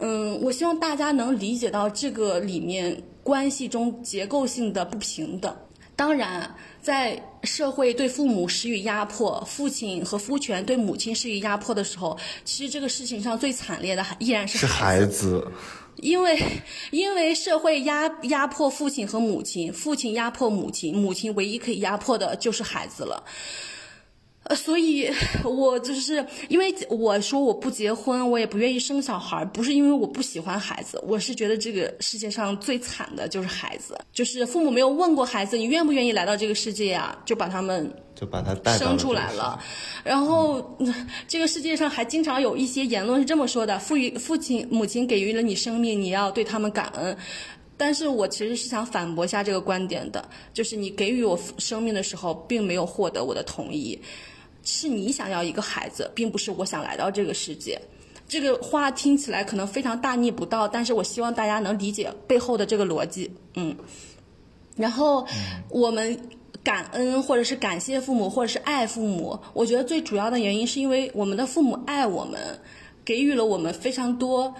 [0.00, 5.54] 嗯，我希望大家能理解到这个里面关系中结构性的不平等。
[5.94, 15.46] 当然，在社会对父母施予压迫，父亲和夫权对母亲施予压迫的时候，其实这个事情上最惨烈的依然是是孩子。
[15.96, 16.42] 因为，
[16.90, 23.22] 因为社会压压迫父亲和母亲，父亲压迫母亲，母亲唯一可以压迫的就是孩子了。
[24.50, 25.08] 呃，所以，
[25.46, 39.62] 我就是因为我说我不结婚，我也不愿意生小孩，不是因为我不喜欢孩子，我是觉得这个世界上最惨的就是孩子，就是父母没有问过孩子你愿不愿意来到这个世界、啊，就把他们就把他带生出来了，
[40.02, 40.92] 然后、嗯、
[41.28, 47.16] 这个世界上还经常有一些言论是这么说的：父予父亲母亲给予了你生命，你要对他们感恩。
[47.76, 53.96] 但是我其实是想反驳一下这个观点的，就是你给予我生命的时候，并没有获得我的同意。
[54.62, 57.80] 是你想要一个孩子，并不是我想来到这个世界。
[58.28, 63.28] 这个话听起来可能非常大逆不道，但是我希望大家能理解背后的这个逻辑。
[63.54, 63.76] 嗯，
[64.76, 65.26] 然后
[65.68, 66.16] 我们
[66.62, 72.38] 感恩或者是感谢父母，或者是爱父母，我觉得最主要的原因是因为我们的父母爱我们，
[73.04, 74.54] 给予了我们非常多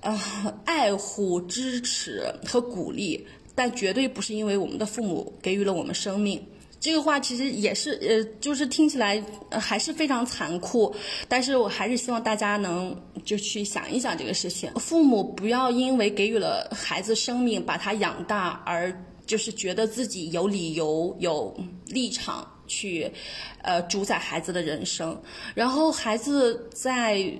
[0.00, 0.20] 呃
[0.64, 6.44] 爱护、支持和鼓励，但绝对不是因为我们的父母给予了我们生命。
[6.84, 10.94] 这个话其实也是，呃，就是听起来、呃、还是非常残酷，
[11.26, 12.94] 但是我还是希望大家能
[13.24, 14.70] 就去想一想这个事情。
[14.74, 18.94] 父母不要因为给予了孩子生命，把他养大，而
[19.24, 21.56] 就是觉得自己有理由、有
[21.86, 23.10] 立场去，
[23.62, 25.18] 呃，主宰孩子的人生。
[25.54, 27.32] 然后孩子在。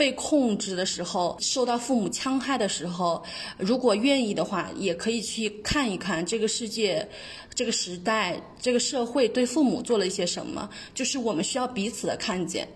[0.00, 3.22] 被控制的时候，受到父母戕害的时候，
[3.58, 7.06] 如果愿意的话，也可以去看一看这个世界、
[7.54, 10.66] 这个时代、这个社会对父母做了一些什么。
[10.94, 12.66] 就是我们需要彼此的看见。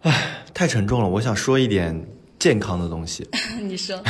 [0.00, 1.94] 唉，太沉重了，我想说一点
[2.38, 3.28] 健康的东西。
[3.60, 4.02] 你说，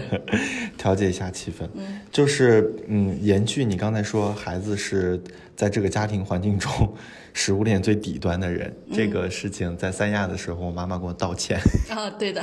[0.76, 1.66] 调节一下气氛。
[1.72, 5.18] 嗯，就是嗯，延续你刚才说，孩子是
[5.56, 6.70] 在这个家庭环境中。
[7.32, 11.58] 食物链最底端的人，这个事情在三亚的时候，我妈妈给我道歉。
[11.90, 12.42] 啊，对的，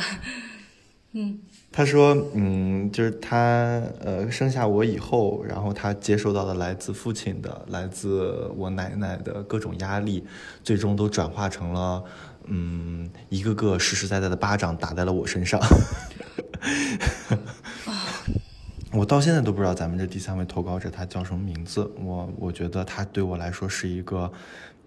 [1.13, 1.39] 嗯，
[1.71, 10.25] 她说，嗯，就是她呃生下我以后，然后她接受到的来自父亲的、来自我奶奶的各种压力，
[10.63, 12.03] 最终都转化成了，
[12.45, 15.59] 嗯，一个个实实在在的巴掌打在了我身上。
[18.91, 24.31] 我到现在都不知道咱们这第三位投稿者他叫什么名字，我我觉得他对我来说是一个。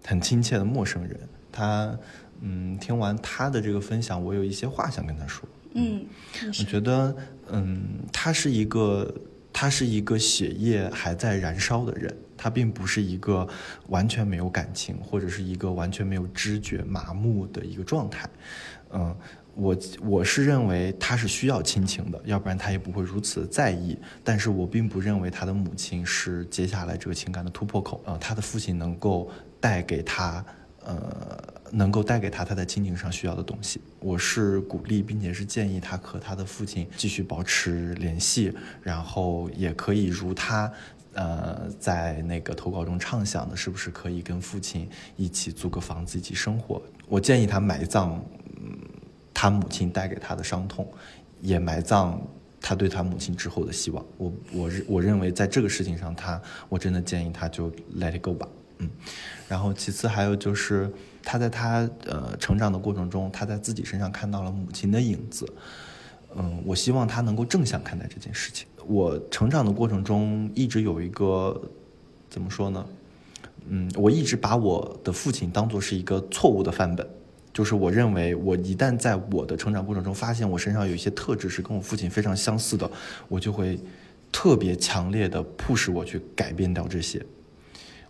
[0.05, 1.19] 很亲切的陌生人，
[1.51, 1.97] 他，
[2.41, 5.47] 嗯，听完他的这个分享，我有一些话想跟他说。
[5.75, 6.03] 嗯，
[6.47, 7.15] 我觉得，
[7.51, 9.13] 嗯，他是一个，
[9.53, 13.47] 他是一个血液还在燃烧的人，他并不是一个
[13.87, 18.27] 完全没有感情，或者是一个完全没有知觉、麻木的一个状态。
[18.91, 19.15] 嗯，
[19.53, 23.95] 我我是认为他是需要亲情的，要不然他也不会如此在意。
[24.23, 29.29] 但是我并不认为他的母亲是接下来这个情感的突破口啊，他的父亲能够。
[29.59, 30.43] 带给他，
[30.85, 33.81] 呃，能够带给他他在亲情上需要的东西。
[33.99, 40.71] 我是鼓励，并且是建议他和他的父亲继续保持联系，然后也可以如他，
[41.13, 46.81] 呃，在那个投稿中畅想的，是不是可以跟父亲一起租个房子一起生活？
[47.07, 48.23] 我建议他埋葬，
[48.55, 48.77] 嗯，
[49.33, 50.87] 他母亲带给他的伤痛，
[51.41, 52.21] 也埋葬
[52.61, 54.05] 他对他母亲之后的希望。
[54.17, 58.47] 我我我认为在这个事情上，他我真的建议他就 let it go 吧。
[58.79, 58.89] 嗯，
[59.47, 60.91] 然后其次还有就是
[61.23, 65.45] 他在他呃成长的过程中，他在自己身上看到了母亲的影子。
[66.35, 68.67] 嗯，我希望他能够正向看待这件事情。
[68.85, 71.59] 我成长的过程中一直有一个
[72.29, 72.85] 怎么说呢？
[73.67, 77.07] 嗯，我一直把我的父亲当做是一个错误的范本，
[77.51, 82.89] 就是我认为我一旦在我的成长过程中发现我身上有一些特质是跟我父亲非常相似的，
[83.27, 83.79] 我就会
[84.31, 87.23] 特别强烈的迫使我去改变掉这些。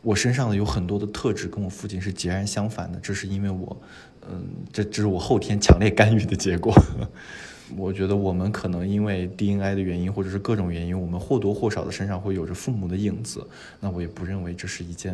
[0.02, 3.82] 我身上的有很多的特质跟我父亲是截然相反的，这是因为我，
[4.30, 6.74] 嗯，这这是我后天强烈干预的结果。
[7.78, 13.46] 我觉得我们可能因为 DNA 的原因，或者是各种原因，我们或多或少的身上会有着父母的影子。
[13.80, 15.14] 那我也不认为这是一件，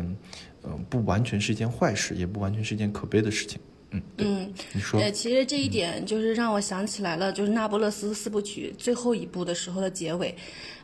[0.64, 3.60] 嗯，不完全是一件坏事，也不完全是一件可悲的事情。
[3.90, 10.34] 嗯嗯，你说，呃，其实这一点就是让我想起来了，就是《那不勒斯四部曲》最后一部的时候的结尾，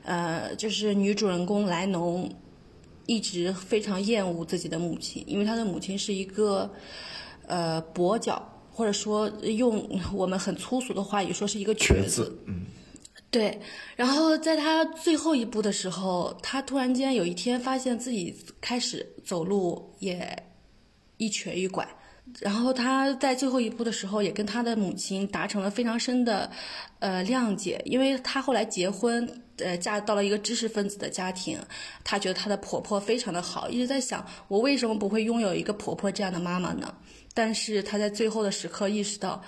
[0.02, 2.30] 呃，就是女主人公莱农。
[3.06, 6.70] 一直非常厌恶自己的母亲，因为他的母亲是一个，
[7.46, 12.38] 呃，跛脚，或者说用我们很粗俗的话语说是一个瘸子。
[12.46, 12.64] 嗯，
[13.30, 13.60] 对。
[13.96, 20.40] 然后在他最后一步的时候，他突然间有一天发现自己开始走路也
[21.16, 21.86] 一瘸一拐。
[22.38, 26.48] 然后他在最后一步的时候，也跟他的母亲达成了非常深的，
[27.00, 29.41] 呃，谅解，因为他后来结婚。
[29.58, 31.58] 呃，嫁到了一个知识分子的家庭，
[32.02, 36.94] 她觉得她的婆婆非常的好，一直在想我为什么不会拥有一个婆婆这样的妈妈呢？
[37.34, 39.42] 但是她在最后的时刻意识到，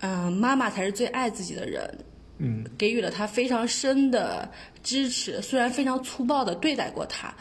[0.00, 1.98] 嗯，妈妈才是最爱自己的人，
[2.38, 4.48] 嗯，给予了她非常深的
[4.82, 7.34] 支持，虽然非常粗暴的对待过她，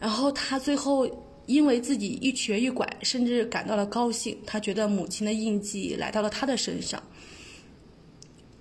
[0.00, 1.08] 然后她最后
[1.46, 7.02] 因为自己一瘸一拐，甚至感到了高兴，她觉得母亲的印记来到了她的身上。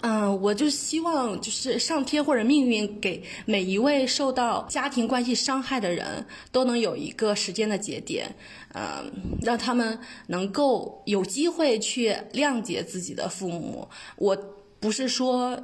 [0.02, 8.36] 嗯，我就希望就是上天或者命运给每一位受到家庭关系伤害的人都能有一个时间的节点，
[8.74, 9.12] 嗯，
[9.42, 9.98] 让他们
[10.28, 13.88] 能够有机会去谅解自己的父母。
[14.18, 14.38] 我
[14.80, 15.58] 不是说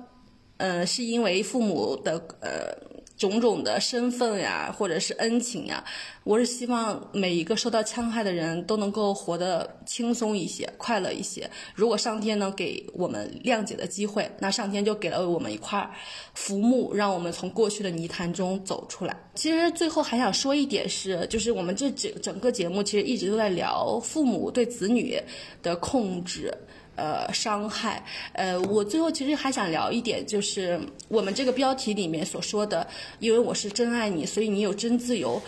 [0.57, 2.96] 嗯，是因为父母的呃。
[3.17, 5.83] 种种的身份呀，或者是恩情呀，
[6.23, 11.49] 我是希望每一个受到戕害的人都能够活得轻松一些、快乐一些。
[11.73, 15.89] 如果上天能给我们谅解的机会，那上天就给了我们一块
[16.35, 19.17] 浮木，让我们从过去的泥潭中走出来。
[19.33, 25.19] 其实最后还想说一点是，就是我们这整整个节目其实一直都在聊父母对子女
[25.63, 26.55] 的控制。
[26.97, 28.03] 呃，伤害。
[28.33, 32.85] 呃，我最后其实还想聊一点，就是我们这个标题里面所说的，
[33.19, 35.41] 因为我是真爱你，所以你有真自由，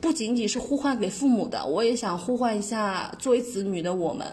[0.00, 4.26] 不仅仅是呼唤给父母的，我也想呼唤一下作为子女的我们。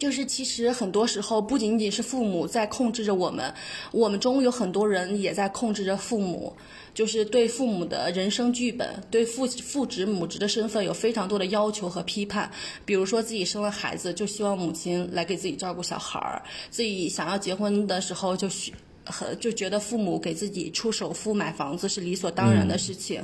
[0.00, 3.54] 就是其实很多时候不仅仅是父母在控制着我们，
[3.92, 6.52] 我们中有很多人也在控制着父母。
[6.92, 12.50] 就是对父母的人生剧本，对父父职母职的身份有非常多的要求和批判。
[12.84, 18.74] 比如说自己生了孩子，就希望母亲来给自己照顾小孩儿；自己想要结婚的时候，就许
[19.04, 23.22] 很就觉得父母给自己出首付买房子是理所当然的事情。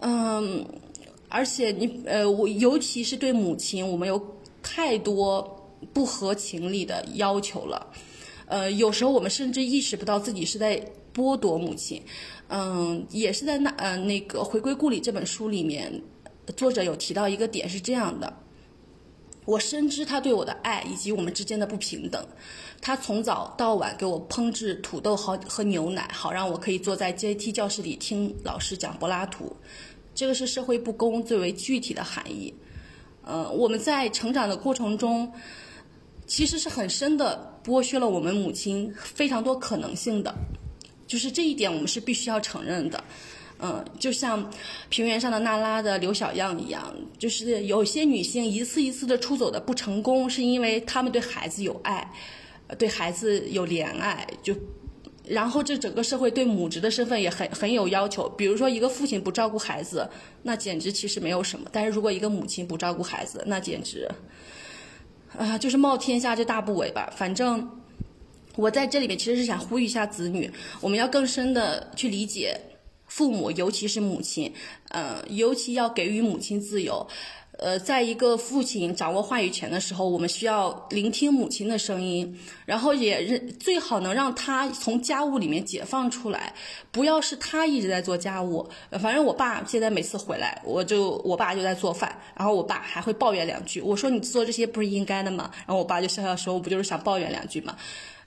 [0.00, 0.62] 嗯，
[1.30, 4.22] 而且你呃，我尤其是对母亲，我们有
[4.62, 5.61] 太多
[5.92, 7.86] 不合情理的要求了。
[8.46, 10.84] 呃，有时候我们甚至意识不到自己是在
[11.14, 12.02] 剥夺母亲。
[12.48, 16.02] 嗯，也是在那呃那个《回归故里》这本书里面，
[16.54, 18.30] 作者有提到一个点是这样的：
[19.46, 22.22] 我深知他对我的爱以及我们之间的不平等。
[22.82, 29.56] 他从早到晚给我烹制土豆好和牛奶，好让我可以坐在阶梯教室里听老师讲柏拉图。
[30.14, 32.52] 这个是社会不公最为具体的含义。
[33.24, 35.32] 呃，我们在成长的过程中，
[36.32, 40.34] 其实是很深的剥削了我们母亲非常多可能性的。
[41.06, 43.04] 就是这一点，我们是必须要承认的，
[43.58, 44.50] 嗯，就像
[44.88, 52.10] 平原上的娜拉的刘小样一样，就是有些女性一次一次的出走的不成功，是因为她们对孩子有爱，
[52.78, 54.54] 对孩子有怜爱，就，
[55.26, 58.26] 然后这整个社会对母职的身份也很很有要求。
[58.30, 60.08] 比如说一个父亲不照顾孩子，
[60.42, 64.08] 那简直其实没有什么；但是如果一个母亲不照顾孩子，那简直，
[65.38, 67.68] 啊，就是冒天下之大不韪吧，反正。
[68.54, 70.52] 我在这里面其实是想呼吁一下子女，
[70.82, 72.54] 我们要更深的去理解
[73.06, 74.52] 父母，尤其是母亲，
[74.90, 77.08] 嗯，尤其要给予母亲自由。
[77.58, 86.54] 呃，在一个父亲掌握话语权的时候，我们需要聆听母亲的声音，然后也最好能让他从家务里面解放出来，
[86.90, 88.68] 不要是他一直在做家务。
[89.00, 93.80] 反正我爸现在每次回来，我就我爸就在做饭，然后我爸还会抱怨两句。
[93.82, 95.50] 我说你做这些不是应该的吗？
[95.58, 97.76] 然后我爸就笑笑说，我不就是想抱怨两句吗？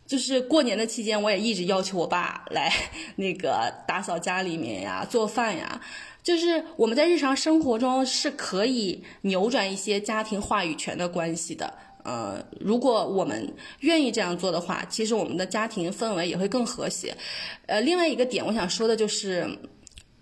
[0.06, 2.72] 就是过年的期间，我也一直要求我爸来
[3.18, 5.82] 那个打扫家里面呀、做饭呀。
[6.26, 11.72] 就是我们在日常生活中是可以扭转一些家庭话语权的关系的。
[12.04, 17.16] 呃，如果我们愿意这样做的话，其实我们的家庭氛围也会更和谐。
[17.68, 19.48] 呃，另外一个点我想说的就是，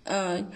[0.02, 0.46] 嗯，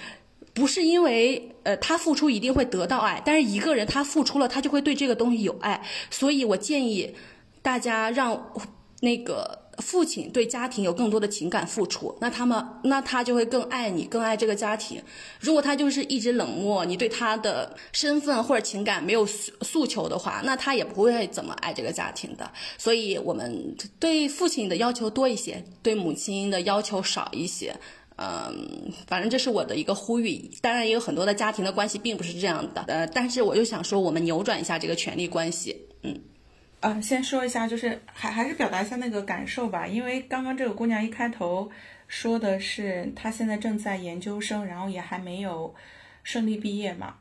[0.52, 5.82] 不是因为呃他付出一定会得到爱，但是一个人他付出了，他就会对这个东西有爱。
[6.10, 7.16] 所以我建议
[7.62, 8.52] 大家让。
[9.00, 15.02] 那个父亲对家庭有更多的情感付出，那他们那他就会更爱你，更爱这个家庭。
[15.40, 22.50] 如果他就是一直冷漠，你对他的身份或者情感没有诉求的话，那他也不会怎么爱这个家庭的。
[22.76, 27.74] 所以，我们对父亲的要求多一些，对母亲的要求少一些。
[28.16, 30.50] 嗯，反正这是我的一个呼吁。
[30.60, 32.82] 当然，也有很多的家庭的关系并不是这样的。
[32.88, 35.86] 呃，但是我就想说，我们扭转一下这个权力关系。
[36.02, 36.20] 嗯。
[36.80, 39.84] 啊，先说一下，就是还还是表达一下那个感受吧。
[39.84, 41.68] 因为刚刚这个姑娘一开头
[42.06, 45.74] 说的是她现在正在研究生，然后也还没有
[46.22, 47.16] 顺利毕业嘛。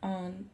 [0.00, 0.46] 嗯，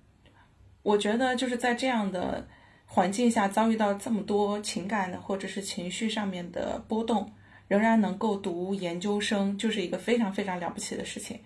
[0.82, 2.44] 我觉得就是在这样的
[2.86, 7.32] 环境下遭遇到这么多情感的或者是情绪上面的波动，
[7.68, 11.38] 仍然能够读研究生，就是一个非常非常了不起的事情。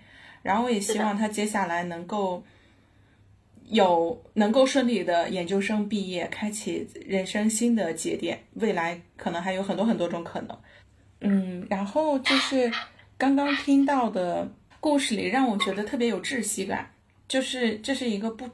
[0.42, 2.42] 然后我也希望她接下来能够。
[3.70, 10.58] 有能够顺利的研究生毕业，开启人生新的节点，未来可能还有很多很多种可能。
[11.20, 12.70] 嗯，然后就是
[13.18, 14.50] 刚刚听到的
[14.80, 16.90] 故事里，让我觉得特别有窒息感，
[17.26, 18.48] 就是这是一个不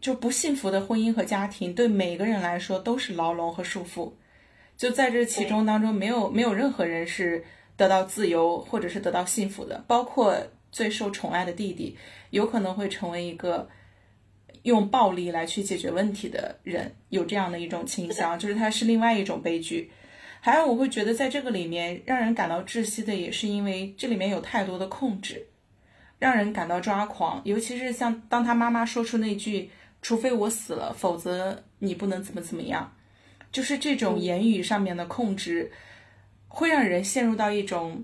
[0.00, 4.10] 就不幸福的婚姻和家庭，对每个人来说都是牢笼和束缚。
[4.76, 7.44] 就在这其中当中，没有没有任何人是
[7.76, 10.34] 得到自由或者是得到幸福的，包括
[10.72, 11.98] 最受宠爱的弟弟，
[12.30, 13.68] 有可能会成为一个。
[14.62, 19.90] 用暴力来去解决问题的人有这样的一种倾向，就是它是另外一种悲剧。
[20.40, 25.46] 还有，我会觉得在这个里面让人感到窒息的，也是因为这里面有太多的控制，
[26.18, 27.42] 让人感到抓狂。
[27.44, 29.70] 尤其是像当他妈妈说出那句
[30.00, 32.94] “除非我死了，否则你不能怎么怎么样”，
[33.52, 35.70] 就是这种言语上面的控制，
[36.48, 38.02] 会让人陷入到一种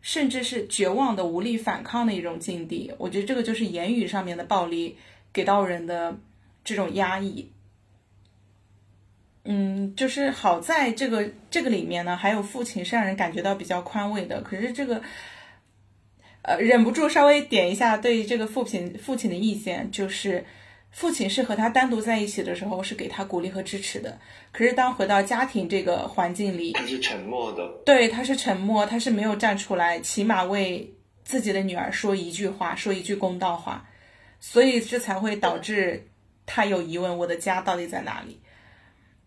[0.00, 2.92] 甚至是绝望的无力反抗的一种境地。
[2.96, 4.96] 我觉得这个就是言语上面的暴力
[5.36, 6.16] 给到人的
[6.64, 7.52] 这种压抑。
[9.44, 14.40] 嗯，就是好在这个这个里面呢，还有父亲是让人感觉到比较宽慰的。
[14.40, 15.02] 可是这个，
[16.40, 20.46] 呃，忍不住稍微点一下对这个父亲父亲的意见，就是
[20.90, 24.18] 父亲是和他单独在一起的时候是给他鼓励和支持的。
[24.52, 27.82] 可是当回到家庭这个环境里，他是沉默的。
[27.84, 30.94] 对，他是沉默，他是没有站出来，起码为
[31.24, 33.86] 自己的女儿说一句话，说一句公道话。
[34.40, 36.08] 所以这才会导致
[36.44, 38.40] 他有疑问：我的家到底在哪里？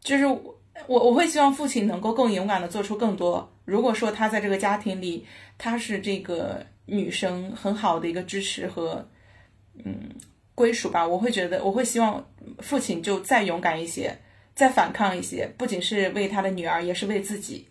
[0.01, 0.57] 就是我
[0.87, 3.51] 我会希望父亲能够更勇敢的做出更多。
[3.65, 5.25] 如果说他在这个家庭里，
[5.57, 9.07] 他是这个女生很好的一个支持和
[9.83, 10.09] 嗯
[10.55, 12.25] 归属吧，我会觉得我会希望
[12.59, 14.17] 父亲就再勇敢一些，
[14.55, 17.67] 再反抗一些，不仅是为他的女儿，也是为自己。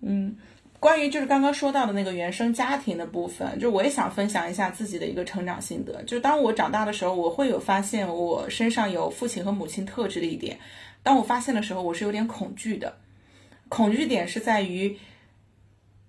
[0.00, 0.36] 嗯，
[0.80, 6.02] 关于就是刚刚说到的那个原生家庭的部分，就我也想分享一下自己的一个成长心得。
[6.04, 10.58] 就是当我长大的时候，我会有发现我身上有父亲和母亲特质的一点。
[11.02, 12.96] 当我发现的时候，我是有点恐惧的。
[13.68, 14.96] 恐惧点是在于，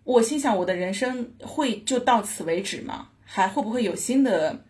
[0.04, 3.10] 我心想我的人生会就到此为止吗？
[3.26, 4.64] 还会不会有新的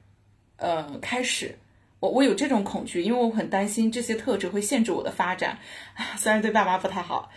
[0.58, 1.58] 呃开始？
[2.00, 5.60] 我我有这种恐惧，因为我很担心这些特质会限制我的发展。
[6.18, 7.30] 虽然对爸妈不太好，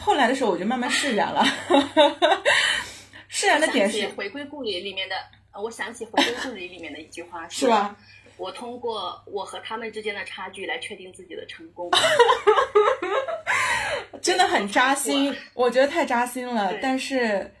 [0.00, 1.44] 后来的时候我就慢慢释然了。
[3.28, 5.14] 释然的点是《回归故里》里面的，
[5.62, 7.94] 我想起《回归故里》里面的一句话， 是吧？
[8.36, 11.90] 我通过我和他们之间的差距来确定自己的成功，
[14.22, 16.72] 真的很扎心，我觉得太扎心了。
[16.80, 17.52] 但是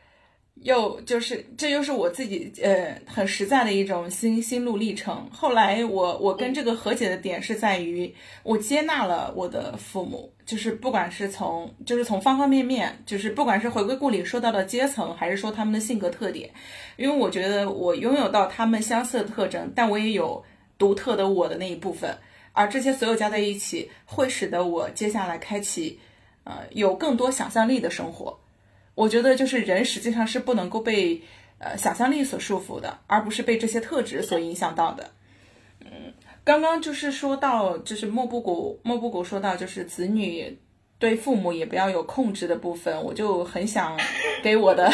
[0.62, 5.28] 又就是这又是我自己呃很实在的一种心心路历程。
[5.30, 16.50] 后来我我跟这个和解的点是在于，我接纳了我的父母，就是不管是从就是从方方面面，就是不管是回归故里说到的阶层，还是说他们的性格特点，
[16.96, 20.44] 因为我觉得我拥有到他们相似的特征，但我也有。
[20.80, 22.16] 独特的我的那一部分，
[22.54, 25.98] 而这些所有加在一起，会使得我接下来开启，
[26.44, 28.38] 呃，有更多想象力的生活。
[28.94, 31.22] 我觉得，就是人实际上是不能够被
[31.58, 35.10] 呃想象力所束缚的，而不是被这些特质所影响到的。
[35.80, 36.12] 嗯，
[36.44, 40.58] 刚刚就是说到，就是莫布谷，莫布谷说到，就是子女。
[41.00, 43.98] 对父母也不要有控制的部分，我就很想
[44.42, 44.86] 给我的，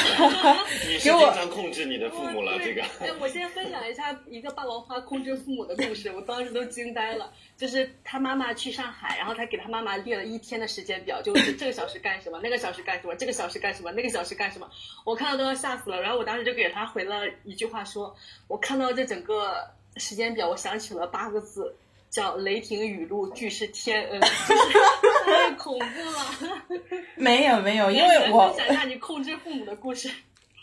[0.86, 2.80] 你 是经常控制你的父母了，这个。
[3.00, 7.32] 哎，我先分享一下一个霸王花控制父母的故事，我当时都惊呆了。
[7.56, 14.70] 就是他妈妈去上海，然后他给他妈妈列了一天的时间表，就是这个小时干什么，那个小时干什么，这个小时干什么，那个小时干什么，
[15.04, 16.00] 我看到都要吓死了。
[16.00, 18.14] 然后我当时就给他回了一句话，说
[18.46, 21.74] 我看到这整个时间表，我想起了八个字。
[22.16, 26.78] 叫雷霆雨露俱是天恩，太 恐怖了。
[27.14, 30.10] 没有没有，因为 我想一下你控制父母的故事。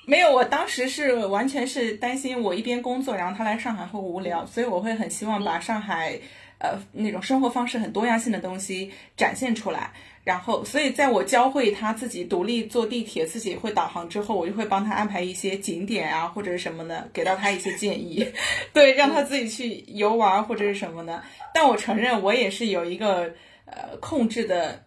[0.07, 6.19] 没有，我当时是完全是担心我一边工作，然后他来上海会无聊，所以我会很希望把上海
[6.57, 9.93] 呃那种生活方式很多样性的东西展现出来。
[10.23, 18.25] 然后，所以在我教会他自己独立坐地铁、自己会导航之后，我就会帮他安排一些景点啊，或者是什么的，给到他一些建议，
[18.71, 21.21] 对，让他自己去游玩或者是什么的。
[21.53, 23.33] 但我承认，我也是有一个
[23.65, 24.81] 呃控制的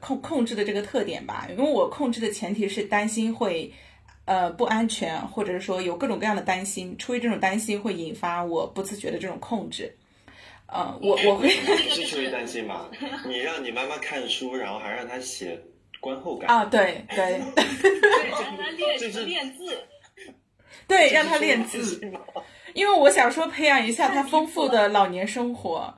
[0.00, 3.70] 控控制的这个特点吧，因为我控制的前提是担心会
[4.24, 9.94] 呃不安全，或者是说有各种各样的担心，出于这种担心会引发我不自觉的这种控制。
[10.72, 12.88] 呃，我我会是出于担心嘛？
[13.26, 15.60] 你让你妈妈看书，然后还让她写
[16.00, 16.64] 观后感啊？
[16.64, 17.40] 对对，
[18.30, 19.78] 让她练练字，
[20.86, 22.00] 对，让她练字，
[22.72, 25.92] 因为我想说培养一下她丰富的老年生活，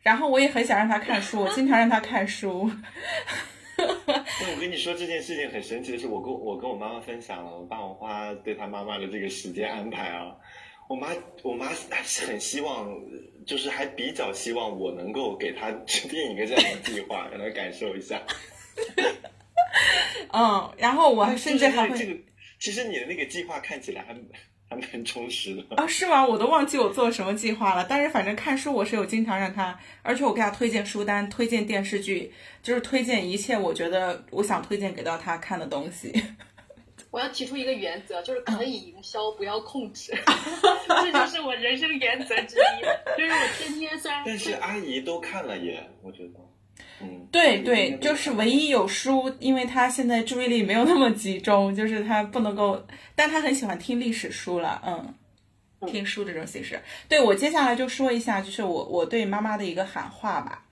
[0.00, 2.70] 然后我也很想让她看书，我经常让她看书。
[3.76, 10.36] 那我跟你说这件事情很神奇的是，我跟我跟我妈妈分享了我爸我花对她妈妈的这个时间安排啊。
[10.88, 11.08] 我妈，
[11.42, 12.88] 我妈还是很希望，
[13.46, 18.20] 就是还比较希望我能够给她 制定一个这样的计划，让她感受一下。
[20.32, 22.14] 嗯，然后我还甚至还会，这个
[22.60, 24.14] 其实你的那个计划看起来还
[24.68, 25.86] 还蛮充实的啊？
[25.86, 26.26] 是吗？
[26.26, 27.86] 我都忘记我做什么计划了。
[27.88, 32.32] 但是反正看书我是有经常让她，而且我给她推荐书单、推荐电视剧，
[32.62, 36.12] 就是推荐一切我觉得我想推荐给到她看的东西。
[37.14, 40.12] 我要提出一个原则，就是可以营销，不要控制，
[41.00, 42.82] 这就是我人生原则之一。
[43.16, 46.40] 就是我天天虽然，但是阿姨都看了耶，我觉得，
[47.00, 52.84] 嗯，对对，就是唯一有书，因为他现在注意力没有那么集中，就是他不能够，
[53.14, 55.14] 但他很喜欢听历史书了，嗯，
[55.86, 56.82] 听书这种形式。
[57.08, 60.64] 对我接下来就说一下，就是我我对妈妈的一个喊话吧，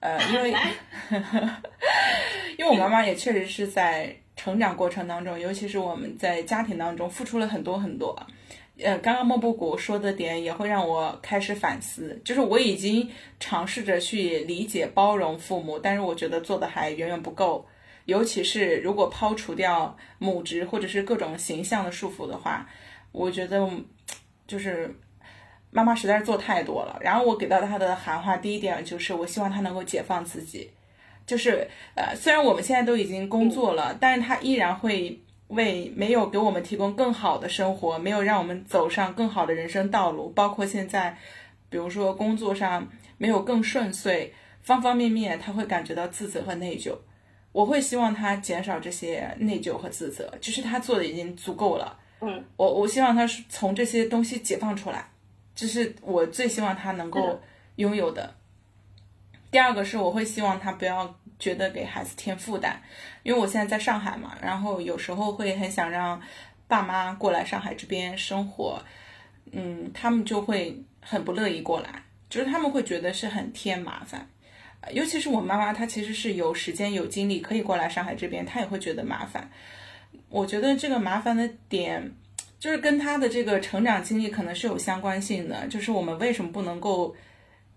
[0.00, 0.54] 呃，因为
[2.56, 4.16] 因为我妈妈也确实是在。
[4.36, 8.14] 成长过程当中，尤其是我们在家庭当中付出了很多很多。
[8.82, 13.08] 呃，刚刚莫布谷说的点也会让我开始反思，就是我已经
[13.38, 17.64] 尝试着去理解、包容父母，但是我觉得做的还远远不够。
[18.06, 22.68] 尤其是如果抛除掉母职或者是各种形象的束缚的话，
[23.12, 23.70] 我觉得
[24.48, 24.92] 就是
[25.70, 26.98] 妈妈实在是做太多了。
[27.00, 30.68] 然后我给到她的喊话，第一点就是我希望她能够解放自己。
[31.26, 41.16] 就是呃，虽然我们现在都已经工作了，但是他依然会为没有给我们提供更好的生活，没有让我们走上更好的人生道路，包括现在，
[41.70, 44.32] 比如说工作上没有更顺遂，
[44.62, 46.96] 方方面面，他会感觉到自责和内疚。
[47.52, 51.96] 我会希望他减少这些内疚和自责，就是他做的已经足够了。
[52.20, 55.08] 嗯，我我希望他是从这些东西解放出来，
[55.54, 57.40] 这是我最希望他能够
[57.76, 58.34] 拥有的。
[59.54, 62.74] 第二个是我会希望他不要觉得给孩子添负担，
[63.22, 66.20] 因为我现在在上海嘛，然后有时候会很想让
[66.66, 68.82] 爸妈过来上海这边生活，
[69.52, 74.28] 嗯，他们就会很不乐意过来，就是他们会觉得是很添麻烦。
[74.90, 79.48] 尤其是我妈妈，她其实是有时间、有精力可以过来上海这边，她也会觉得麻烦。
[80.30, 82.10] 我觉得这个麻烦的点，
[82.58, 85.64] 就是跟她的这个成长经历可能是有相关性的。
[85.68, 87.14] 就是我们为什么不能够，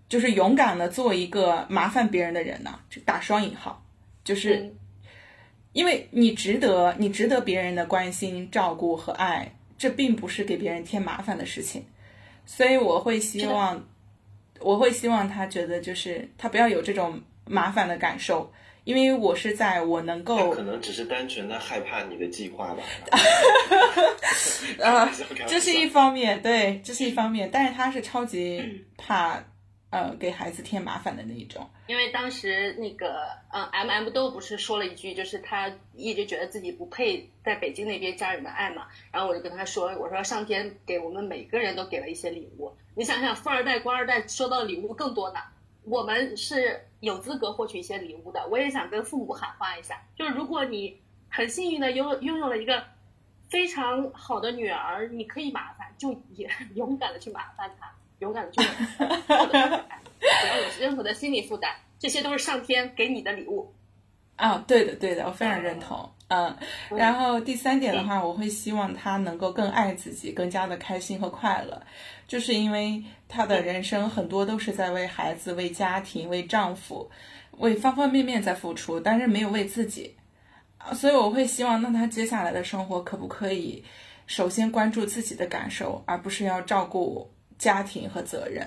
[0.08, 2.78] 就是勇敢的做一个麻烦别人的人呢？
[2.88, 3.84] 就打双引号，
[4.24, 4.74] 就是
[5.72, 11.84] 因为你值得，你值得别人的关心、照顾和爱，这并不是给别人添麻烦的事情。
[12.46, 13.84] 所以我会希望。
[14.60, 18.52] 我会希望他觉得，就是他不要有这种麻烦的感受，
[18.82, 22.82] 因为我是在我能够，可能只是单纯的害怕你的计划吧。
[24.82, 25.08] 啊，
[25.46, 29.40] 这是一方面，对，这是一方面，但是他是超级怕，
[29.90, 31.68] 呃，给孩子添麻烦的那一种。
[31.86, 42.70] 因为当时那个，嗯，M M 豆不是说了一句，就是他一直觉得自己不配在北京那边家人的爱嘛，然后我就跟他说，我说上天给我们每个人都给了一些礼物。
[42.94, 45.40] 你想想，富二代、官二代收到礼物更多呢。
[45.84, 48.46] 我们是有资格获取一些礼物的。
[48.48, 51.00] 我也想跟父母喊话一下，就是如果你
[51.30, 52.84] 很幸运的拥拥有了一个
[53.48, 57.90] 非常好的女儿，你可以麻烦，就也 勇敢的去麻烦她，
[58.20, 58.62] 勇敢的去，
[58.96, 63.72] 不要有任何的心理负担，这些都是上天给你的礼物。
[64.36, 66.08] 啊，对的，对的，我非常认同。
[66.28, 66.56] 嗯，
[66.90, 71.82] 然后第三点的话，我会希望他能够更爱自己，更加的开心和快乐，
[72.28, 77.10] 就是因为他的人生很多都是在为孩子、为家庭、为丈夫、
[77.58, 80.14] 为方方面面在付出，但是没有为自己，
[80.76, 83.82] 啊，所以我会希望，那他接下来的生活可不可以
[84.26, 87.28] 首先关注自己的感受，而不是要照顾
[87.58, 88.66] 家庭和责任，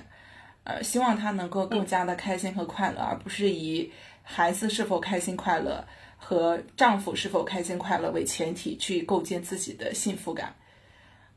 [0.63, 3.91] 呃，希望他能够更加的开心和快乐，而不是以
[4.22, 5.84] 孩子是否开心快乐。
[6.23, 10.55] 和丈夫是否开心快乐为前提去构建自己的幸福感，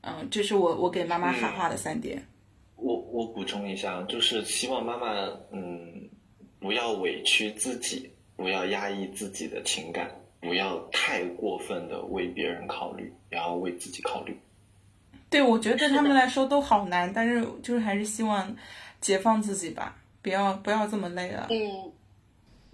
[0.03, 2.23] 嗯，这是我我给妈妈喊话的三点。
[2.77, 5.09] 我我补充一下，就是希望妈妈
[5.51, 6.07] 嗯
[6.61, 14.39] 不要委屈自己，不要压抑自己的情感，不要太过分的为别人考虑，也要为自己考虑。
[15.35, 18.55] 对，我觉得对他们来说都好难，但是就是还是希望
[19.01, 21.49] 解放自己吧，不要不要这么累了。
[21.51, 21.91] 嗯。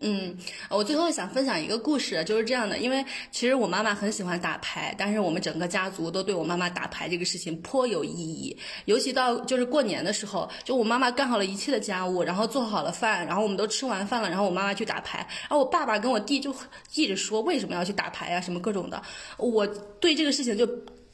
[0.02, 0.36] 嗯，
[0.68, 2.78] 我最后想分享一个故事，就是这样的。
[2.78, 8.56] 因为其实我妈妈很喜欢打牌，但是我们整个家族都对我妈妈打牌这个事情颇有异议。
[8.86, 16.54] 尤其到就是过年的时候，就我妈妈干好了一切的家务，然后做好了饭，然后我们都吃完饭了，然后我妈妈去打牌，然后我爸爸跟我弟就
[16.94, 19.02] 一直说为什么要去打牌呀，什么各种的。
[19.36, 20.66] 我对这个事情就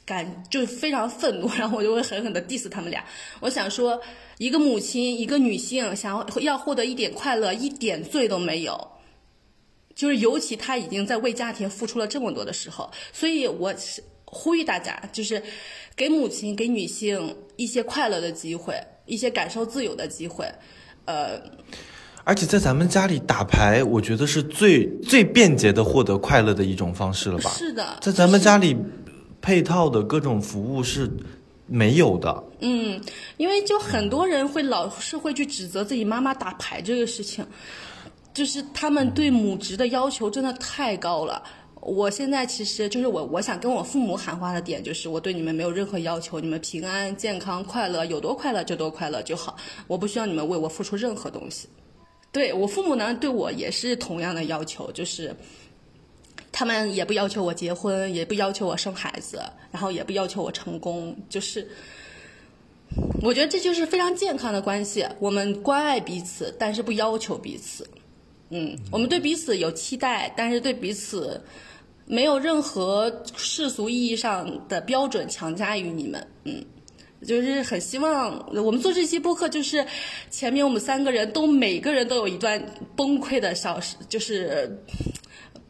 [0.07, 3.05] 感就非常愤怒， 然后我就会狠狠的 diss 他们俩。
[3.41, 4.01] 我想说。
[4.39, 8.89] 一个母亲，一个女性，想要要获得一点快乐，一点罪都没有。
[9.95, 15.41] 就是尤其她已经在为家庭付出了这么多的时候，所以我是呼吁大家，就是
[15.95, 20.45] 给母亲、给女性一些快乐的机会，一些感受自由的机会。
[21.05, 21.41] 呃，
[22.23, 27.49] 而且在咱们家里打牌，我觉得是最最便捷的获得快乐的一种方式了吧？
[27.57, 28.77] 是的，在咱们家里
[29.47, 31.09] 配套的各种服务是。
[31.69, 32.97] 没有的，嗯，
[33.35, 37.45] 因为就很多人会老是会去指责自己妈妈打牌这个事情，
[38.33, 41.43] 就是他们对母职的要求真的太高了。
[41.81, 49.57] 我现在其实就是我，我想跟我父母喊话的点就是，我对你们没有任何要求，你们平安、健康、快乐，有多快乐就多快乐就好，
[49.87, 51.67] 我不需要你们为我付出任何东西。
[52.31, 55.35] 对我父母呢，对我也是同样的要求，就是。
[56.51, 59.41] 他们也不要求我结婚，也不要求我生孩子，
[59.71, 61.67] 然后也不要求我成功，就是，
[63.21, 65.05] 我觉得这就是非常健康的关系。
[65.19, 67.87] 我们关爱彼此，但是不要求彼此。
[68.49, 71.41] 嗯，我们对彼此有期待，但是对彼此
[72.05, 76.63] 没有任何世俗意义上的标准强加于你们，嗯，
[77.25, 79.85] 就是很希望我们做这期播客，就是
[80.29, 82.63] 前面我们三个人都每个人都有一段
[82.95, 84.81] 崩溃的小，就是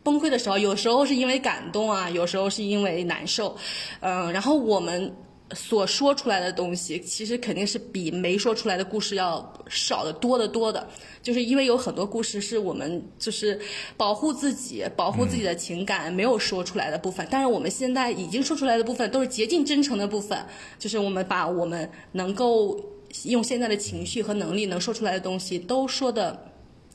[0.07, 3.57] 崩溃的时候，有时候是因为感动啊，有时候是因为难受，
[3.99, 5.13] 嗯，然后我们。
[5.55, 10.85] 所说出来的东西，其实肯定是比没说出来的故事要少的多得多的，
[11.23, 13.57] 就是因为有很多故事是我们就是
[13.95, 20.37] 保护自己、保护自己的情感没有说出来的部分，但是我们现在已经说出来的部分都是竭尽真诚的部分，
[20.77, 22.77] 就是我们把我们能够
[23.23, 26.37] 用现在的情绪和能力能说出来的东西都说的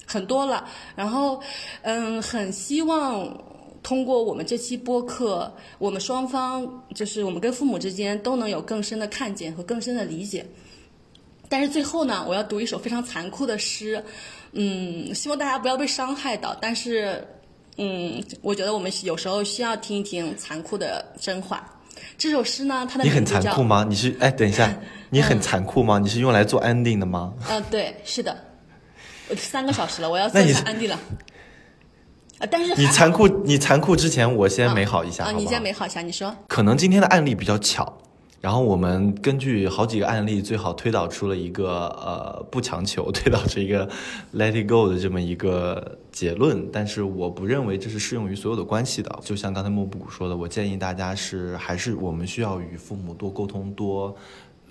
[0.06, 1.40] 很多了，然后
[1.82, 3.36] 嗯，很希望。
[3.84, 10.46] 通过我们这期播客，我们双方就是我们跟父母之间都能有更深的看见和更深的理解。
[11.48, 14.00] 但是最后呢，我要读一首非常残酷的诗，
[14.52, 16.56] 嗯，希望大家不要被伤害到。
[16.60, 17.26] 但是，
[17.76, 21.68] 嗯，我觉得我们有时候需要听一听残酷的真话。
[22.16, 23.84] 这首诗呢，它的你很残酷吗？
[23.88, 24.72] 你是哎，等一下，
[25.10, 25.98] 你很残酷吗？
[25.98, 27.34] 你是用来做 ending 的吗？
[27.48, 28.36] 嗯，对，是的，
[29.36, 30.98] 三个小时了，我要做 ending 了。
[32.50, 36.34] 但是你残酷，你残酷之前，我先美好一下，啊，你先美好一下，你说。
[36.48, 38.00] 可能今天的案例比较巧，
[38.40, 43.88] 然后我们根据好几个案例，最好推导出了一个呃不强求，推导出一个
[44.34, 46.68] let it go 的这么一个结论。
[46.72, 49.20] 但是我不认为这是适用于所有的关系的。
[49.22, 54.12] 就像刚才莫布谷说的，我建议大家是还是我们需要与父母多沟通，多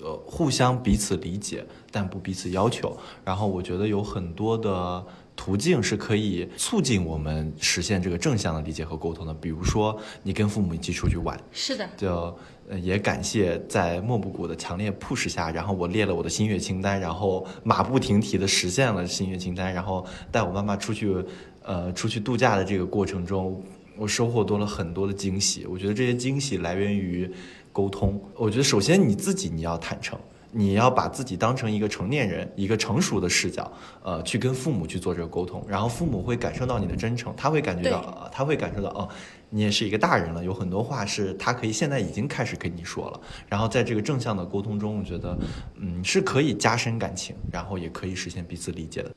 [0.02, 2.98] 呃互相彼此理解，但不彼此要求。
[3.24, 5.06] 然后我觉得有很多的。
[5.34, 12.38] 途径是可以促进我们实现这个正向的理解和沟通的，比如说你跟父母一起出去玩，是的，就
[12.80, 21.16] 也感谢在莫布谷的强烈 push 下，然后我列了我的心愿清单，然后马不停蹄的实现了心愿清单，然后带我妈妈出去，
[21.64, 23.64] 呃，出去度假的这个过程中，
[24.02, 25.68] 我收获多了很多的惊喜。
[25.68, 27.32] 我觉得这些惊喜来源于
[27.72, 28.20] 沟通。
[28.36, 30.20] 我觉得首先你自己你要坦诚。
[30.54, 33.72] 你要把自己当成一个成年人，一个成熟的视角，
[34.04, 39.08] 呃，去跟父母去做这个沟通，然后父母会感受到你的真诚，他会感觉到，他会感受到，哦，
[39.50, 45.38] 你也是一个大人了，有很多话是他可以现在已经开始跟你说了，然后在这个正向的沟通中，我觉得，
[45.78, 49.10] 嗯，是可以加深感情，然后也可以实现彼此理解的。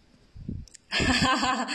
[0.94, 1.68] 哈哈哈，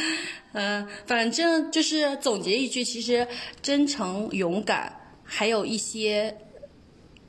[0.54, 3.28] 嗯，反正就是总结一句，其实
[3.62, 4.94] 真诚、勇敢，
[5.24, 6.38] 还有一些。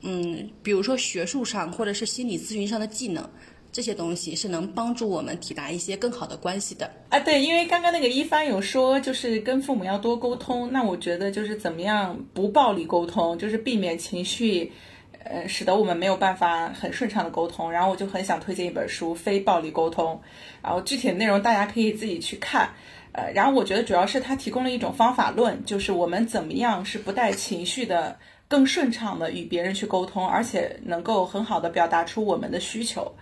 [0.03, 3.29] 嗯，比如说学术上或者是心理咨询上的技能，
[3.71, 6.91] 这些东西是能帮助我们抵达一些更好的关系的。
[7.11, 10.73] 啊，对，因为刚刚那个一帆有说，就是跟父母要多沟通。
[10.73, 14.73] 那我觉得就是怎么样不暴力沟通，就是避免情绪，
[15.25, 17.71] 呃，使得我们没有办法很顺畅的沟通。
[17.71, 20.15] 然后我就很想推荐一本书《非暴力沟通》，
[20.63, 22.71] 然后具体的内容大家可以自己去看。
[23.13, 28.19] 呃，然后我觉得主要是它提供了一种方法论，就是我们怎么样是不带情绪的。
[28.51, 33.15] 更顺畅的与别人去沟通，而且能够很好的表达出我们的需求，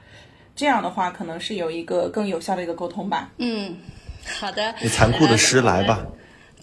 [0.56, 3.30] 这样的话可能是有一个更有效的一个沟通吧。
[3.36, 3.76] 嗯，
[4.40, 4.74] 好的。
[4.80, 6.06] 你残酷的诗来吧。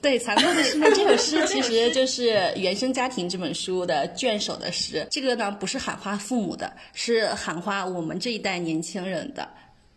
[0.06, 5.04] 对，残酷的诗呢，这首诗其实就是《原生家庭》这本书的卷首的诗。
[5.10, 9.50] 这个呢，不是喊话父母的，是喊话我们这一代年轻人的。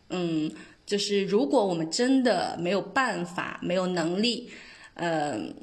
[0.08, 0.50] 嗯，
[0.86, 4.48] 就是如果我们真的没有办法、没有能力，
[4.94, 5.54] 嗯。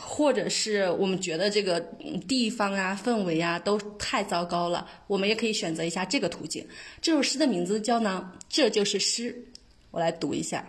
[0.00, 1.78] 或者是我们觉得这个
[2.26, 6.66] 地方啊、氛围啊都太糟糕了，我们也可以选择一下这个途径。
[7.00, 9.34] 这首诗的名字叫呢，这就是诗。
[9.90, 10.66] 我来读一下：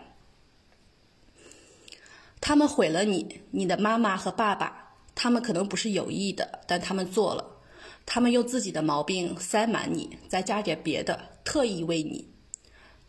[2.48, 7.44] 他们毁了你，你的妈妈和爸爸，他们可能不是有意的，但他们做了。
[8.06, 12.30] 他们用自己的毛病塞满你，再加点别的，特意为你。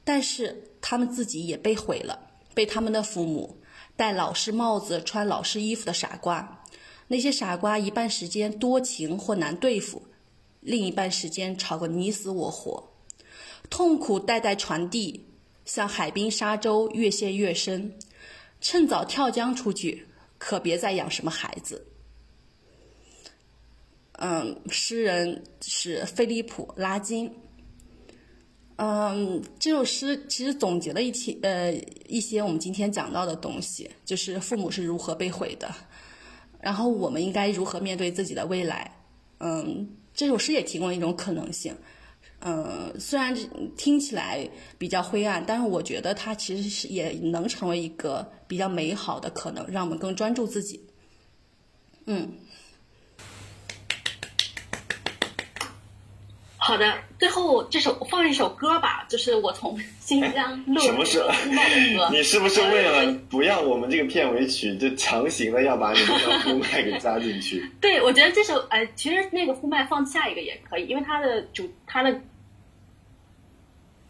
[0.05, 2.19] 但是他们自己也被毁了，
[2.55, 3.61] 被他们的父母。
[3.95, 6.65] 戴老式帽子、穿老式衣服的傻瓜，
[7.09, 10.03] 那些傻瓜一半时间多情或难对付，
[10.61, 12.89] 另一半时间吵个你死我活，
[13.69, 15.27] 痛苦代代传递，
[15.67, 17.99] 像海滨沙洲越陷越深。
[18.61, 20.07] 趁早跳江出去，
[20.39, 21.87] 可别再养什么孩子。
[24.19, 27.31] 嗯，诗人是菲利普·拉金。
[28.77, 31.73] 嗯，这首诗其实总结了一些呃
[32.09, 35.75] 一些我们今天讲到的东西，就是父母是如何被毁的，
[36.61, 38.91] 然后我们应该如何面对自己的未来。
[39.39, 41.75] 嗯，这首诗也提供了一种可能性。
[42.41, 43.35] 嗯，虽然
[43.77, 44.49] 听起来
[44.79, 50.81] 比较灰暗，但是我觉得它其实是也能成为一个比较美好的可能，让我们更专注自己。
[52.07, 52.33] 嗯。
[56.67, 62.09] 好的，最后这首放一首歌吧，就是我从 新疆录什么歌。
[62.11, 67.65] 你是不是为了不要我们这个片尾曲，就强行的要把你们的呼麦给加进去？
[67.81, 72.21] 对，我觉得这首呃，其实那个呼麦放下一个也可以，因为它的主它的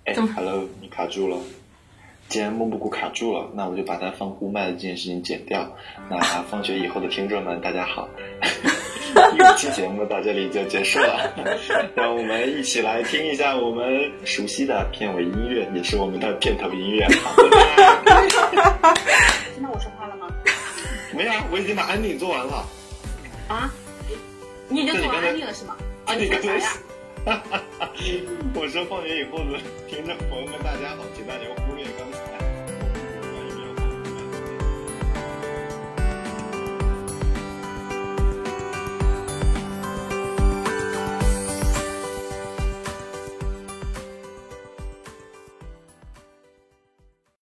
[0.07, 1.37] 哎，Hello，你卡住了。
[2.29, 5.77] 既然莫布谷卡住了，那我就把它放呼麦的这件事情剪掉。
[6.09, 6.19] 那
[6.51, 8.09] 放学以后的听众们，大家好。
[9.37, 11.33] 一期节目到这里就结束了，
[11.95, 17.07] 让我们一起来听一下我们熟悉的片尾音乐，也是我们的片头音乐。
[19.55, 20.29] 听到我说话了吗？
[21.13, 22.67] 没有，我已经把安定做完了。
[23.49, 23.73] 啊？
[24.69, 25.77] 你已经做完安定了是吗？
[26.07, 26.73] 啊，你干啥呀？
[28.55, 31.66] 我说放学以后的听众朋友们，大家好，请大家。